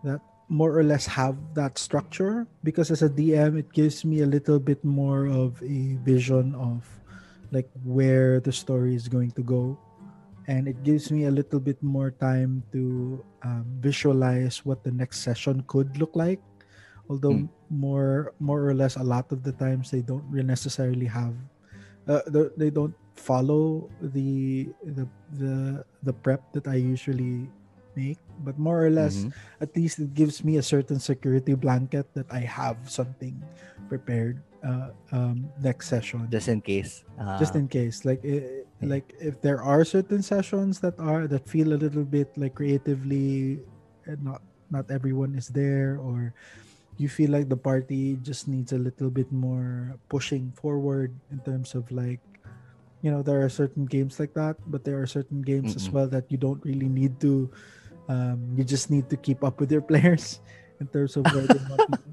that 0.03 0.21
more 0.49 0.77
or 0.77 0.83
less 0.83 1.05
have 1.05 1.37
that 1.53 1.77
structure? 1.77 2.47
Because 2.63 2.91
as 2.91 3.01
a 3.01 3.09
DM 3.09 3.57
it 3.59 3.71
gives 3.73 4.03
me 4.05 4.21
a 4.21 4.27
little 4.29 4.59
bit 4.59 4.83
more 4.83 5.27
of 5.27 5.61
a 5.63 5.95
vision 6.03 6.55
of 6.55 6.85
like 7.51 7.69
where 7.83 8.39
the 8.39 8.51
story 8.51 8.95
is 8.95 9.07
going 9.07 9.31
to 9.31 9.43
go. 9.43 9.77
And 10.47 10.67
it 10.67 10.83
gives 10.83 11.11
me 11.11 11.25
a 11.25 11.31
little 11.31 11.59
bit 11.59 11.81
more 11.83 12.11
time 12.11 12.63
to 12.73 13.23
um, 13.43 13.65
visualize 13.79 14.65
what 14.65 14.83
the 14.83 14.91
next 14.91 15.21
session 15.21 15.63
could 15.67 15.97
look 15.97 16.15
like. 16.15 16.41
Although 17.09 17.45
Mm. 17.45 17.49
more 17.69 18.33
more 18.39 18.63
or 18.67 18.73
less 18.73 18.95
a 18.95 19.03
lot 19.03 19.31
of 19.31 19.43
the 19.43 19.51
times 19.55 19.91
they 19.91 20.01
don't 20.01 20.23
really 20.27 20.47
necessarily 20.47 21.07
have 21.07 21.35
uh, 22.07 22.21
they 22.57 22.69
don't 22.69 22.95
follow 23.15 23.89
the 24.01 24.69
the 24.83 25.05
the 25.37 25.83
the 26.03 26.13
prep 26.13 26.41
that 26.53 26.67
I 26.67 26.75
usually 26.79 27.49
make 27.95 28.17
but 28.47 28.55
more 28.57 28.79
or 28.85 28.89
less 28.89 29.27
Mhm. 29.27 29.33
at 29.59 29.75
least 29.75 29.99
it 29.99 30.15
gives 30.15 30.43
me 30.47 30.55
a 30.57 30.63
certain 30.63 30.97
security 30.99 31.53
blanket 31.59 32.07
that 32.15 32.25
I 32.31 32.39
have 32.47 32.77
something 32.87 33.35
prepared 33.91 34.39
uh, 34.63 34.95
um, 35.11 35.49
next 35.59 35.89
session 35.89 36.29
Just 36.31 36.47
in 36.47 36.61
case. 36.61 37.03
Uh, 37.19 37.35
just 37.37 37.55
in 37.59 37.67
case 37.67 38.05
like 38.07 38.23
Yeah. 38.23 38.63
like 38.81 39.11
if 39.19 39.41
there 39.43 39.59
are 39.61 39.83
certain 39.83 40.23
sessions 40.23 40.79
that 40.81 40.95
are 40.97 41.27
that 41.27 41.45
feel 41.49 41.73
a 41.75 41.79
little 41.79 42.05
bit 42.07 42.31
like 42.39 42.55
creatively 42.55 43.59
not 44.23 44.41
not 44.71 44.87
everyone 44.89 45.35
is 45.35 45.51
there 45.51 45.99
or 45.99 46.31
you 46.97 47.09
feel 47.09 47.29
like 47.33 47.49
the 47.49 47.57
party 47.59 48.15
just 48.23 48.47
needs 48.47 48.71
a 48.71 48.79
little 48.79 49.09
bit 49.11 49.27
more 49.33 49.97
pushing 50.07 50.49
forward 50.55 51.11
in 51.33 51.39
terms 51.43 51.75
of 51.75 51.89
like 51.91 52.21
you 53.01 53.09
know 53.09 53.21
there 53.21 53.41
are 53.41 53.49
certain 53.49 53.85
games 53.85 54.19
like 54.19 54.33
that 54.33 54.55
but 54.67 54.83
there 54.83 55.01
are 55.01 55.07
certain 55.07 55.41
games 55.41 55.75
as 55.75 55.89
Mm-mm. 55.89 55.93
well 55.93 56.07
that 56.07 56.29
you 56.29 56.37
don't 56.37 56.63
really 56.63 56.89
need 56.89 57.19
to 57.19 57.49
um, 58.09 58.53
you 58.57 58.63
just 58.63 58.89
need 58.91 59.09
to 59.09 59.17
keep 59.17 59.43
up 59.43 59.59
with 59.59 59.71
your 59.71 59.81
players 59.91 60.41
in 60.79 60.87
terms 60.87 61.15
of 61.15 61.25
where 61.31 61.47
they 61.47 61.61
want 61.69 61.81
to 61.87 61.97
go. 61.97 62.03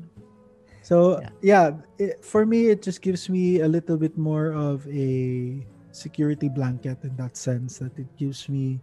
So 0.82 1.20
yeah, 1.42 1.76
it, 1.98 2.24
for 2.24 2.46
me, 2.46 2.72
it 2.72 2.80
just 2.80 3.02
gives 3.02 3.28
me 3.28 3.60
a 3.60 3.68
little 3.68 3.98
bit 3.98 4.16
more 4.16 4.56
of 4.56 4.88
a 4.88 5.60
security 5.92 6.48
blanket 6.48 7.04
in 7.04 7.12
that 7.16 7.36
sense 7.36 7.76
that 7.78 7.92
it 7.98 8.08
gives 8.16 8.48
me 8.48 8.80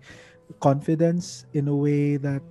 confidence 0.59 1.49
in 1.53 1.67
a 1.67 1.75
way 1.75 2.17
that, 2.17 2.43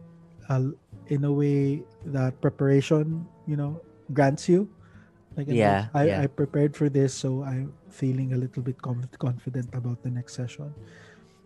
uh, 0.48 0.74
in 1.06 1.22
a 1.22 1.30
way 1.30 1.84
that 2.06 2.40
preparation, 2.40 3.26
you 3.46 3.54
know, 3.54 3.78
grants 4.12 4.48
you. 4.48 4.66
Like 5.36 5.48
Yeah, 5.50 5.88
I, 5.94 6.06
yeah. 6.06 6.20
I 6.22 6.26
prepared 6.26 6.76
for 6.76 6.88
this, 6.88 7.14
so 7.14 7.42
I'm 7.42 7.74
feeling 7.90 8.32
a 8.32 8.38
little 8.38 8.62
bit 8.62 8.80
conf- 8.82 9.18
confident 9.18 9.74
about 9.74 10.02
the 10.02 10.10
next 10.10 10.34
session. 10.34 10.74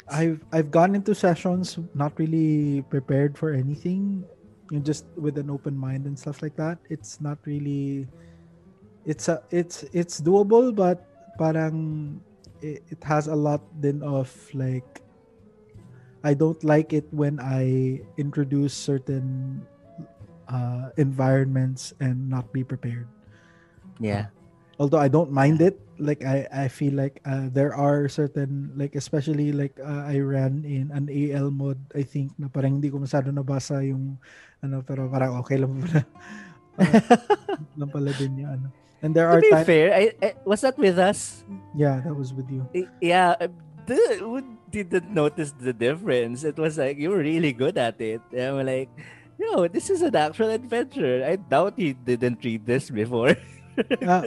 I've 0.08 0.44
I've 0.52 0.70
gone 0.70 0.94
into 0.94 1.14
sessions 1.14 1.78
not 1.94 2.16
really 2.18 2.82
prepared 2.88 3.36
for 3.36 3.52
anything, 3.52 4.24
you 4.70 4.78
know, 4.78 4.84
just 4.84 5.04
with 5.16 5.36
an 5.36 5.50
open 5.50 5.76
mind 5.76 6.06
and 6.06 6.18
stuff 6.18 6.40
like 6.40 6.56
that. 6.56 6.78
It's 6.88 7.20
not 7.20 7.38
really 7.44 8.08
it's 9.04 9.28
a 9.28 9.40
it's 9.50 9.84
it's 9.92 10.20
doable 10.20 10.74
but 10.74 11.00
parang 11.38 12.20
it, 12.60 12.82
it 12.92 13.00
has 13.04 13.28
a 13.28 13.34
lot 13.36 13.64
then 13.80 14.02
of 14.02 14.28
like 14.52 15.00
I 16.24 16.34
don't 16.34 16.60
like 16.64 16.92
it 16.92 17.06
when 17.12 17.38
I 17.40 18.00
introduce 18.18 18.74
certain 18.74 19.64
uh, 20.48 20.90
environments 20.96 21.94
and 22.00 22.28
not 22.28 22.52
be 22.52 22.64
prepared 22.64 23.06
Yeah. 24.00 24.30
although 24.78 24.98
I 25.02 25.08
don't 25.10 25.32
mind 25.34 25.60
it, 25.60 25.78
like 25.98 26.22
I 26.22 26.46
I 26.50 26.66
feel 26.70 26.94
like 26.94 27.18
uh, 27.26 27.50
there 27.50 27.74
are 27.74 28.06
certain 28.08 28.70
like 28.78 28.94
especially 28.94 29.50
like 29.50 29.74
uh, 29.82 30.06
I 30.06 30.22
ran 30.22 30.62
in 30.62 30.94
an 30.94 31.10
AL 31.10 31.50
mod 31.50 31.78
I 31.94 32.06
think 32.06 32.30
na 32.38 32.46
parang 32.46 32.78
hindi 32.78 32.90
ko 32.90 33.02
masyado 33.02 33.34
nabasa 33.34 33.82
yung 33.82 34.18
ano 34.62 34.82
pero 34.86 35.10
parang 35.10 35.38
okay 35.42 35.58
lang 35.58 35.82
pala. 35.82 36.02
Lang 37.78 37.90
pala 37.90 38.14
din 38.14 38.38
yung 38.46 38.50
ano. 38.54 38.68
And 39.02 39.14
there 39.14 39.26
To 39.30 39.38
are 39.38 39.42
be 39.42 39.50
times 39.50 39.66
fair, 39.66 39.94
I, 39.94 40.14
I, 40.22 40.34
was 40.46 40.62
that 40.62 40.78
with 40.78 40.98
us? 40.98 41.42
yeah, 41.74 42.00
that 42.02 42.14
was 42.14 42.34
with 42.34 42.50
you. 42.50 42.66
Yeah. 43.00 43.34
uh, 43.38 43.48
The, 43.88 44.44
didn't 44.70 45.08
notice 45.10 45.50
the 45.56 45.72
difference? 45.72 46.44
It 46.44 46.58
was 46.60 46.76
like 46.76 46.98
you 47.00 47.08
were 47.10 47.24
really 47.24 47.52
good 47.56 47.78
at 47.78 47.96
it. 48.04 48.20
And 48.36 48.60
I'm 48.60 48.66
like, 48.66 48.90
yo, 49.40 49.64
this 49.66 49.88
is 49.88 50.02
an 50.02 50.14
actual 50.14 50.50
adventure. 50.52 51.24
I 51.24 51.36
doubt 51.40 51.78
you 51.80 51.94
didn't 51.96 52.44
read 52.44 52.66
this 52.68 52.90
before. 52.92 53.32
Ah, 54.04 54.22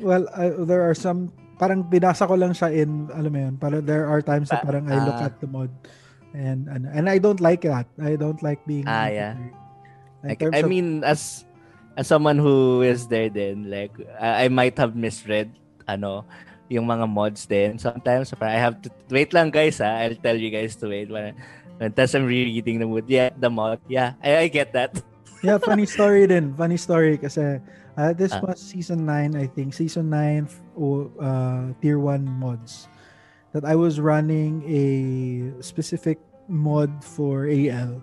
well, 0.00 0.28
uh, 0.36 0.64
there 0.64 0.84
are 0.84 0.96
some 0.96 1.32
parang 1.60 1.84
binasa 1.84 2.24
ko 2.24 2.34
lang 2.36 2.56
siya 2.56 2.72
in 2.72 3.12
alam 3.12 3.30
mo 3.32 3.38
yun, 3.38 3.54
parang 3.60 3.84
there 3.84 4.08
are 4.08 4.24
times 4.24 4.48
na 4.48 4.60
Pa- 4.60 4.66
parang 4.72 4.88
I 4.88 4.96
look 5.04 5.20
ah. 5.20 5.28
at 5.28 5.36
the 5.40 5.48
mod 5.48 5.68
and 6.32 6.68
and, 6.72 6.88
and 6.88 7.04
I 7.10 7.20
don't 7.20 7.40
like 7.40 7.64
that. 7.68 7.84
I 8.00 8.16
don't 8.16 8.40
like 8.40 8.64
being 8.64 8.88
Ah, 8.88 9.12
yeah. 9.12 9.36
Like, 10.24 10.40
I 10.44 10.60
of- 10.60 10.68
mean, 10.68 11.04
as 11.04 11.44
as 11.96 12.08
someone 12.08 12.36
who 12.40 12.80
is 12.84 13.08
there 13.08 13.28
then, 13.28 13.68
like, 13.68 13.92
I, 14.20 14.44
I 14.44 14.46
might 14.48 14.76
have 14.76 14.96
misread, 14.96 15.52
ano, 15.88 16.24
yung 16.68 16.86
mga 16.86 17.08
mods 17.08 17.44
then. 17.44 17.76
Sometimes, 17.80 18.32
I 18.40 18.56
have 18.60 18.80
to, 18.84 18.88
wait 19.10 19.32
lang 19.32 19.50
guys 19.50 19.80
ha, 19.80 20.06
I'll 20.06 20.16
tell 20.16 20.36
you 20.36 20.48
guys 20.48 20.76
to 20.80 20.88
wait. 20.88 21.10
When, 21.10 21.34
when 21.80 21.92
tas 21.92 22.14
I'm 22.14 22.24
rereading 22.24 22.78
the 22.78 22.86
mod, 22.86 23.08
yeah, 23.08 23.32
the 23.36 23.50
mod, 23.50 23.80
yeah, 23.88 24.14
I, 24.22 24.44
I 24.44 24.48
get 24.48 24.72
that. 24.72 24.96
yeah, 25.42 25.58
funny 25.58 25.84
story 25.88 26.28
din. 26.28 26.52
Funny 26.54 26.76
story 26.76 27.16
kasi 27.16 27.58
uh, 28.00 28.12
this 28.16 28.32
Ah. 28.32 28.40
was 28.40 28.56
season 28.56 29.04
9, 29.04 29.36
I 29.36 29.44
think. 29.46 29.76
Season 29.76 30.08
9 30.08 30.48
f- 30.48 30.56
o 30.72 31.12
uh, 31.20 31.76
tier 31.84 32.00
1 32.00 32.24
mods. 32.24 32.88
that 33.50 33.66
I 33.66 33.74
was 33.74 33.98
running 33.98 34.62
a 34.62 34.86
specific 35.58 36.22
mod 36.46 36.86
for 37.02 37.50
AL. 37.50 37.98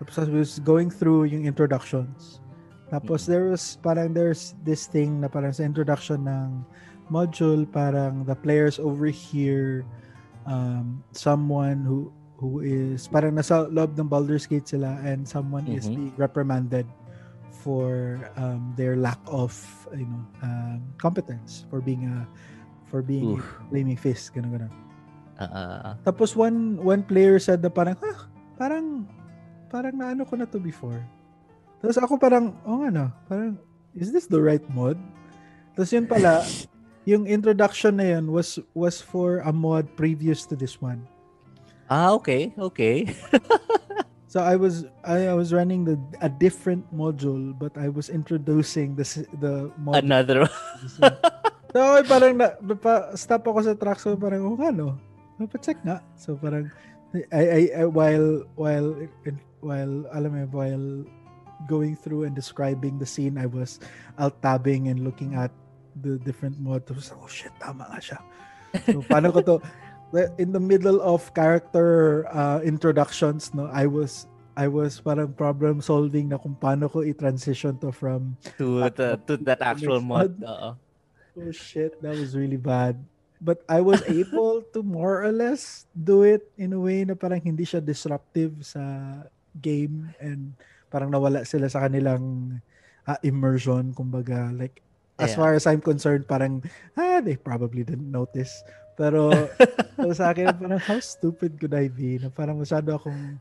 Tapos 0.00 0.16
I 0.16 0.24
was 0.32 0.56
going 0.64 0.88
through 0.88 1.28
yung 1.28 1.44
introductions. 1.44 2.40
Tapos 2.88 3.24
Mm. 3.24 3.28
there 3.28 3.44
was 3.52 3.76
parang 3.84 4.16
there's 4.16 4.56
this 4.64 4.88
thing 4.88 5.20
na 5.20 5.28
parang 5.28 5.52
sa 5.52 5.68
introduction 5.68 6.24
ng 6.24 6.64
module 7.12 7.68
parang 7.68 8.24
the 8.24 8.32
players 8.32 8.80
over 8.80 9.12
here 9.12 9.84
um 10.48 11.04
someone 11.12 11.84
who 11.84 12.08
who 12.40 12.64
is 12.64 13.04
parang 13.04 13.36
nasa 13.36 13.68
loob 13.68 14.00
ng 14.00 14.08
Baldur's 14.08 14.48
Gate 14.48 14.64
sila 14.64 14.96
and 15.04 15.28
someone 15.28 15.68
is 15.68 15.92
Mhm. 15.92 15.92
being 15.92 16.14
reprimanded 16.16 16.88
for 17.66 18.22
um, 18.38 18.70
their 18.78 18.94
lack 18.94 19.18
of 19.26 19.50
you 19.90 20.06
know 20.06 20.22
um, 20.46 20.78
competence 21.02 21.66
for 21.66 21.82
being 21.82 22.06
a 22.06 22.22
for 22.86 23.02
being 23.02 23.42
Oof. 23.42 23.58
flaming 23.66 23.98
fist 23.98 24.30
ganun 24.30 24.54
ganun. 24.54 24.72
Ah. 25.42 25.98
Tapos 26.06 26.38
one 26.38 26.78
one 26.78 27.02
player 27.02 27.42
said 27.42 27.58
na 27.58 27.66
parang 27.66 27.98
ah, 28.06 28.30
parang 28.54 29.02
parang 29.66 29.98
naano 29.98 30.22
ko 30.22 30.38
na 30.38 30.46
to 30.46 30.62
before. 30.62 31.02
Tapos 31.82 31.98
ako 31.98 32.14
parang 32.22 32.54
oh 32.62 32.86
nga 32.86 32.94
no, 32.94 33.06
parang 33.26 33.58
is 33.98 34.14
this 34.14 34.30
the 34.30 34.38
right 34.38 34.62
mod? 34.70 34.94
Tapos 35.74 35.90
yun 35.90 36.06
pala 36.06 36.46
yung 37.10 37.26
introduction 37.26 37.98
na 37.98 38.14
yun 38.14 38.30
was 38.30 38.62
was 38.78 39.02
for 39.02 39.42
a 39.42 39.50
mod 39.50 39.90
previous 39.98 40.46
to 40.46 40.54
this 40.54 40.78
one. 40.78 41.02
Ah, 41.90 42.14
okay, 42.14 42.54
okay. 42.54 43.10
So 44.26 44.42
I 44.42 44.58
was 44.58 44.84
I, 45.06 45.30
I 45.30 45.34
was 45.34 45.54
running 45.54 45.86
the 45.86 45.94
a 46.18 46.28
different 46.28 46.82
module 46.90 47.54
but 47.54 47.78
I 47.78 47.88
was 47.88 48.10
introducing 48.10 48.98
the 48.98 49.06
the 49.38 49.70
mod. 49.78 50.02
Another 50.02 50.50
so 51.70 51.78
okay, 51.78 52.04
parang 52.10 52.42
na, 52.42 52.50
pa, 52.74 53.14
stop 53.14 53.46
ako 53.46 53.62
sa 53.62 53.78
track 53.78 54.02
so 54.02 54.18
parang 54.18 54.42
oh 54.42 54.58
ano. 54.58 54.98
check 55.62 55.78
nga. 55.86 56.02
So 56.18 56.34
parang 56.34 56.74
I, 57.14 57.22
I, 57.30 57.62
I 57.80 57.84
while 57.86 58.42
while 58.58 58.98
while 59.62 59.94
alam 60.10 60.30
mo 60.34 60.42
while 60.50 60.86
going 61.70 61.94
through 61.94 62.26
and 62.26 62.34
describing 62.34 62.98
the 62.98 63.06
scene 63.06 63.38
I 63.38 63.46
was 63.46 63.78
alt 64.18 64.42
tabbing 64.42 64.90
and 64.90 65.06
looking 65.06 65.38
at 65.38 65.54
the 66.02 66.18
different 66.18 66.58
mods. 66.58 66.90
Oh 67.14 67.30
shit, 67.30 67.54
tama 67.62 67.86
nga 67.94 68.00
siya. 68.02 68.18
So 68.90 69.00
paano 69.06 69.30
ko 69.30 69.40
to 69.40 69.56
in 70.38 70.52
the 70.52 70.60
middle 70.62 71.00
of 71.02 71.32
character 71.34 72.24
uh, 72.30 72.60
introductions 72.62 73.52
no 73.54 73.66
I 73.70 73.86
was 73.86 74.26
I 74.56 74.68
was 74.68 75.00
parang 75.04 75.36
problem 75.36 75.84
solving 75.84 76.32
na 76.32 76.40
kung 76.40 76.56
paano 76.56 76.88
ko 76.88 77.04
i-transition 77.04 77.76
to 77.84 77.92
from 77.92 78.40
to 78.56 78.88
the, 78.88 79.20
to 79.28 79.36
that 79.44 79.60
actual 79.60 80.00
mod. 80.00 80.32
Oo. 80.40 80.72
oh 81.36 81.52
shit 81.52 81.92
that 82.00 82.16
was 82.16 82.32
really 82.32 82.56
bad 82.56 82.96
but 83.44 83.60
I 83.68 83.84
was 83.84 84.00
able 84.08 84.64
to 84.72 84.80
more 84.80 85.20
or 85.20 85.28
less 85.28 85.84
do 85.92 86.24
it 86.24 86.48
in 86.56 86.72
a 86.72 86.80
way 86.80 87.04
na 87.04 87.12
parang 87.12 87.44
hindi 87.44 87.68
siya 87.68 87.84
disruptive 87.84 88.64
sa 88.64 88.80
game 89.60 90.08
and 90.16 90.56
parang 90.88 91.12
nawala 91.12 91.44
sila 91.44 91.68
sa 91.68 91.84
kanilang 91.84 92.56
uh, 93.04 93.20
immersion 93.20 93.92
kumbaga 93.92 94.48
like 94.56 94.80
as 95.20 95.36
Yeah. 95.36 95.44
far 95.44 95.52
as 95.52 95.68
I'm 95.68 95.84
concerned 95.84 96.24
parang 96.24 96.64
ah 96.96 97.20
they 97.20 97.36
probably 97.36 97.84
didn't 97.84 98.08
notice 98.08 98.52
pero 98.96 99.28
pero 99.96 100.12
sa 100.16 100.32
akin 100.32 100.56
parang 100.56 100.80
how 100.80 100.98
stupid 100.98 101.60
could 101.60 101.76
I 101.76 101.92
be? 101.92 102.16
Na 102.16 102.32
parang 102.32 102.56
masyado 102.56 102.96
akong 102.96 103.38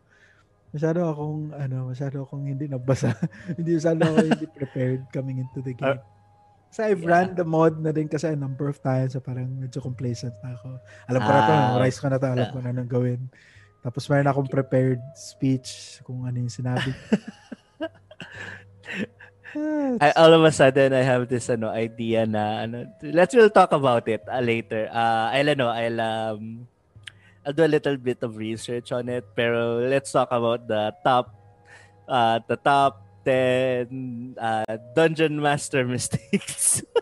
masyado 0.76 1.08
akong 1.08 1.56
ano 1.56 1.90
masyado 1.90 2.28
akong 2.28 2.44
hindi 2.52 2.68
nabasa. 2.68 3.16
Hindi 3.58 3.80
masyado 3.80 4.04
ako 4.04 4.18
hindi 4.28 4.48
prepared 4.52 5.02
coming 5.16 5.40
into 5.40 5.64
the 5.64 5.72
game. 5.72 6.04
Kasi 6.68 6.92
I've 6.92 7.00
yeah. 7.08 7.12
ran 7.16 7.32
the 7.32 7.48
mod 7.48 7.80
na 7.80 7.96
din 7.96 8.12
kasi 8.12 8.28
a 8.28 8.36
number 8.36 8.68
of 8.68 8.76
times 8.84 9.16
so 9.16 9.24
parang 9.24 9.48
medyo 9.48 9.80
complacent 9.80 10.36
na 10.44 10.60
ako. 10.60 10.76
Alam 11.08 11.22
ko 11.24 11.30
na 11.32 11.40
to 11.40 11.52
Ah, 11.56 11.60
memorize 11.72 11.98
ko 12.04 12.06
na 12.12 12.20
to 12.20 12.28
alam 12.28 12.48
ko 12.52 12.60
na 12.60 12.76
nang 12.76 12.92
gawin. 12.92 13.22
Tapos 13.80 14.04
mayroon 14.12 14.28
akong 14.28 14.52
prepared 14.52 15.00
speech 15.16 16.04
kung 16.04 16.28
ano 16.28 16.36
yung 16.44 16.52
sinabi. 16.52 16.92
Ah, 16.92 17.88
I, 20.02 20.12
all 20.20 20.34
of 20.34 20.44
a 20.44 20.52
sudden 20.52 20.92
I 20.92 21.04
have 21.04 21.28
this 21.32 21.48
ano 21.50 21.72
idea 21.72 22.26
na 22.28 22.68
ano 22.68 22.92
let's 23.02 23.32
we'll 23.34 23.50
talk 23.54 23.72
about 23.72 24.04
it 24.08 24.22
uh, 24.28 24.44
later. 24.44 24.88
Uh 24.92 25.32
I'll 25.32 25.50
ano 25.50 25.68
I'll 25.72 26.00
um 26.02 26.68
I'll 27.46 27.54
do 27.56 27.64
a 27.64 27.72
little 27.72 27.96
bit 27.96 28.20
of 28.26 28.36
research 28.36 28.92
on 28.92 29.08
it 29.08 29.24
pero 29.36 29.80
let's 29.86 30.12
talk 30.12 30.30
about 30.32 30.68
the 30.68 30.92
top 31.06 31.32
uh 32.10 32.40
the 32.48 32.58
top 32.58 33.02
10 33.24 34.36
uh 34.38 34.66
dungeon 34.96 35.40
master 35.42 35.86
mistakes. 35.96 36.84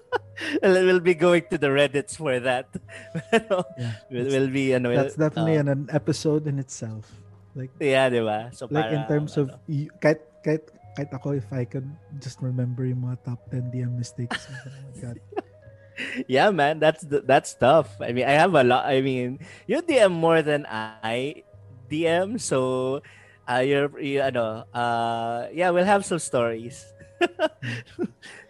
We'll 0.62 1.00
be 1.00 1.14
going 1.16 1.46
to 1.54 1.58
the 1.62 1.70
reddits 1.72 2.18
for 2.20 2.36
that. 2.42 2.68
Yeah, 3.32 3.96
we'll, 4.12 4.28
that's- 4.28 4.34
we'll 4.34 4.52
be 4.52 4.74
ano 4.76 4.92
that's 4.92 5.16
we'll- 5.16 5.30
definitely 5.30 5.58
uh, 5.58 5.64
an, 5.64 5.68
an 5.70 5.82
episode 5.94 6.46
in 6.50 6.60
itself 6.60 7.08
like 7.56 7.70
yeah, 7.80 8.10
di 8.10 8.20
ba? 8.20 8.50
So 8.52 8.66
like 8.70 8.92
in 8.92 9.06
parang, 9.06 9.08
terms 9.08 9.38
of 9.38 9.54
ano, 9.54 9.62
y- 9.70 9.90
kahit 10.02 10.20
kahit 10.44 10.64
kahit 10.94 11.10
ako 11.14 11.34
if 11.38 11.48
I 11.52 11.66
could 11.66 11.90
just 12.22 12.42
remember 12.42 12.86
yung 12.86 13.06
mga 13.06 13.26
top 13.26 13.40
10 13.50 13.74
DM 13.74 13.94
mistakes 13.98 14.46
oh 14.50 14.70
my 14.70 14.94
god 15.02 15.18
yeah, 16.28 16.50
man, 16.50 16.80
that's 16.80 17.04
the, 17.04 17.22
that's 17.22 17.54
tough. 17.54 18.02
I 18.02 18.14
mean, 18.14 18.26
I 18.26 18.34
have 18.34 18.54
a 18.56 18.64
lot. 18.64 18.86
I 18.86 19.02
mean, 19.02 19.40
you 19.68 19.82
DM 19.82 20.12
more 20.12 20.42
than 20.42 20.66
I 20.66 21.44
DM, 21.90 22.40
so 22.40 23.02
uh, 23.48 23.62
you're 23.62 23.94
you 24.00 24.22
ano, 24.22 24.66
uh, 24.74 25.48
yeah, 25.54 25.70
we'll 25.70 25.86
have 25.86 26.06
some 26.06 26.20
stories. 26.20 26.86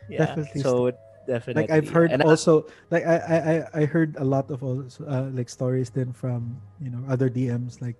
yeah, 0.09 0.35
Definitely 0.35 0.61
so 0.61 0.91
definitely. 1.27 1.63
like 1.63 1.71
I've 1.71 1.89
heard 1.89 2.11
And, 2.11 2.23
also 2.23 2.65
like 2.91 3.05
I, 3.05 3.17
I 3.17 3.37
I 3.37 3.55
I 3.73 3.85
heard 3.85 4.15
a 4.17 4.25
lot 4.25 4.49
of 4.51 4.63
also 4.63 5.05
uh, 5.05 5.29
like 5.31 5.49
stories 5.49 5.89
then 5.89 6.11
from 6.11 6.57
you 6.81 6.89
know 6.89 7.03
other 7.07 7.29
DMs 7.29 7.81
like 7.81 7.97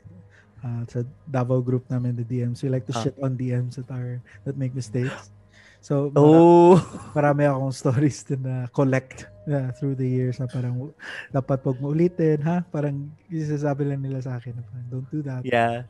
uh 0.64 0.84
sa 0.88 1.04
Davao 1.28 1.60
group 1.60 1.84
namin 1.88 2.16
the 2.16 2.24
DMs 2.24 2.64
we 2.64 2.72
like 2.72 2.88
to 2.88 2.96
Ah. 2.96 3.04
shit 3.04 3.16
on 3.20 3.36
DMs 3.36 3.76
that 3.76 3.92
are 3.92 4.18
that 4.48 4.56
make 4.56 4.72
mistakes 4.72 5.30
so 5.84 6.08
mara- 6.16 6.24
oh, 6.24 6.76
marami 7.18 7.44
akong 7.44 7.76
stories 7.76 8.24
din 8.24 8.40
na 8.42 8.72
collect 8.72 9.28
yeah, 9.44 9.76
through 9.76 9.94
the 9.94 10.08
years 10.08 10.40
na 10.40 10.48
parang 10.48 10.96
dapat 11.30 11.60
pag 11.60 11.78
maulitin 11.78 12.40
ha 12.40 12.64
parang 12.64 13.12
isasabi 13.28 13.84
lang 13.84 14.00
nila 14.00 14.24
sa 14.24 14.40
akin 14.40 14.56
na 14.56 14.64
parang 14.64 14.88
don't 14.90 15.10
do 15.12 15.20
that 15.20 15.44
yeah. 15.44 15.84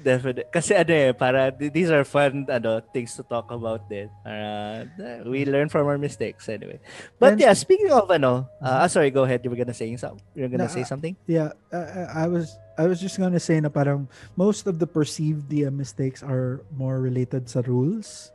Definitely. 0.00 0.48
Kasi 0.48 0.72
ano 0.72 0.96
eh, 0.96 1.12
para 1.12 1.52
these 1.52 1.92
are 1.92 2.08
fun 2.08 2.48
ano, 2.48 2.80
things 2.88 3.12
to 3.12 3.22
talk 3.22 3.52
about 3.52 3.84
din. 3.84 4.08
Para 4.24 4.48
uh, 4.96 5.28
we 5.28 5.44
learn 5.44 5.68
from 5.68 5.84
our 5.84 6.00
mistakes 6.00 6.48
anyway. 6.48 6.80
But 7.20 7.36
And- 7.36 7.44
yeah, 7.44 7.52
speaking 7.52 7.92
of 7.92 8.08
ano, 8.08 8.48
uh, 8.64 8.80
ah, 8.80 8.88
sorry, 8.88 9.12
go 9.12 9.28
ahead. 9.28 9.44
You 9.44 9.52
were 9.52 9.60
gonna 9.60 9.76
say 9.76 9.92
something. 10.00 10.24
You're 10.32 10.48
gonna 10.48 10.72
Na- 10.72 10.72
say 10.72 10.88
something? 10.88 11.12
Yeah, 11.28 11.52
uh, 11.68 12.08
I 12.16 12.32
was 12.32 12.56
I 12.80 12.88
was 12.88 12.96
just 12.96 13.20
gonna 13.20 13.36
say 13.38 13.60
na 13.60 13.68
parang 13.68 14.08
most 14.40 14.64
of 14.64 14.80
the 14.80 14.88
perceived 14.88 15.52
DM 15.52 15.76
mistakes 15.76 16.24
are 16.24 16.64
more 16.72 16.96
related 17.04 17.44
sa 17.44 17.60
rules. 17.60 18.32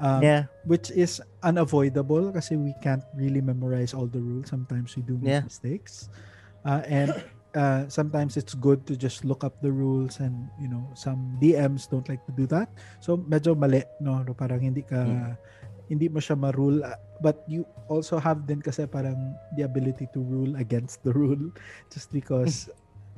Um, 0.00 0.24
yeah. 0.24 0.48
Which 0.64 0.88
is 0.90 1.20
unavoidable 1.44 2.32
kasi 2.32 2.56
we 2.56 2.72
can't 2.80 3.04
really 3.14 3.44
memorize 3.44 3.92
all 3.92 4.08
the 4.08 4.18
rules. 4.18 4.48
Sometimes 4.48 4.96
we 4.96 5.04
do 5.04 5.20
make 5.20 5.36
Yeah. 5.38 5.44
mistakes. 5.44 6.08
Uh, 6.64 6.80
and 6.88 7.12
uh, 7.54 7.84
sometimes 7.86 8.40
it's 8.40 8.56
good 8.56 8.88
to 8.88 8.96
just 8.96 9.22
look 9.22 9.44
up 9.44 9.60
the 9.60 9.70
rules 9.70 10.18
and 10.18 10.48
you 10.58 10.66
know 10.66 10.82
some 10.96 11.36
DMs 11.38 11.84
don't 11.86 12.08
like 12.08 12.24
to 12.26 12.32
do 12.34 12.48
that. 12.50 12.72
So 13.04 13.20
medyo 13.20 13.52
mali 13.54 13.84
no, 14.00 14.24
no 14.24 14.32
parang 14.32 14.64
hindi 14.64 14.80
ka 14.82 14.96
Mm. 15.04 15.36
hindi 15.84 16.08
mo 16.08 16.16
siya 16.16 16.32
ma-rule 16.32 16.80
but 17.20 17.44
you 17.44 17.68
also 17.92 18.16
have 18.16 18.48
din 18.48 18.64
kasi 18.64 18.88
parang 18.88 19.36
the 19.54 19.62
ability 19.68 20.08
to 20.16 20.24
rule 20.24 20.56
against 20.56 21.04
the 21.04 21.12
rule 21.12 21.52
just 21.92 22.08
because 22.08 22.72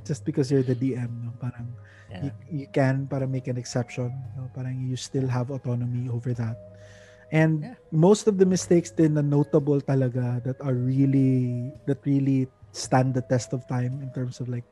just 0.07 0.23
because 0.23 0.49
you're 0.49 0.63
the 0.63 0.79
DM 0.79 1.11
no 1.27 1.35
parang 1.37 1.67
Yeah. 2.07 2.31
you, 2.31 2.31
you 2.63 2.67
can 2.71 3.11
para 3.11 3.27
make 3.27 3.51
an 3.51 3.59
exception 3.59 4.15
no 4.39 4.47
parang 4.55 4.79
you 4.87 4.95
still 4.95 5.27
have 5.27 5.51
autonomy 5.51 6.07
over 6.07 6.31
that 6.39 6.55
and 7.35 7.67
Yeah. 7.67 7.75
most 7.91 8.31
of 8.31 8.39
the 8.39 8.47
mistakes 8.47 8.95
din 8.95 9.19
na 9.19 9.27
notable 9.27 9.83
talaga 9.83 10.39
that 10.47 10.55
are 10.63 10.79
really 10.79 11.75
that 11.91 11.99
really 12.07 12.47
stand 12.71 13.11
the 13.11 13.27
test 13.27 13.51
of 13.51 13.67
time 13.67 13.99
in 13.99 14.15
terms 14.15 14.39
of 14.39 14.47
like 14.47 14.63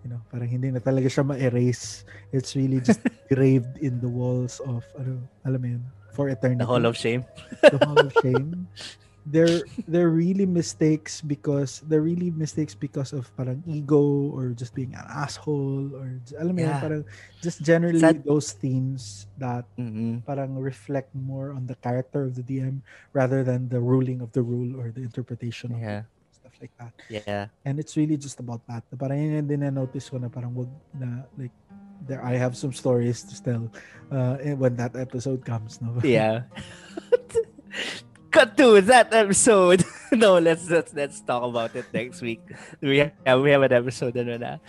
you 0.00 0.08
know 0.08 0.16
parang 0.32 0.48
hindi 0.48 0.72
na 0.72 0.80
talaga 0.80 1.12
siya 1.12 1.20
ma-erase 1.20 2.08
it's 2.32 2.56
really 2.56 2.80
just 2.80 3.04
engraved 3.28 3.76
in 3.84 4.00
the 4.00 4.08
walls 4.08 4.56
of 4.64 4.80
ano 4.96 5.20
alam 5.44 5.60
mo 5.60 5.68
yun 5.76 5.84
for 6.16 6.32
eternity 6.32 6.64
The 6.64 6.70
Hall 6.72 6.88
of 6.88 6.96
Shame. 6.96 7.28
the 7.60 7.76
Hall 7.84 8.00
of 8.00 8.12
Shame. 8.24 8.64
They're 9.30 9.62
they're 9.86 10.10
really 10.10 10.42
mistakes 10.42 11.22
because 11.22 11.86
they're 11.86 12.02
really 12.02 12.34
mistakes 12.34 12.74
because 12.74 13.14
of 13.14 13.30
parang 13.38 13.62
ego 13.62 14.26
or 14.34 14.50
just 14.50 14.74
being 14.74 14.90
an 14.98 15.06
asshole 15.06 15.94
or 15.94 16.18
alam 16.34 16.58
mo 16.58 16.66
Yeah. 16.66 16.82
parang 16.82 17.02
just 17.38 17.62
generally 17.62 18.02
Sad- 18.02 18.26
those 18.26 18.50
themes 18.50 19.30
that 19.38 19.70
Mhm. 19.78 20.26
parang 20.26 20.58
reflect 20.58 21.14
more 21.14 21.54
on 21.54 21.70
the 21.70 21.78
character 21.78 22.26
of 22.26 22.34
the 22.34 22.42
DM 22.42 22.82
rather 23.14 23.46
than 23.46 23.70
the 23.70 23.78
ruling 23.78 24.18
of 24.18 24.34
the 24.34 24.42
rule 24.42 24.74
or 24.74 24.90
the 24.90 25.06
interpretation 25.06 25.78
of 25.78 25.80
Yeah. 25.80 26.02
it, 26.02 26.34
stuff 26.34 26.54
like 26.58 26.74
that. 26.82 26.92
Yeah. 27.06 27.54
And 27.62 27.78
it's 27.78 27.94
really 27.94 28.18
just 28.18 28.42
about 28.42 28.66
that. 28.66 28.82
Na 28.90 28.98
Parang 28.98 29.14
yun 29.14 29.46
din 29.46 29.62
na-notice 29.62 30.10
ko 30.10 30.18
na 30.18 30.26
parang 30.26 30.58
wag 30.58 30.70
na 30.98 31.22
like 31.38 31.54
there 32.02 32.18
I 32.26 32.34
have 32.34 32.58
some 32.58 32.74
stories 32.74 33.22
to 33.30 33.34
tell 33.38 33.64
uh, 34.10 34.42
eh, 34.42 34.58
when 34.58 34.74
that 34.82 34.98
episode 34.98 35.46
comes. 35.46 35.78
No? 35.78 35.94
Yeah. 36.02 36.50
Cut 38.30 38.54
to 38.62 38.78
that 38.86 39.10
episode. 39.10 39.82
no, 40.14 40.38
let's 40.38 40.70
let's 40.70 40.94
let's 40.94 41.18
talk 41.18 41.42
about 41.42 41.74
it 41.74 41.90
next 41.90 42.22
week. 42.22 42.38
We 42.78 43.10
have 43.26 43.42
we 43.42 43.50
have 43.50 43.66
an 43.66 43.74
episode 43.74 44.14
ano 44.14 44.38
na. 44.38 44.62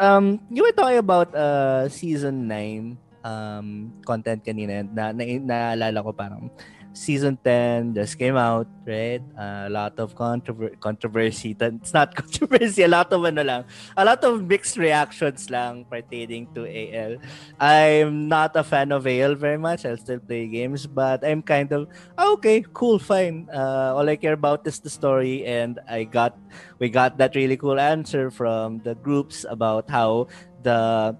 Um, 0.00 0.40
you 0.48 0.64
were 0.64 0.72
talking 0.72 1.04
about 1.04 1.28
uh 1.36 1.84
season 1.92 2.48
9 2.48 2.96
um 3.24 3.92
content 4.08 4.40
kanina 4.44 4.84
na, 4.88 5.12
na 5.12 5.24
naalala 5.24 6.00
ko 6.00 6.16
parang 6.16 6.48
season 6.94 7.36
10 7.42 7.94
just 7.94 8.16
came 8.18 8.36
out, 8.36 8.66
right? 8.86 9.20
Uh, 9.36 9.66
a 9.66 9.70
lot 9.70 9.98
of 9.98 10.14
controver- 10.14 10.78
controversy. 10.78 11.54
It's 11.58 11.92
not 11.92 12.14
controversy, 12.20 12.82
a 12.82 12.88
lot 12.88 13.12
of 13.12 13.24
ano 13.24 13.42
lang, 13.42 13.64
a 13.96 14.04
lot 14.04 14.22
of 14.24 14.46
mixed 14.46 14.78
reactions 14.78 15.50
lang 15.50 15.84
pertaining 15.90 16.46
to 16.54 16.64
AL. 16.64 17.18
I'm 17.58 18.28
not 18.28 18.54
a 18.56 18.62
fan 18.62 18.92
of 18.92 19.06
AL 19.06 19.34
very 19.34 19.58
much. 19.58 19.84
I'll 19.84 19.98
still 19.98 20.20
play 20.20 20.46
games, 20.46 20.86
but 20.86 21.26
I'm 21.26 21.42
kind 21.42 21.70
of 21.72 21.90
oh, 22.16 22.34
okay, 22.38 22.64
cool, 22.72 22.98
fine. 22.98 23.50
Uh, 23.52 23.92
all 23.98 24.08
I 24.08 24.16
care 24.16 24.38
about 24.38 24.66
is 24.66 24.78
the 24.78 24.90
story, 24.90 25.44
and 25.44 25.80
I 25.90 26.04
got 26.04 26.38
we 26.78 26.88
got 26.88 27.18
that 27.18 27.34
really 27.34 27.58
cool 27.58 27.78
answer 27.78 28.30
from 28.30 28.78
the 28.86 28.94
groups 28.94 29.44
about 29.44 29.90
how 29.90 30.28
the 30.62 31.16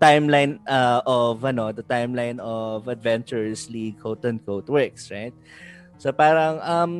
timeline 0.00 0.58
uh, 0.68 1.02
of 1.06 1.44
ano, 1.44 1.72
the 1.72 1.84
timeline 1.84 2.40
of 2.40 2.88
Adventures 2.88 3.68
League 3.70 3.98
quote 4.00 4.24
unquote 4.24 4.68
works, 4.68 5.10
right? 5.10 5.34
So 5.98 6.12
parang 6.12 6.60
um 6.64 6.92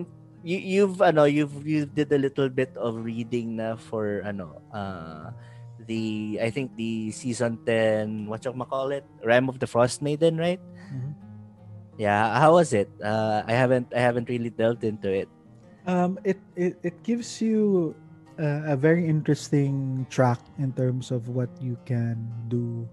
you, 0.42 0.58
you've 0.58 1.00
ano 1.02 1.24
you've 1.24 1.66
you 1.66 1.86
did 1.86 2.12
a 2.12 2.18
little 2.20 2.48
bit 2.48 2.70
of 2.76 2.96
reading 3.04 3.56
na 3.56 3.76
for 3.76 4.22
ano 4.24 4.60
uh 4.72 5.32
the 5.80 6.38
I 6.42 6.50
think 6.50 6.76
the 6.76 7.10
season 7.12 7.58
10 7.64 8.28
what 8.28 8.44
you 8.44 8.52
call 8.68 8.92
it 8.92 9.04
Rime 9.24 9.48
of 9.48 9.58
the 9.60 9.66
Frost 9.66 10.02
Maiden, 10.02 10.36
right? 10.36 10.60
Mhm. 10.92 11.16
Yeah, 11.98 12.38
how 12.40 12.54
was 12.54 12.72
it? 12.72 12.88
Uh, 13.02 13.42
I 13.46 13.52
haven't 13.52 13.92
I 13.94 14.00
haven't 14.00 14.28
really 14.28 14.50
delved 14.50 14.84
into 14.84 15.12
it. 15.12 15.28
Um, 15.86 16.18
it, 16.24 16.40
it 16.56 16.76
it 16.82 16.96
gives 17.02 17.40
you 17.40 17.94
a, 18.40 18.72
a 18.72 18.76
very 18.76 19.06
interesting 19.06 20.06
track 20.08 20.40
in 20.58 20.72
terms 20.72 21.12
of 21.12 21.28
what 21.28 21.52
you 21.60 21.76
can 21.84 22.16
do 22.48 22.88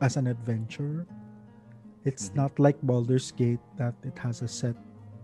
as 0.00 0.16
an 0.16 0.26
adventure. 0.26 1.06
It's 2.04 2.32
Mhm. 2.32 2.36
not 2.36 2.52
like 2.58 2.80
Baldur's 2.82 3.30
Gate 3.30 3.62
that 3.76 3.94
it 4.02 4.16
has 4.18 4.42
a 4.42 4.48
set, 4.48 4.74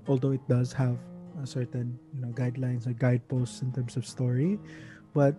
although 0.06 0.30
it 0.36 0.44
does 0.46 0.72
have 0.76 1.00
a 1.42 1.46
certain 1.46 1.98
you 2.14 2.20
know 2.20 2.30
guidelines 2.36 2.86
or 2.86 2.92
guideposts 2.94 3.62
in 3.62 3.72
terms 3.72 3.96
of 3.96 4.06
story, 4.06 4.60
but 5.14 5.34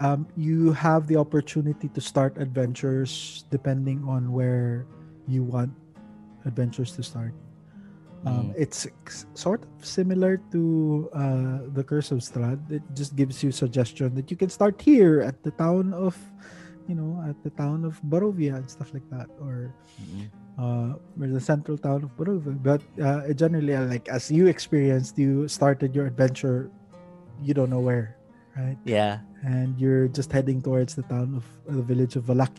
um, 0.00 0.26
you 0.36 0.70
have 0.70 1.06
the 1.08 1.16
opportunity 1.16 1.88
to 1.90 2.00
start 2.00 2.38
adventures 2.38 3.44
depending 3.50 4.06
on 4.06 4.30
where 4.30 4.86
you 5.26 5.42
want 5.42 5.74
adventures 6.46 6.94
to 6.94 7.02
start. 7.02 7.34
Um, 8.26 8.50
It's 8.58 8.86
sort 9.34 9.62
of 9.62 9.70
similar 9.86 10.42
to 10.50 10.62
uh, 11.14 11.58
the 11.70 11.84
Curse 11.86 12.10
of 12.10 12.18
Strahd. 12.18 12.58
It 12.70 12.82
just 12.94 13.14
gives 13.14 13.42
you 13.44 13.52
suggestion 13.54 14.14
that 14.18 14.30
you 14.30 14.36
can 14.36 14.50
start 14.50 14.82
here 14.82 15.22
at 15.22 15.38
the 15.46 15.52
town 15.54 15.94
of, 15.94 16.18
you 16.90 16.94
know, 16.98 17.22
at 17.28 17.38
the 17.46 17.50
town 17.54 17.84
of 17.86 18.00
Barovia 18.02 18.58
and 18.58 18.66
stuff 18.68 18.90
like 18.92 19.06
that, 19.14 19.30
or 19.38 19.70
uh, 20.58 20.98
or 21.20 21.26
the 21.30 21.38
central 21.40 21.78
town 21.78 22.02
of 22.02 22.10
Barovia. 22.18 22.58
But 22.58 22.82
uh, 22.98 23.30
generally, 23.38 23.74
uh, 23.78 23.86
like 23.86 24.08
as 24.10 24.30
you 24.34 24.50
experienced, 24.50 25.14
you 25.18 25.46
started 25.46 25.94
your 25.94 26.06
adventure, 26.10 26.70
you 27.38 27.54
don't 27.54 27.70
know 27.70 27.80
where, 27.80 28.18
right? 28.58 28.78
Yeah. 28.84 29.22
and 29.46 29.78
you're 29.78 30.10
just 30.10 30.34
heading 30.34 30.58
towards 30.58 30.98
the 30.98 31.06
town 31.06 31.38
of 31.38 31.46
uh, 31.70 31.78
the 31.78 31.82
village 31.86 32.18
of 32.18 32.26
Vallaki. 32.26 32.58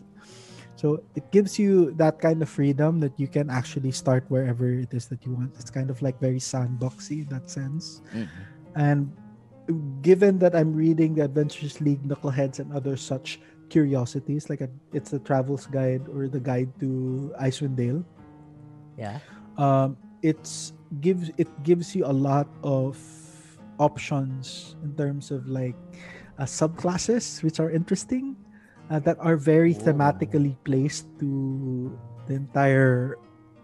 So 0.80 1.04
it 1.20 1.28
gives 1.36 1.60
you 1.60 1.92
that 2.00 2.24
kind 2.24 2.40
of 2.40 2.48
freedom 2.48 3.04
that 3.04 3.12
you 3.20 3.28
can 3.28 3.52
actually 3.52 3.92
start 3.92 4.24
wherever 4.32 4.72
it 4.72 4.96
is 4.96 5.12
that 5.12 5.28
you 5.28 5.36
want. 5.36 5.52
It's 5.60 5.68
kind 5.68 5.92
of 5.92 6.00
like 6.00 6.16
very 6.24 6.40
sandboxy 6.40 7.28
in 7.28 7.30
that 7.36 7.52
sense. 7.52 8.00
Mhm. 8.16 8.28
And 8.80 9.12
given 10.00 10.40
that 10.40 10.56
I'm 10.56 10.72
reading 10.72 11.20
the 11.20 11.28
Adventures 11.28 11.84
League, 11.84 12.00
Knuckleheads, 12.08 12.64
and 12.64 12.72
other 12.72 12.96
such 12.96 13.44
curiosities, 13.68 14.48
like 14.48 14.64
a, 14.64 14.72
it's 14.96 15.12
the 15.12 15.20
travel's 15.20 15.68
guide 15.68 16.08
or 16.08 16.32
the 16.32 16.40
guide 16.40 16.72
to 16.80 17.36
Icewind 17.36 17.76
Dale, 17.76 18.00
Yeah. 18.96 19.20
um, 19.60 20.00
it's 20.24 20.72
gives 21.04 21.28
it 21.36 21.52
gives 21.68 21.92
you 21.92 22.08
a 22.08 22.16
lot 22.16 22.48
of 22.64 22.96
options 23.84 24.80
in 24.80 24.96
terms 24.96 25.28
of 25.30 25.44
like 25.52 25.76
uh, 26.40 26.48
subclasses 26.48 27.44
which 27.44 27.60
are 27.60 27.70
interesting 27.70 28.40
uh, 28.90 29.00
that 29.00 29.18
are 29.20 29.38
very 29.38 29.74
Oh. 29.76 29.80
thematically 29.86 30.56
placed 30.66 31.06
to 31.20 31.92
the 32.28 32.34
entire 32.36 33.18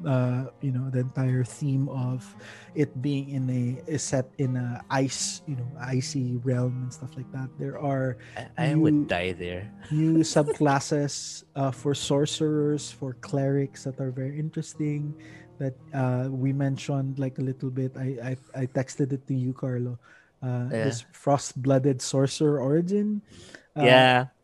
uh, 0.06 0.52
you 0.60 0.76
know 0.76 0.92
the 0.92 1.00
entire 1.00 1.44
theme 1.48 1.88
of 1.88 2.20
it 2.76 2.92
being 3.02 3.32
in 3.32 3.48
a 3.50 3.80
is 3.88 4.04
set 4.04 4.28
in 4.38 4.60
a 4.60 4.84
ice 4.92 5.40
you 5.48 5.56
know 5.56 5.66
icy 5.80 6.36
realm 6.44 6.84
and 6.84 6.92
stuff 6.92 7.16
like 7.16 7.32
that 7.32 7.48
there 7.58 7.80
are 7.80 8.18
I, 8.36 8.44
I 8.60 8.66
You- 8.76 8.84
would 8.84 9.08
die 9.08 9.32
there. 9.32 9.72
new 9.96 10.20
subclasses 10.36 11.44
uh, 11.56 11.72
for 11.72 11.96
sorcerers, 11.96 12.92
for 12.92 13.16
clerics 13.24 13.86
that 13.88 13.96
are 14.04 14.12
very 14.12 14.38
interesting. 14.38 15.16
That 15.64 15.80
uh, 15.96 16.28
we 16.28 16.52
mentioned 16.52 17.16
like 17.18 17.40
a 17.40 17.46
little 17.48 17.72
bit. 17.72 17.96
I 17.96 18.36
I, 18.36 18.64
I 18.64 18.64
texted 18.68 19.16
it 19.16 19.24
to 19.32 19.34
you, 19.34 19.56
Carlo. 19.56 19.96
Uh, 20.44 20.68
Yeah. 20.68 20.92
This 20.92 21.08
frost-blooded 21.16 22.04
sorcerer 22.04 22.60
origin. 22.60 23.24
uh, 23.80 23.88
yeah. 23.88 24.35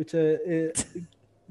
Which 0.00 0.16
uh, 0.16 0.40
uh, 0.48 0.72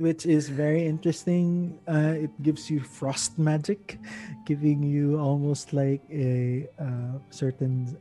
which 0.01 0.25
is 0.25 0.49
very 0.49 0.89
interesting. 0.89 1.77
Uh, 1.85 2.25
it 2.25 2.33
gives 2.41 2.65
you 2.65 2.81
frost 2.81 3.37
magic, 3.37 4.01
giving 4.49 4.81
you 4.81 5.21
almost 5.21 5.69
like 5.69 6.01
a 6.09 6.65
uh, 6.81 7.21
certain 7.29 7.93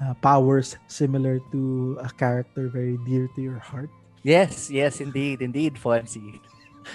uh, 0.00 0.14
powers 0.24 0.80
similar 0.88 1.36
to 1.52 2.00
a 2.00 2.08
character 2.16 2.72
very 2.72 2.96
dear 3.04 3.28
to 3.36 3.42
your 3.44 3.60
heart. 3.60 3.92
Yes, 4.24 4.72
yes, 4.72 5.04
indeed, 5.04 5.42
indeed, 5.42 5.76
Fonzie. 5.76 6.40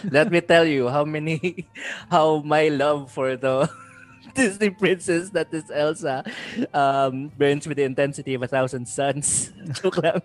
Let 0.10 0.32
me 0.32 0.42
tell 0.42 0.66
you 0.66 0.90
how 0.90 1.06
many, 1.06 1.70
how 2.10 2.42
my 2.42 2.70
love 2.70 3.12
for 3.12 3.38
the 3.38 3.70
Disney 4.34 4.72
princess 4.72 5.30
that 5.32 5.54
is 5.54 5.70
Elsa 5.70 6.26
um, 6.74 7.30
burns 7.38 7.68
with 7.68 7.78
the 7.78 7.84
intensity 7.84 8.34
of 8.34 8.42
a 8.42 8.48
thousand 8.48 8.88
suns. 8.88 9.54
Joke 9.84 10.02
lang. 10.02 10.22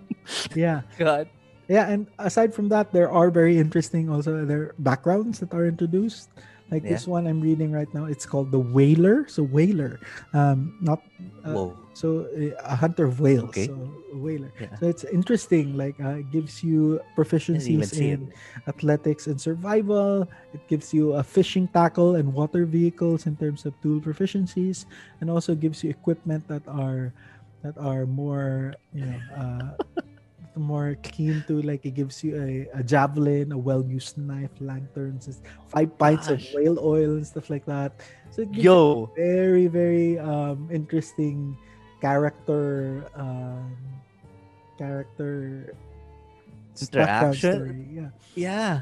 Yeah. 0.55 0.83
God. 0.97 1.29
Yeah, 1.71 1.87
and 1.87 2.11
aside 2.19 2.51
from 2.51 2.67
that, 2.75 2.91
there 2.91 3.07
are 3.07 3.31
very 3.31 3.55
interesting 3.63 4.11
also 4.11 4.43
other 4.43 4.75
backgrounds 4.83 5.39
that 5.39 5.55
are 5.55 5.71
introduced. 5.71 6.27
Like 6.71 6.83
Yeah. 6.83 6.99
this 6.99 7.07
one 7.07 7.31
I'm 7.31 7.39
reading 7.39 7.71
right 7.71 7.91
now, 7.95 8.11
it's 8.11 8.27
called 8.27 8.51
the 8.51 8.59
Whaler. 8.59 9.27
So 9.31 9.47
Whaler, 9.47 10.03
um, 10.35 10.75
not 10.83 11.03
uh, 11.47 11.75
so 11.95 12.27
uh, 12.35 12.55
a 12.63 12.75
hunter 12.75 13.07
of 13.07 13.19
whales. 13.23 13.55
Okay. 13.55 13.67
So 13.71 13.75
whaler. 14.15 14.51
Yeah. 14.59 14.75
So 14.79 14.87
it's 14.87 15.03
interesting. 15.07 15.75
Like 15.79 15.99
uh, 15.99 16.23
it 16.23 16.31
gives 16.31 16.63
you 16.63 16.99
proficiencies 17.19 17.95
in 17.95 18.31
athletics 18.67 19.27
and 19.27 19.39
survival. 19.39 20.27
It 20.55 20.63
gives 20.67 20.95
you 20.95 21.15
a 21.19 21.23
fishing 21.23 21.67
tackle 21.71 22.15
and 22.19 22.35
water 22.35 22.67
vehicles 22.67 23.27
in 23.27 23.35
terms 23.39 23.67
of 23.67 23.75
tool 23.83 23.99
proficiencies, 24.03 24.87
and 25.23 25.31
also 25.31 25.55
gives 25.55 25.83
you 25.83 25.91
equipment 25.91 26.47
that 26.51 26.67
are 26.67 27.15
that 27.63 27.77
are 27.79 28.07
more 28.07 28.75
you 28.95 29.07
know 29.07 29.21
uh, 29.35 29.75
more 30.61 30.95
keen 31.03 31.43
to 31.49 31.63
like 31.65 31.85
it 31.89 31.97
gives 31.97 32.23
you 32.23 32.37
a, 32.37 32.69
a 32.79 32.83
javelin, 32.85 33.53
a 33.53 33.59
well-used 33.59 34.21
knife, 34.21 34.53
lanterns, 34.61 35.41
five 35.67 35.97
pints 35.99 36.29
of 36.29 36.39
whale 36.53 36.79
oil 36.79 37.17
and 37.17 37.27
stuff 37.27 37.49
like 37.49 37.65
that. 37.65 37.97
So 38.31 38.43
it 38.43 38.53
gives 38.53 38.65
Yo. 38.65 39.11
very 39.17 39.67
very 39.67 40.21
um 40.21 40.69
interesting 40.71 41.57
character 42.01 43.05
um 43.17 43.75
character 44.79 45.73
Interaction? 46.81 47.55
story. 47.57 47.85
Yeah. 47.93 48.11
Yeah. 48.35 48.73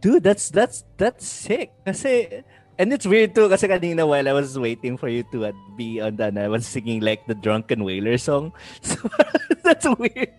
Dude, 0.00 0.24
that's 0.24 0.48
that's 0.48 0.84
that's 0.96 1.26
sick. 1.26 1.72
Kasi 1.84 2.40
and 2.80 2.88
it's 2.96 3.04
weird 3.04 3.36
too 3.36 3.44
kasi 3.52 3.68
kanina 3.68 4.08
while 4.08 4.24
I 4.24 4.32
was 4.32 4.56
waiting 4.56 4.96
for 4.96 5.12
you 5.12 5.20
to 5.36 5.52
uh, 5.52 5.56
be 5.76 6.00
on 6.00 6.16
that, 6.16 6.38
I 6.40 6.48
was 6.48 6.64
singing 6.64 7.04
like 7.04 7.28
the 7.28 7.36
Drunken 7.36 7.84
Whaler 7.84 8.16
song. 8.16 8.56
So 8.80 8.96
that's 9.64 9.84
weird. 10.00 10.32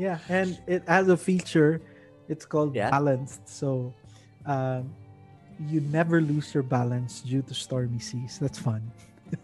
Yeah, 0.00 0.16
and 0.32 0.56
it 0.64 0.88
has 0.88 1.12
a 1.12 1.16
feature. 1.20 1.84
It's 2.32 2.48
called 2.48 2.72
Yeah. 2.72 2.88
balanced. 2.88 3.44
So 3.44 3.92
um 4.48 4.88
you 5.68 5.84
never 5.92 6.24
lose 6.24 6.56
your 6.56 6.64
balance 6.64 7.20
due 7.20 7.44
to 7.44 7.52
stormy 7.52 8.00
seas. 8.00 8.40
That's 8.40 8.56
fun. 8.56 8.80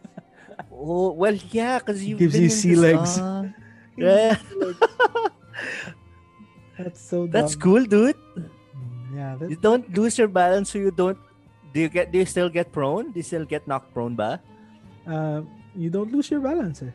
Oh, 0.73 1.13
well, 1.13 1.37
yeah, 1.53 1.81
because 1.81 2.01
you 2.05 2.17
Gives 2.17 2.37
you 2.41 2.49
sea 2.49 2.77
legs. 2.77 3.21
Yeah. 3.97 4.37
That's 6.79 7.01
so 7.01 7.27
That's 7.27 7.57
cool, 7.57 7.85
dude. 7.85 8.17
Mm, 8.37 8.49
Yeah, 9.17 9.37
You 9.49 9.57
don't 9.57 9.89
lose 9.97 10.17
your 10.21 10.29
balance, 10.29 10.73
so 10.73 10.79
you 10.79 10.93
don't. 10.93 11.17
Do 11.73 11.81
you 11.81 11.89
get? 11.89 12.13
Do 12.13 12.21
you 12.21 12.29
still 12.29 12.49
get 12.53 12.73
prone? 12.73 13.13
Do 13.13 13.17
you 13.21 13.25
still 13.25 13.45
get 13.49 13.65
knocked 13.69 13.93
prone, 13.97 14.15
ba? 14.17 14.41
uh, 15.09 15.41
you 15.75 15.89
don't 15.89 16.13
lose 16.13 16.29
your 16.31 16.41
balance. 16.41 16.83
Eh. 16.85 16.93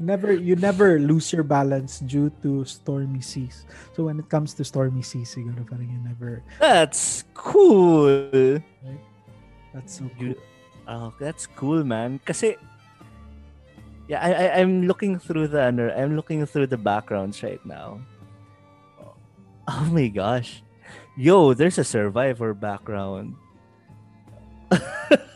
Never, 0.00 0.32
you 0.32 0.56
never 0.56 0.98
lose 0.98 1.28
your 1.30 1.44
balance 1.44 2.00
due 2.00 2.32
to 2.42 2.64
stormy 2.64 3.20
seas. 3.20 3.68
So 3.92 4.08
when 4.08 4.18
it 4.18 4.32
comes 4.32 4.54
to 4.56 4.64
stormy 4.64 5.04
seas, 5.04 5.28
siguro 5.36 5.60
parang 5.68 5.92
you 5.92 6.00
never. 6.00 6.40
That's 6.56 7.28
cool. 7.36 8.08
That's 9.76 10.00
so 10.00 10.08
cool. 10.16 10.34
Oh, 10.88 11.12
that's 11.20 11.44
cool, 11.44 11.84
man. 11.84 12.18
Kasi 12.24 12.56
Yeah, 14.10 14.18
I, 14.18 14.30
I 14.32 14.46
I'm 14.58 14.90
looking 14.90 15.22
through 15.22 15.54
the 15.54 15.62
I'm 15.70 16.18
looking 16.18 16.42
through 16.42 16.66
the 16.66 16.80
backgrounds 16.80 17.46
right 17.46 17.62
now. 17.62 18.02
Oh 19.70 19.86
my 19.86 20.10
gosh. 20.10 20.66
Yo, 21.14 21.54
there's 21.54 21.78
a 21.78 21.86
survivor 21.86 22.50
background. 22.50 23.38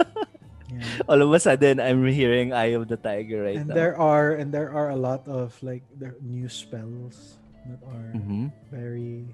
Yeah. 0.74 1.06
All 1.08 1.20
of 1.22 1.30
a 1.32 1.38
sudden 1.40 1.78
I'm 1.80 2.02
hearing 2.06 2.52
Eye 2.52 2.74
of 2.74 2.88
the 2.88 2.96
Tiger 2.96 3.44
right 3.46 3.56
and 3.56 3.68
now. 3.68 3.74
there 3.74 3.94
are 3.98 4.34
and 4.34 4.50
there 4.52 4.70
are 4.74 4.90
a 4.90 4.96
lot 4.98 5.26
of 5.28 5.54
like 5.62 5.82
new 6.22 6.48
spells 6.48 7.38
that 7.70 7.80
are 7.86 8.12
Mhm. 8.18 8.50
very 8.70 9.24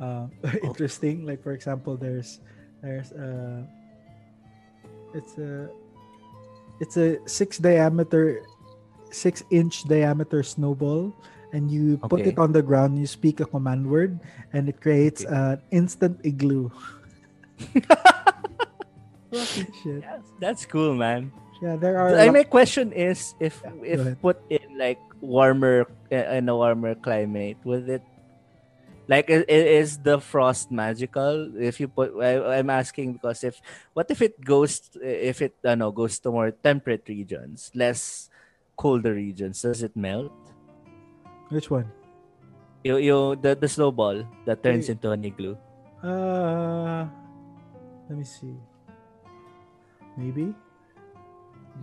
uh, 0.00 0.26
interesting. 0.62 1.26
Like 1.26 1.42
for 1.42 1.52
example, 1.52 1.96
there's 1.96 2.40
there's 2.82 3.10
a 3.12 3.66
it's 5.14 5.34
a 5.38 5.70
it's 6.80 6.96
a 6.96 7.18
six 7.26 7.58
diameter 7.58 8.42
six 9.10 9.42
inch 9.50 9.82
diameter 9.88 10.42
snowball 10.44 11.10
and 11.56 11.72
you 11.72 11.96
put 12.12 12.20
it 12.28 12.36
on 12.36 12.52
the 12.52 12.60
ground 12.60 13.00
you 13.00 13.08
speak 13.08 13.40
a 13.40 13.48
command 13.48 13.88
word 13.88 14.20
and 14.52 14.68
it 14.68 14.78
creates 14.84 15.24
Okay. 15.24 15.32
an 15.32 15.56
instant 15.72 16.20
igloo 16.22 16.68
Fucking 19.32 19.72
shit. 19.82 20.00
Yeah, 20.06 20.18
that's 20.40 20.64
cool, 20.66 20.94
man. 20.94 21.32
Yeah, 21.60 21.76
there 21.76 21.98
are. 21.98 22.14
a 22.14 22.22
I 22.22 22.26
lot- 22.30 22.38
my 22.38 22.44
question 22.46 22.92
is 22.94 23.34
if 23.40 23.60
Yeah, 23.64 23.98
if 23.98 24.00
put 24.22 24.38
in 24.48 24.78
like 24.78 25.00
warmer 25.20 25.90
uh, 26.12 26.38
in 26.38 26.48
a 26.48 26.54
warmer 26.56 26.94
climate, 26.94 27.58
would 27.66 27.88
it 27.88 28.04
like 29.10 29.26
is 29.28 29.98
the 29.98 30.20
frost 30.20 30.70
magical? 30.70 31.50
If 31.58 31.80
you 31.80 31.88
put, 31.88 32.14
I, 32.22 32.60
I'm 32.62 32.70
asking 32.70 33.18
because 33.18 33.42
if 33.42 33.58
what 33.92 34.06
if 34.10 34.22
it 34.22 34.38
goes 34.38 34.80
if 35.02 35.42
it 35.42 35.58
uh, 35.64 35.74
no 35.74 35.90
goes 35.90 36.20
to 36.22 36.30
more 36.30 36.52
temperate 36.52 37.08
regions, 37.08 37.72
less 37.74 38.30
colder 38.78 39.12
regions, 39.14 39.62
does 39.62 39.82
it 39.82 39.96
melt? 39.96 40.30
Which 41.50 41.70
one? 41.70 41.90
You, 42.84 42.96
you 43.02 43.34
the 43.34 43.58
the 43.58 43.66
snowball 43.66 44.22
that 44.46 44.62
turns 44.62 44.86
Wait. 44.86 44.94
into 44.94 45.10
an 45.10 45.24
igloo. 45.26 45.56
Uh, 46.04 47.08
let 48.06 48.14
me 48.14 48.22
see. 48.22 48.54
Maybe. 50.18 50.50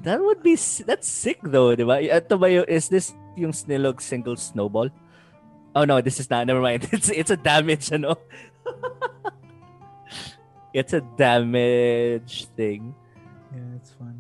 That 0.04 0.20
would 0.20 0.44
be 0.44 0.60
that's 0.60 1.08
sick 1.08 1.40
though, 1.40 1.72
di 1.72 1.88
ba? 1.88 2.04
Ito 2.04 2.36
ba 2.36 2.52
yung, 2.52 2.68
is 2.68 2.92
this 2.92 3.16
yung 3.40 3.56
Snilloc 3.56 4.04
single 4.04 4.36
snowball? 4.36 4.92
Oh 5.72 5.88
no, 5.88 6.04
this 6.04 6.20
is 6.20 6.28
not. 6.28 6.44
Never 6.44 6.60
mind. 6.60 6.84
It's 6.92 7.08
it's 7.08 7.32
a 7.32 7.40
damage, 7.40 7.96
ano? 7.96 8.20
it's 10.76 10.92
a 10.92 11.00
damage 11.16 12.52
thing. 12.60 12.92
Yeah, 13.56 13.80
it's 13.80 13.96
fun. 13.96 14.20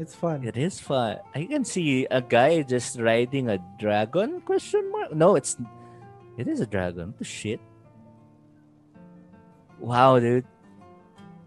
It's 0.00 0.16
fun. 0.16 0.48
It 0.48 0.56
is 0.56 0.80
fun. 0.80 1.20
I 1.36 1.44
can 1.44 1.68
see 1.68 2.08
a 2.08 2.24
guy 2.24 2.64
just 2.64 2.96
riding 2.96 3.52
a 3.52 3.60
dragon? 3.76 4.40
Question 4.40 4.88
mark? 4.88 5.12
No, 5.12 5.36
it's 5.36 5.60
it 6.40 6.48
is 6.48 6.64
a 6.64 6.66
dragon. 6.66 7.12
What 7.12 7.20
the 7.20 7.28
shit? 7.28 7.60
Wow, 9.76 10.18
dude. 10.18 10.48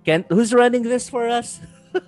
Kent, 0.05 0.27
who's 0.29 0.53
running 0.53 0.83
this 0.83 1.09
for 1.09 1.27
us? 1.27 1.59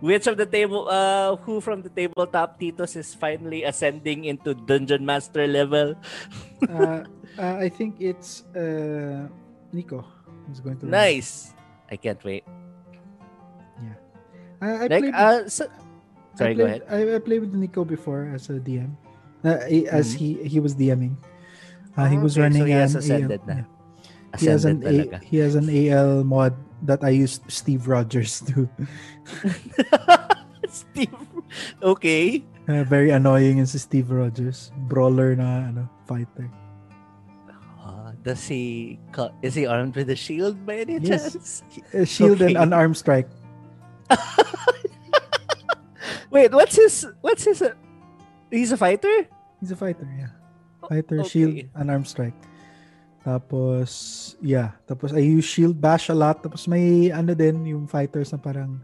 Which 0.00 0.26
of 0.26 0.36
the 0.36 0.46
table, 0.46 0.88
uh, 0.88 1.36
who 1.44 1.60
from 1.60 1.82
the 1.82 1.88
tabletop 1.88 2.60
Titos 2.60 2.96
is 2.96 3.14
finally 3.14 3.64
ascending 3.64 4.24
into 4.24 4.54
dungeon 4.54 5.04
master 5.06 5.46
level? 5.46 5.94
uh, 6.68 7.04
uh, 7.38 7.56
I 7.60 7.68
think 7.68 7.96
it's 8.00 8.44
uh, 8.56 9.28
Nico 9.72 10.04
who's 10.46 10.60
going 10.60 10.78
to. 10.80 10.86
run. 10.86 10.92
Nice. 10.92 11.54
I 11.90 11.96
can't 11.96 12.22
wait. 12.24 12.44
I, 14.60 14.68
I 14.68 14.86
Like, 14.92 15.00
played. 15.08 15.14
uh, 15.14 15.48
so, 15.48 15.64
I 15.64 16.36
sorry, 16.36 16.54
go 16.54 16.64
ahead. 16.68 16.84
I, 16.90 17.16
I 17.16 17.18
played 17.18 17.40
with 17.40 17.54
Nico 17.54 17.84
before 17.84 18.28
as 18.34 18.50
a 18.50 18.60
DM. 18.60 18.92
Uh, 19.42 19.56
as 19.88 20.12
he 20.12 20.36
he 20.44 20.60
was 20.60 20.76
DMing. 20.76 21.16
Uh, 21.96 22.04
he 22.12 22.20
Oh, 22.20 22.20
was 22.20 22.36
okay, 22.36 22.44
so 22.52 22.60
running 22.60 22.66
he 22.68 22.72
has 22.76 22.92
an 22.94 23.00
ascended 23.00 23.40
AL, 23.40 23.48
na. 23.48 23.54
yeah. 23.56 24.36
He 24.36 24.46
has 24.52 24.64
an 24.68 24.84
A, 24.84 25.18
he 25.24 25.36
has 25.40 25.54
an 25.56 25.68
AL 25.72 26.24
mod 26.24 26.52
that 26.82 27.04
I 27.04 27.10
used 27.10 27.42
Steve 27.50 27.88
Rogers 27.88 28.40
to. 28.52 28.68
Steve. 30.68 31.14
Okay. 31.82 32.44
Uh, 32.68 32.84
very 32.84 33.10
annoying 33.10 33.58
is 33.58 33.74
Steve 33.74 34.10
Rogers, 34.10 34.70
brawler 34.86 35.34
na 35.34 35.66
ano 35.74 35.90
fighter. 36.06 36.46
Uh, 37.82 38.12
does 38.22 38.46
he 38.46 39.00
is 39.42 39.54
he 39.54 39.66
armed 39.66 39.96
with 39.96 40.10
a 40.10 40.16
shield 40.16 40.62
by 40.64 40.86
any 40.86 40.98
Yes. 41.02 41.32
chance? 41.34 41.62
A 41.92 42.06
shield 42.06 42.38
and 42.42 42.54
Okay. 42.54 42.62
unarmed 42.62 42.96
strike. 42.96 43.26
Wait, 46.30 46.52
what's 46.54 46.76
his 46.76 47.06
what's 47.20 47.42
his 47.44 47.62
uh, 47.62 47.74
he's 48.50 48.70
a 48.70 48.76
fighter? 48.76 49.26
He's 49.58 49.72
a 49.72 49.76
fighter, 49.76 50.06
yeah. 50.14 50.30
Fighter, 50.88 51.20
Okay. 51.20 51.28
shield, 51.28 51.54
arm 51.74 52.04
strike. 52.06 52.36
Tapos, 53.20 54.36
yeah. 54.40 54.72
Tapos, 54.88 55.12
I 55.12 55.20
use 55.20 55.44
shield 55.44 55.76
bash 55.80 56.08
a 56.08 56.16
lot. 56.16 56.42
Tapos, 56.42 56.66
may 56.66 57.12
ano 57.12 57.34
din, 57.34 57.64
yung 57.66 57.86
fighters 57.86 58.32
na 58.32 58.40
parang 58.40 58.80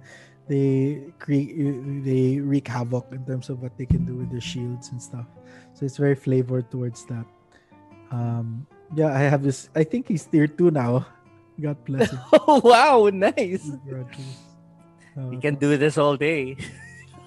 they 0.47 1.03
create, 1.18 1.57
they 2.05 2.39
wreak 2.39 2.68
havoc 2.68 3.11
in 3.11 3.24
terms 3.24 3.49
of 3.49 3.59
what 3.64 3.74
they 3.80 3.87
can 3.89 4.05
do 4.05 4.14
with 4.20 4.30
their 4.30 4.45
shields 4.45 4.93
and 4.93 5.01
stuff. 5.01 5.26
So, 5.72 5.84
it's 5.89 5.97
very 5.97 6.14
flavored 6.14 6.70
towards 6.70 7.05
that. 7.09 7.24
Um, 8.12 8.66
yeah, 8.95 9.11
I 9.11 9.26
have 9.26 9.43
this, 9.43 9.68
I 9.74 9.84
think 9.84 10.09
he's 10.09 10.24
tier 10.24 10.47
2 10.47 10.70
now. 10.70 11.07
God 11.61 11.80
bless 11.84 12.12
him. 12.12 12.20
Oh 12.32 12.61
wow, 12.68 13.09
nice. 13.09 13.64
Uh, 15.16 15.30
He 15.32 15.41
can 15.41 15.57
do 15.57 15.76
this 15.80 15.97
all 15.97 16.16
day 16.16 16.61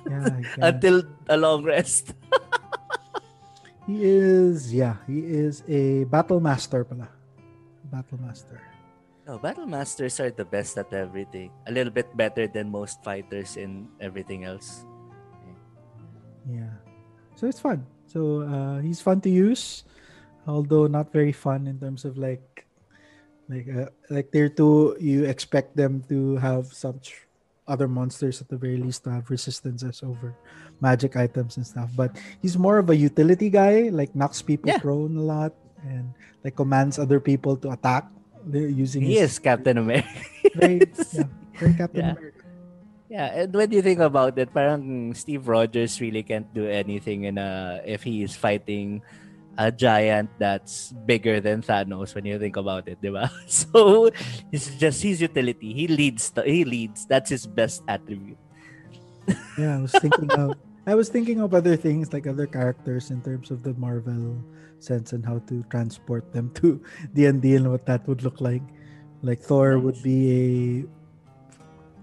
yeah, 0.06 0.30
until 0.62 1.04
a 1.28 1.38
long 1.38 1.64
rest. 1.64 2.14
He 3.90 4.06
is, 4.06 4.70
yeah, 4.70 5.02
he 5.10 5.26
is 5.26 5.66
a 5.66 6.06
battle 6.06 6.38
master 6.38 6.86
pala. 6.86 7.10
Battle 7.90 8.22
master. 8.22 8.62
No, 9.26 9.42
battle 9.42 9.66
masters 9.66 10.22
are 10.22 10.30
the 10.30 10.46
best 10.46 10.78
at 10.78 10.94
everything. 10.94 11.50
A 11.66 11.74
little 11.74 11.90
bit 11.90 12.06
better 12.14 12.46
than 12.46 12.70
most 12.70 13.02
fighters 13.02 13.58
in 13.58 13.90
everything 13.98 14.46
else. 14.46 14.86
Yeah. 16.46 16.78
So 17.34 17.50
it's 17.50 17.58
fun. 17.58 17.82
So 18.06 18.46
uh, 18.46 18.78
he's 18.86 19.02
fun 19.02 19.22
to 19.26 19.30
use, 19.30 19.86
although 20.46 20.86
not 20.86 21.10
very 21.10 21.34
fun 21.34 21.66
in 21.66 21.82
terms 21.82 22.06
of 22.06 22.14
like, 22.14 22.70
like 23.50 23.66
uh, 23.74 23.90
like 24.14 24.30
tier 24.30 24.50
two. 24.50 25.02
You 25.02 25.26
expect 25.26 25.74
them 25.74 26.06
to 26.14 26.38
have 26.38 26.70
such 26.70 27.26
other 27.66 27.88
monsters 27.88 28.42
at 28.42 28.50
the 28.50 28.58
very 28.58 28.78
least 28.78 29.06
to 29.06 29.10
have 29.10 29.30
resistances 29.34 30.06
over 30.06 30.38
magic 30.82 31.16
items 31.16 31.58
and 31.58 31.66
stuff. 31.66 31.90
But 31.96 32.16
he's 32.42 32.58
more 32.58 32.78
of 32.80 32.90
a 32.90 32.96
utility 32.96 33.50
guy. 33.50 33.90
Like 33.90 34.16
knocks 34.16 34.42
people 34.42 34.70
Yeah. 34.70 34.80
prone 34.80 35.16
a 35.16 35.22
lot 35.24 35.54
and 35.84 36.12
like 36.44 36.56
commands 36.56 37.00
other 37.00 37.20
people 37.20 37.56
to 37.64 37.72
attack. 37.72 38.08
Using 38.50 39.04
He 39.04 39.20
his 39.20 39.36
is 39.36 39.40
Captain 39.40 39.78
America. 39.78 40.08
very, 40.56 40.80
yeah, 41.14 41.28
very 41.60 41.74
Captain 41.76 42.02
Yeah. 42.06 42.16
America. 42.16 42.44
Yeah, 43.10 43.26
and 43.42 43.50
when 43.54 43.72
you 43.74 43.82
think 43.82 44.00
about 44.00 44.38
it, 44.38 44.54
parang 44.54 45.14
Steve 45.18 45.48
Rogers 45.50 45.98
really 46.00 46.22
can't 46.22 46.46
do 46.54 46.70
anything 46.70 47.26
in 47.26 47.42
a 47.42 47.82
if 47.84 48.06
he 48.06 48.22
is 48.22 48.38
fighting 48.38 49.02
a 49.58 49.74
giant 49.74 50.30
that's 50.38 50.94
bigger 51.10 51.42
than 51.42 51.60
Thanos 51.66 52.14
when 52.16 52.24
you 52.24 52.38
think 52.40 52.56
about 52.56 52.88
it, 52.88 53.02
di 53.02 53.10
ba? 53.10 53.28
So 53.50 54.08
he's 54.54 54.72
just 54.78 55.02
his 55.04 55.20
utility. 55.20 55.74
He 55.74 55.90
leads. 55.90 56.32
He 56.46 56.64
leads. 56.64 57.10
That's 57.10 57.34
his 57.34 57.44
best 57.50 57.82
attribute. 57.90 58.38
Yeah, 59.58 59.78
I 59.78 59.82
was 59.84 59.92
thinking 60.00 60.30
of 60.32 60.54
I 60.90 60.96
was 60.98 61.06
thinking 61.10 61.38
of 61.40 61.54
other 61.54 61.78
things 61.78 62.10
like 62.14 62.26
other 62.26 62.48
characters 62.50 63.12
in 63.14 63.22
terms 63.22 63.52
of 63.54 63.62
the 63.62 63.76
Marvel 63.78 64.42
sense 64.82 65.14
and 65.14 65.22
how 65.24 65.38
to 65.46 65.62
transport 65.70 66.34
them 66.34 66.50
to 66.66 66.82
D&D 67.14 67.56
and 67.62 67.70
what 67.70 67.86
that 67.86 68.08
would 68.10 68.24
look 68.26 68.42
like. 68.42 68.66
Like 69.22 69.38
Thor 69.40 69.78
would 69.78 70.02
be 70.02 70.18
a 70.34 70.50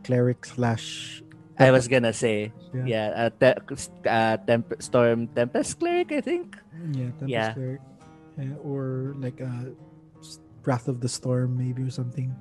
cleric 0.06 0.44
slash 0.46 1.18
I 1.58 1.72
was 1.72 1.88
gonna 1.88 2.12
say, 2.12 2.52
yeah, 2.74 2.84
yeah, 2.84 3.06
uh, 3.16 3.30
te- 3.32 3.74
uh, 4.06 4.36
temp- 4.44 4.76
storm 4.84 5.26
tempest 5.32 5.80
cleric, 5.80 6.12
I 6.12 6.20
think. 6.20 6.54
yeah, 6.92 7.10
Tempest 7.16 7.28
Yeah. 7.32 7.52
cleric. 7.56 7.80
Yeah, 8.38 8.60
or 8.62 9.16
like 9.18 9.40
a 9.40 9.72
Wrath 10.68 10.86
of 10.86 11.00
the 11.00 11.08
Storm 11.08 11.56
maybe 11.56 11.80
or 11.82 11.88
something. 11.88 12.36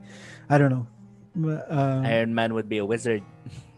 I 0.52 0.58
don't 0.60 0.70
know. 0.70 0.86
Um, 1.72 2.04
Iron 2.06 2.36
Man 2.36 2.54
would 2.54 2.68
be 2.68 2.78
a 2.80 2.86
wizard. 2.86 3.24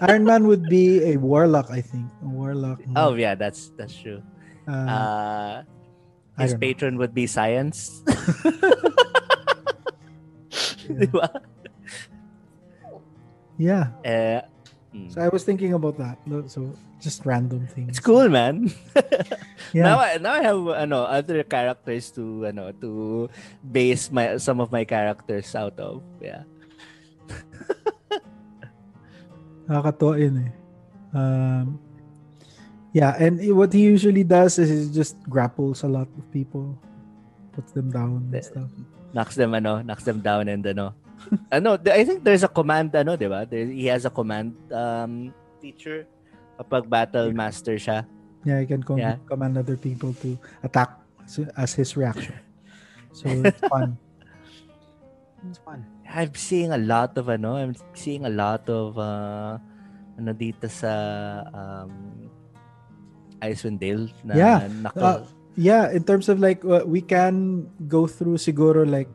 Iron 0.00 0.24
Man 0.24 0.46
would 0.46 0.64
be 0.68 1.12
a 1.12 1.16
warlock, 1.16 1.70
I 1.70 1.80
think. 1.80 2.06
A 2.22 2.28
warlock. 2.28 2.80
Oh 2.96 3.14
yeah, 3.14 3.34
that's 3.34 3.72
that's 3.76 3.96
true. 3.96 4.22
uh, 4.68 4.72
Uh, 4.72 5.62
his 6.38 6.52
don't 6.52 6.60
know. 6.60 6.66
patron 6.66 6.98
would 6.98 7.14
be 7.14 7.26
science. 7.26 8.02
Yeah. 10.88 11.28
Yeah. 13.58 13.84
Eh, 14.04 14.40
mm. 14.94 15.12
So 15.12 15.20
I 15.20 15.28
was 15.28 15.44
thinking 15.44 15.72
about 15.74 15.98
that. 15.98 16.18
So 16.48 16.72
just 17.00 17.26
random 17.26 17.66
things. 17.66 17.90
It's 17.96 18.00
cool, 18.00 18.28
man. 18.28 18.72
Yeah. 19.76 19.84
Now 19.84 19.98
I 20.00 20.16
now 20.16 20.32
I 20.32 20.42
have 20.48 20.64
ano 20.80 21.04
other 21.04 21.44
characters 21.44 22.08
to 22.16 22.48
ano 22.48 22.72
to 22.80 23.28
base 23.60 24.08
my 24.08 24.40
some 24.40 24.64
of 24.64 24.72
my 24.72 24.88
characters 24.88 25.52
out 25.52 25.76
of. 25.76 26.00
Yeah. 26.24 26.48
Nakakatuwa 29.68 30.14
yun 30.18 30.36
eh. 30.48 30.50
Um, 31.12 31.78
Yeah, 32.88 33.12
and 33.20 33.36
what 33.52 33.68
he 33.76 33.84
usually 33.84 34.24
does 34.24 34.56
is 34.56 34.72
he 34.72 34.88
just 34.88 35.20
grapples 35.28 35.84
a 35.84 35.90
lot 35.92 36.08
of 36.08 36.24
people, 36.32 36.72
puts 37.52 37.70
them 37.76 37.92
down 37.92 38.32
and 38.32 38.40
stuff. 38.42 38.72
knocks 39.12 39.36
them 39.36 39.52
ano, 39.52 39.84
knocks 39.84 40.08
them 40.08 40.24
down 40.24 40.48
and 40.48 40.64
ano. 40.64 40.96
ano, 41.52 41.76
I 41.84 42.02
think 42.08 42.24
there's 42.24 42.42
a 42.42 42.50
command 42.50 42.96
ano, 42.96 43.12
'di 43.14 43.28
ba? 43.28 43.44
There, 43.44 43.68
he 43.68 43.92
has 43.92 44.08
a 44.08 44.10
command 44.10 44.56
um 44.72 45.36
feature 45.60 46.08
kapag 46.56 46.88
battle 46.88 47.28
master 47.36 47.76
siya. 47.76 48.08
Yeah, 48.48 48.64
he 48.64 48.66
can 48.66 48.80
com- 48.80 48.98
Yeah. 48.98 49.20
command 49.28 49.60
other 49.60 49.76
people 49.76 50.16
to 50.24 50.40
attack 50.64 50.96
as, 51.28 51.44
as 51.60 51.76
his 51.76 51.92
reaction. 51.92 52.40
So 53.12 53.28
it's 53.28 53.60
fun. 53.72 54.00
It's 55.44 55.60
fun. 55.60 55.84
I'm 56.08 56.32
seeing 56.34 56.72
a 56.72 56.80
lot 56.80 57.16
of 57.20 57.28
ano, 57.28 57.56
I'm 57.56 57.76
seeing 57.92 58.24
a 58.24 58.32
lot 58.32 58.64
of 58.68 58.96
uh 58.96 59.60
ano 60.18 60.30
dito 60.32 60.66
sa 60.66 60.92
um 61.52 61.92
Icewind 63.38 63.78
Dale 63.78 64.10
na 64.26 64.32
Yeah. 64.34 64.58
nako- 64.68 65.02
Uh, 65.02 65.20
Yeah, 65.58 65.90
in 65.90 66.06
terms 66.06 66.30
of 66.30 66.38
like 66.38 66.62
uh, 66.62 66.86
we 66.86 67.02
can 67.02 67.66
go 67.90 68.06
through 68.06 68.38
siguro 68.38 68.86
like 68.86 69.10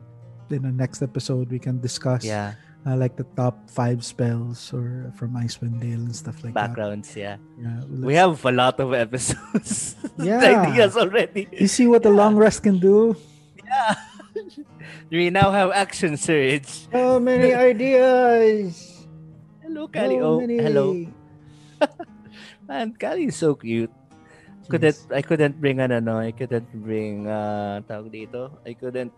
in 0.52 0.60
the 0.60 0.72
next 0.76 1.00
episode 1.00 1.48
we 1.48 1.56
can 1.56 1.80
discuss 1.80 2.20
yeah, 2.20 2.52
uh, 2.84 2.92
like 2.92 3.16
the 3.16 3.24
top 3.32 3.64
five 3.72 4.04
spells 4.04 4.68
or 4.68 5.08
from 5.16 5.32
Icewind 5.40 5.80
Dale 5.80 6.04
and 6.04 6.12
stuff 6.12 6.44
like 6.44 6.52
that. 6.52 6.76
backgrounds, 6.76 7.16
yeah. 7.16 7.40
Yeah, 7.56 7.80
We 7.88 8.12
have 8.20 8.36
a 8.44 8.52
lot 8.52 8.76
of 8.76 8.92
episodes. 8.92 9.96
Yeah. 10.20 10.68
ideas 10.68 11.00
already. 11.00 11.48
You 11.48 11.64
see 11.64 11.88
what 11.88 12.04
the 12.04 12.12
long 12.12 12.36
rest 12.36 12.60
can 12.60 12.76
do? 12.76 13.16
Yeah. 15.10 15.18
we 15.18 15.30
now 15.30 15.50
have 15.50 15.70
action 15.72 16.16
surge. 16.16 16.88
So 16.90 17.20
many 17.20 17.54
ideas. 17.74 19.06
Hello, 19.62 19.88
Kali. 19.88 20.16
So 20.18 20.24
oh, 20.24 20.40
many. 20.40 20.56
hello. 20.58 20.86
Man, 22.68 22.94
Kali 22.94 23.28
is 23.28 23.36
so 23.36 23.54
cute. 23.54 23.92
Couldn't 24.68 24.96
I 25.12 25.20
couldn't 25.20 25.60
bring 25.60 25.80
ano 25.80 26.00
no, 26.00 26.16
I 26.16 26.32
couldn't 26.32 26.72
bring 26.80 27.28
uh 27.28 27.84
tawag 27.84 28.08
dito. 28.08 28.48
I 28.64 28.72
couldn't 28.72 29.12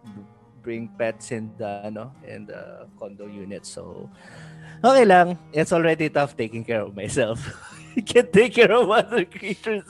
bring 0.67 0.91
pets 0.99 1.31
in 1.31 1.55
the 1.55 1.87
ano 1.87 2.11
in 2.27 2.51
the 2.51 2.91
condo 2.99 3.31
unit. 3.31 3.63
So 3.63 4.11
okay 4.83 5.07
lang. 5.07 5.39
It's 5.55 5.71
already 5.71 6.11
tough 6.11 6.35
taking 6.35 6.67
care 6.67 6.83
of 6.83 6.99
myself. 6.99 7.39
I 7.97 8.03
can 8.03 8.27
take 8.29 8.59
care 8.59 8.75
of 8.75 8.91
other 8.91 9.25
creatures. 9.25 9.87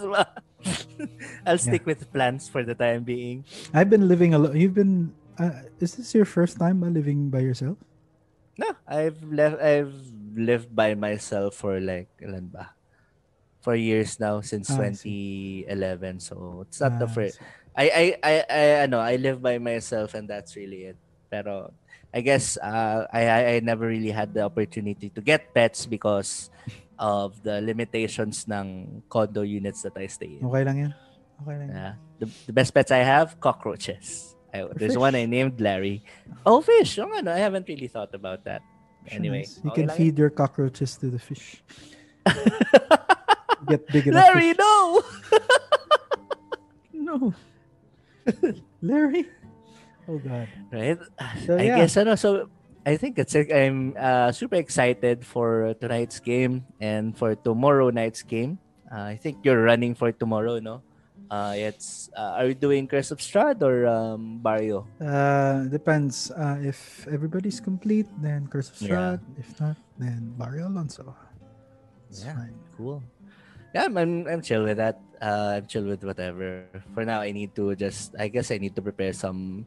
I'll 1.46 1.58
stick 1.58 1.86
with 1.86 2.06
plants 2.12 2.46
for 2.48 2.62
the 2.62 2.74
time 2.74 3.02
being. 3.02 3.44
I've 3.74 3.90
been 3.90 4.06
living 4.06 4.34
alone. 4.34 4.54
You've 4.54 4.74
been. 4.74 5.10
Uh, 5.38 5.68
is 5.80 5.96
this 5.96 6.14
your 6.14 6.24
first 6.24 6.58
time 6.58 6.80
living 6.80 7.28
by 7.30 7.40
yourself? 7.40 7.76
No, 8.56 8.72
I've 8.88 9.20
left 9.22 9.60
I've 9.60 9.92
lived 10.32 10.72
by 10.72 10.94
myself 10.96 11.60
for 11.60 11.76
like 11.80 12.08
ilan 12.24 12.48
ba? 12.48 12.72
For 13.60 13.74
years 13.76 14.16
now 14.16 14.40
since 14.40 14.70
Ah, 14.70 14.80
2011. 14.80 16.20
So 16.20 16.64
it's 16.64 16.80
not 16.80 16.96
the 16.96 17.04
Ah, 17.04 17.12
first. 17.12 17.36
I 17.76 17.86
I 17.92 18.04
I 18.22 18.34
I 18.48 18.62
ano, 18.88 19.02
I 19.02 19.20
live 19.20 19.42
by 19.42 19.58
myself 19.58 20.14
and 20.16 20.24
that's 20.24 20.56
really 20.56 20.94
it. 20.94 20.98
Pero 21.28 21.74
I 22.14 22.22
guess 22.24 22.56
uh, 22.56 23.04
I 23.12 23.22
I 23.28 23.40
I 23.44 23.54
never 23.60 23.84
really 23.90 24.14
had 24.14 24.32
the 24.32 24.46
opportunity 24.46 25.10
to 25.12 25.20
get 25.20 25.52
pets 25.52 25.84
because 25.84 26.48
of 26.96 27.36
the 27.44 27.60
limitations 27.60 28.48
ng 28.48 29.02
condo 29.12 29.42
units 29.44 29.82
that 29.84 29.98
I 30.00 30.06
stay 30.08 30.40
in. 30.40 30.46
Okay 30.46 30.62
lang 30.64 30.76
yan. 30.88 30.92
Okay 31.44 31.54
lang 31.60 31.68
yan. 31.68 31.76
Yeah. 31.76 31.94
The, 32.22 32.26
the 32.48 32.54
best 32.56 32.72
pets 32.72 32.88
I 32.88 33.04
have, 33.04 33.36
cockroaches. 33.36 34.35
I, 34.56 34.68
there's 34.74 34.96
one 34.96 35.14
I 35.14 35.26
named 35.26 35.60
Larry. 35.60 36.02
Oh, 36.44 36.60
fish. 36.60 36.98
Oh, 36.98 37.12
ano, 37.12 37.32
I 37.32 37.38
haven't 37.38 37.68
really 37.68 37.88
thought 37.88 38.14
about 38.14 38.44
that. 38.44 38.62
Anyway, 39.08 39.46
nice. 39.46 39.60
you 39.62 39.70
okay 39.70 39.82
can 39.82 39.88
lang 39.88 39.96
feed 39.96 40.18
your 40.18 40.30
cockroaches 40.30 40.96
to 40.98 41.10
the 41.10 41.18
fish. 41.18 41.62
Get 43.68 43.86
big 43.88 44.06
enough. 44.08 44.34
Larry, 44.34 44.50
fish. 44.50 44.58
no! 44.58 45.02
No. 47.06 47.30
Larry. 48.82 49.30
Oh 50.08 50.18
God. 50.18 50.48
right? 50.74 50.98
So, 51.46 51.54
I 51.54 51.70
yeah. 51.70 51.76
guess 51.78 51.94
ano, 51.96 52.18
so 52.18 52.50
I 52.82 52.98
think 52.98 53.18
it's 53.18 53.34
I'm 53.34 53.94
uh, 53.94 54.34
super 54.34 54.58
excited 54.58 55.22
for 55.22 55.74
tonight's 55.78 56.18
game 56.18 56.66
and 56.82 57.14
for 57.14 57.38
tomorrow 57.38 57.90
night's 57.90 58.22
game. 58.26 58.58
Uh, 58.90 59.14
I 59.14 59.16
think 59.16 59.46
you're 59.46 59.62
running 59.62 59.94
for 59.94 60.10
tomorrow, 60.10 60.58
no? 60.58 60.82
Uh, 61.26 61.54
it's 61.58 62.08
uh, 62.14 62.38
are 62.38 62.46
you 62.46 62.54
doing 62.54 62.86
Curse 62.86 63.10
of 63.10 63.18
Strahd 63.18 63.58
or 63.62 63.86
um, 63.86 64.38
Barrio? 64.38 64.86
Uh, 65.02 65.66
depends. 65.66 66.30
Uh, 66.30 66.58
if 66.62 67.06
everybody's 67.10 67.58
complete, 67.58 68.06
then 68.22 68.46
Curse 68.46 68.70
of 68.70 68.78
Yeah. 68.82 69.18
If 69.38 69.58
not, 69.58 69.76
then 69.98 70.34
Barrio 70.38 70.68
Alonso. 70.70 71.14
It's 72.10 72.22
Yeah. 72.22 72.34
fine. 72.38 72.54
Cool. 72.78 73.02
Yeah, 73.74 73.90
I'm, 73.90 73.96
I'm 73.98 74.12
I'm 74.26 74.40
chill 74.42 74.62
with 74.64 74.78
that. 74.78 75.02
Uh, 75.20 75.58
I'm 75.60 75.66
chill 75.66 75.84
with 75.84 76.04
whatever. 76.06 76.64
For 76.94 77.04
now, 77.04 77.20
I 77.20 77.32
need 77.34 77.52
to 77.58 77.74
just. 77.74 78.14
I 78.16 78.28
guess 78.30 78.54
I 78.54 78.58
need 78.62 78.76
to 78.78 78.82
prepare 78.82 79.12
some. 79.12 79.66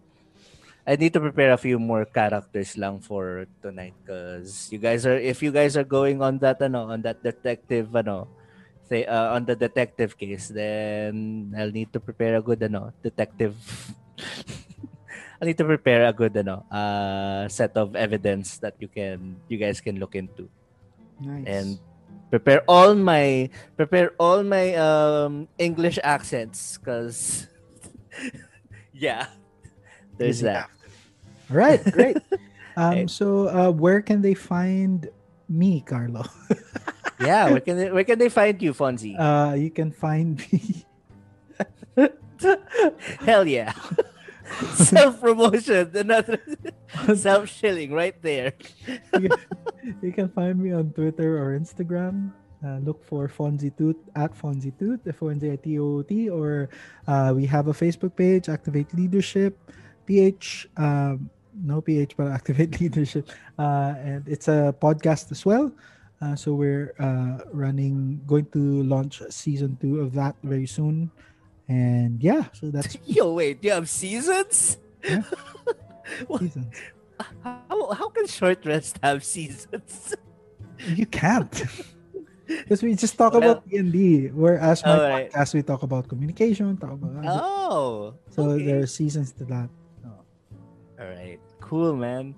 I 0.88 0.96
need 0.96 1.14
to 1.14 1.20
prepare 1.22 1.52
a 1.54 1.60
few 1.60 1.78
more 1.78 2.06
characters 2.08 2.74
lang 2.80 3.04
for 3.04 3.46
tonight, 3.62 3.94
cause 4.08 4.72
you 4.72 4.80
guys 4.80 5.06
are. 5.06 5.20
If 5.20 5.44
you 5.44 5.52
guys 5.52 5.76
are 5.78 5.86
going 5.86 6.24
on 6.24 6.40
that, 6.40 6.58
ano, 6.64 6.90
on 6.90 7.04
that 7.06 7.22
detective, 7.22 7.94
ano, 7.94 8.26
say, 8.90 9.06
uh, 9.06 9.36
on 9.36 9.46
the 9.46 9.56
detective 9.56 10.18
case, 10.18 10.50
then 10.50 11.54
I'll 11.58 11.72
need 11.72 11.94
to 11.94 12.00
prepare 12.00 12.36
a 12.38 12.42
good, 12.42 12.62
ano, 12.64 12.94
detective. 13.04 13.56
I 15.42 15.46
need 15.46 15.58
to 15.58 15.66
prepare 15.66 16.06
a 16.06 16.14
good, 16.14 16.36
ano, 16.36 16.66
uh, 16.72 17.48
set 17.48 17.78
of 17.78 17.96
evidence 17.96 18.58
that 18.60 18.76
you 18.80 18.88
can, 18.90 19.38
you 19.48 19.58
guys 19.58 19.80
can 19.82 20.00
look 20.00 20.16
into 20.16 20.50
Nice. 21.20 21.48
and 21.48 21.80
prepare 22.30 22.62
all 22.68 22.96
my 22.96 23.50
prepare 23.76 24.12
all 24.20 24.44
my 24.44 24.76
um 24.76 25.50
English 25.58 26.00
accents 26.04 26.78
because 26.78 27.48
yeah 28.94 29.28
there's 30.18 30.40
Easy 30.40 30.46
that 30.46 30.70
All 31.50 31.58
right, 31.58 31.82
great. 31.92 32.18
Um, 32.78 32.96
Right. 32.96 33.10
so 33.12 33.50
uh, 33.52 33.72
where 33.72 34.00
can 34.00 34.22
they 34.22 34.34
find 34.34 35.10
me, 35.50 35.82
Carlo? 35.84 36.24
Yeah 37.22 37.50
where 37.52 37.60
can 37.62 37.78
they, 37.78 37.92
where 37.92 38.04
can 38.04 38.18
they 38.20 38.30
find 38.30 38.62
you 38.62 38.74
Fonzie 38.74 39.16
Uh, 39.20 39.54
you 39.54 39.70
can 39.70 39.92
find 39.92 40.40
me. 40.52 40.86
hell 43.20 43.48
yeah 43.48 43.74
self 44.74 45.20
promotion 45.20 45.92
another 45.96 46.40
self 47.16 47.50
shilling 47.50 47.92
right 47.92 48.22
there 48.22 48.54
you, 49.20 49.30
can, 49.30 49.40
you 50.02 50.12
can 50.12 50.30
find 50.30 50.58
me 50.60 50.72
on 50.72 50.92
Twitter 50.92 51.38
or 51.38 51.58
Instagram. 51.60 52.32
Uh, 52.64 52.78
look 52.84 53.04
for 53.06 53.28
Fonzie 53.30 53.72
Toot 53.78 53.96
at 54.16 54.36
Fonzie 54.36 54.76
Toot, 54.78 55.00
F 55.08 55.24
O 55.24 55.30
N 55.30 55.40
Z 55.40 55.50
I 55.52 55.56
T 55.56 55.80
O 55.80 56.00
O 56.00 56.02
T, 56.04 56.30
or 56.30 56.68
uh, 57.08 57.32
we 57.34 57.46
have 57.46 57.68
a 57.68 57.74
Facebook 57.74 58.16
page, 58.18 58.50
Activate 58.50 58.94
Leadership, 58.94 59.56
PH, 60.06 60.68
um, 60.76 61.30
no 61.56 61.80
PH, 61.80 62.18
but 62.18 62.28
Activate 62.28 62.82
Leadership, 62.82 63.30
uh, 63.58 63.96
and 64.04 64.28
it's 64.28 64.50
a 64.50 64.76
podcast 64.76 65.32
as 65.32 65.46
well. 65.46 65.72
Uh, 66.22 66.36
so 66.36 66.54
we're 66.54 66.94
uh, 67.00 67.40
running, 67.52 68.20
going 68.28 68.46
to 68.52 68.84
launch 68.84 69.22
season 69.30 69.78
two 69.80 70.02
of 70.02 70.12
that 70.14 70.36
very 70.44 70.68
soon, 70.68 71.12
and 71.72 72.22
yeah, 72.22 72.52
so 72.52 72.68
that's 72.72 72.98
yo 73.06 73.32
wait 73.34 73.64
you 73.64 73.72
have 73.72 73.88
seasons 73.88 74.78
seasons. 76.40 76.76
how, 77.44 77.92
how 77.94 78.10
can 78.10 78.28
short 78.28 78.66
rest 78.66 79.00
have 79.02 79.24
seasons 79.24 80.16
You 80.96 81.06
can't. 81.06 81.52
Because 82.50 82.82
we 82.82 82.96
just 82.98 83.14
talk 83.14 83.38
Well- 83.38 83.62
about 83.62 83.70
D&D. 83.70 84.34
Whereas 84.34 84.82
my 84.84 84.98
Alright. 84.98 85.30
podcast, 85.32 85.54
we 85.54 85.62
talk 85.62 85.84
about 85.84 86.10
communication, 86.10 86.78
talk 86.82 86.98
about 86.98 87.22
oh 87.22 88.16
so 88.34 88.58
okay. 88.58 88.66
there 88.66 88.80
are 88.82 88.90
seasons 88.90 89.32
to 89.38 89.46
that. 89.46 89.70
All 91.00 91.06
right. 91.06 91.40
Cool, 91.62 91.96
man. 91.96 92.34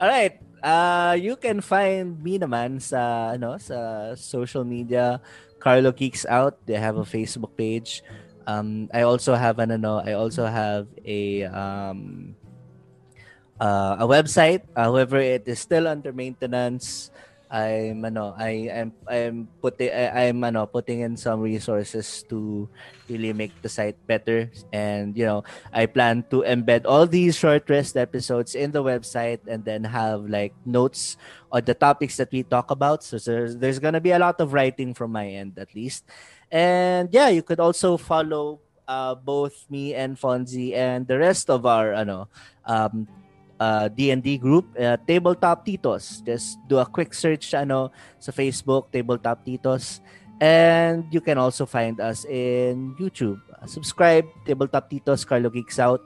All 0.00 0.08
right. 0.08 0.40
Uh, 0.62 1.16
you 1.18 1.36
can 1.36 1.60
find 1.60 2.20
me 2.20 2.36
naman 2.36 2.80
sa 2.80 3.32
ano 3.34 3.56
sa 3.56 4.12
social 4.16 4.64
media 4.64 5.20
Carlo 5.60 5.92
Geeks 5.92 6.24
Out. 6.28 6.60
They 6.64 6.76
have 6.76 6.96
a 6.96 7.04
Facebook 7.04 7.56
page. 7.56 8.04
Um, 8.48 8.88
I 8.92 9.02
also 9.02 9.36
have 9.36 9.60
an 9.60 9.72
ano, 9.72 10.00
I 10.00 10.16
also 10.16 10.44
have 10.44 10.88
a 11.04 11.44
um 11.48 12.34
uh, 13.60 14.00
a 14.00 14.06
website. 14.08 14.64
However, 14.76 15.20
it 15.20 15.44
is 15.46 15.60
still 15.60 15.86
under 15.86 16.12
maintenance. 16.12 17.12
I'm 17.50 18.06
ano, 18.06 18.30
I 18.38 18.70
am 18.70 18.94
I'm 19.10 19.50
putting 19.58 19.90
I'm 19.90 20.38
ano 20.46 20.70
putting 20.70 21.02
in 21.02 21.18
some 21.18 21.42
resources 21.42 22.22
to 22.30 22.70
really 23.10 23.34
make 23.34 23.50
the 23.58 23.68
site 23.68 23.98
better 24.06 24.54
and 24.70 25.18
you 25.18 25.26
know 25.26 25.42
I 25.74 25.90
plan 25.90 26.22
to 26.30 26.46
embed 26.46 26.86
all 26.86 27.10
these 27.10 27.34
short 27.34 27.66
rest 27.66 27.98
episodes 27.98 28.54
in 28.54 28.70
the 28.70 28.86
website 28.86 29.42
and 29.50 29.66
then 29.66 29.82
have 29.82 30.30
like 30.30 30.54
notes 30.62 31.18
on 31.50 31.66
the 31.66 31.74
topics 31.74 32.16
that 32.22 32.30
we 32.30 32.46
talk 32.46 32.70
about. 32.70 33.02
So 33.02 33.18
there's, 33.18 33.58
there's 33.58 33.82
gonna 33.82 34.00
be 34.00 34.14
a 34.14 34.22
lot 34.22 34.40
of 34.40 34.54
writing 34.54 34.94
from 34.94 35.10
my 35.10 35.26
end 35.26 35.58
at 35.58 35.74
least. 35.74 36.06
And 36.54 37.10
yeah, 37.10 37.34
you 37.34 37.42
could 37.42 37.58
also 37.58 37.96
follow 37.96 38.60
uh, 38.86 39.14
both 39.14 39.66
me 39.68 39.94
and 39.94 40.14
Fonzie 40.14 40.74
and 40.74 41.06
the 41.06 41.18
rest 41.18 41.50
of 41.50 41.66
our 41.66 41.94
ano 41.94 42.30
um 42.62 43.10
D&D 43.60 44.40
group, 44.40 44.64
uh, 44.80 44.96
Tabletop 45.04 45.68
Titos. 45.68 46.24
Just 46.24 46.56
do 46.64 46.80
a 46.80 46.88
quick 46.88 47.12
search 47.12 47.52
ano 47.52 47.92
sa 48.16 48.32
Facebook, 48.32 48.88
Tabletop 48.88 49.44
Titos. 49.44 50.00
And 50.40 51.04
you 51.12 51.20
can 51.20 51.36
also 51.36 51.68
find 51.68 52.00
us 52.00 52.24
in 52.24 52.96
YouTube. 52.96 53.36
Uh, 53.52 53.68
subscribe, 53.68 54.24
Tabletop 54.48 54.88
Titos, 54.88 55.28
Carlo 55.28 55.52
Geeks 55.52 55.76
Out. 55.76 56.00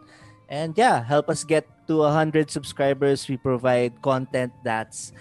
And 0.50 0.74
yeah, 0.74 0.98
help 0.98 1.30
us 1.30 1.46
get 1.46 1.70
to 1.86 2.02
100 2.10 2.50
subscribers. 2.50 3.30
We 3.30 3.38
provide 3.38 4.02
content 4.02 4.52
that's 4.66 5.14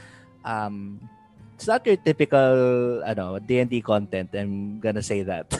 um 0.43 0.99
it's 1.53 1.69
not 1.69 1.85
your 1.85 2.01
typical 2.01 3.05
ano, 3.05 3.37
D&D 3.37 3.85
content. 3.85 4.33
I'm 4.33 4.81
gonna 4.81 5.05
say 5.05 5.21
that. 5.21 5.53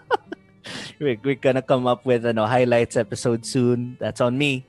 we're, 0.98 1.20
we're 1.22 1.36
gonna 1.36 1.62
come 1.62 1.86
up 1.86 2.08
with 2.08 2.24
ano, 2.24 2.48
highlights 2.48 2.96
episode 2.96 3.44
soon. 3.44 4.00
That's 4.00 4.24
on 4.24 4.40
me 4.40 4.64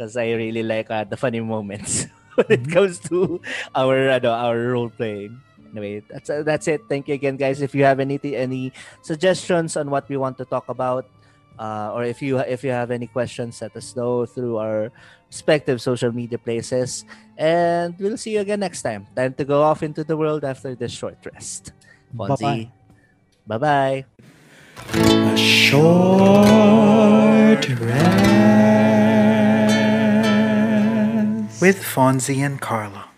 because 0.00 0.16
I 0.16 0.32
really 0.32 0.64
like 0.64 0.88
uh, 0.88 1.04
the 1.04 1.20
funny 1.20 1.44
moments 1.44 2.08
when 2.40 2.48
it 2.48 2.64
comes 2.72 2.96
to 3.12 3.36
our 3.76 4.08
ano, 4.08 4.32
our 4.32 4.72
role 4.72 4.88
playing. 4.88 5.36
Anyway, 5.76 6.00
that's 6.08 6.32
uh, 6.32 6.40
that's 6.40 6.64
it. 6.72 6.80
Thank 6.88 7.12
you 7.12 7.20
again, 7.20 7.36
guys. 7.36 7.60
If 7.60 7.76
you 7.76 7.84
have 7.84 8.00
any 8.00 8.16
any 8.32 8.72
suggestions 9.04 9.76
on 9.76 9.92
what 9.92 10.08
we 10.08 10.16
want 10.16 10.40
to 10.40 10.48
talk 10.48 10.72
about, 10.72 11.04
uh, 11.60 11.92
or 11.92 12.08
if 12.08 12.24
you 12.24 12.40
if 12.40 12.64
you 12.64 12.72
have 12.72 12.88
any 12.88 13.12
questions, 13.12 13.60
let 13.60 13.76
us 13.76 13.92
know 13.92 14.24
through 14.24 14.56
our 14.56 14.88
respective 15.28 15.84
social 15.84 16.16
media 16.16 16.40
places. 16.40 17.04
And 17.36 17.92
we'll 18.00 18.16
see 18.16 18.40
you 18.40 18.40
again 18.40 18.64
next 18.64 18.80
time. 18.80 19.04
Time 19.12 19.36
to 19.36 19.44
go 19.44 19.60
off 19.60 19.84
into 19.84 20.00
the 20.00 20.16
world 20.16 20.48
after 20.48 20.72
this 20.72 20.96
short 20.96 21.20
rest. 21.28 21.76
Fonzie, 22.16 22.72
bye 23.44 23.60
bye. 23.60 24.08
A 24.96 25.36
short 25.36 26.48
rest 27.68 29.09
with 31.60 31.82
Fonzie 31.82 32.38
and 32.38 32.60
Carlo. 32.60 33.09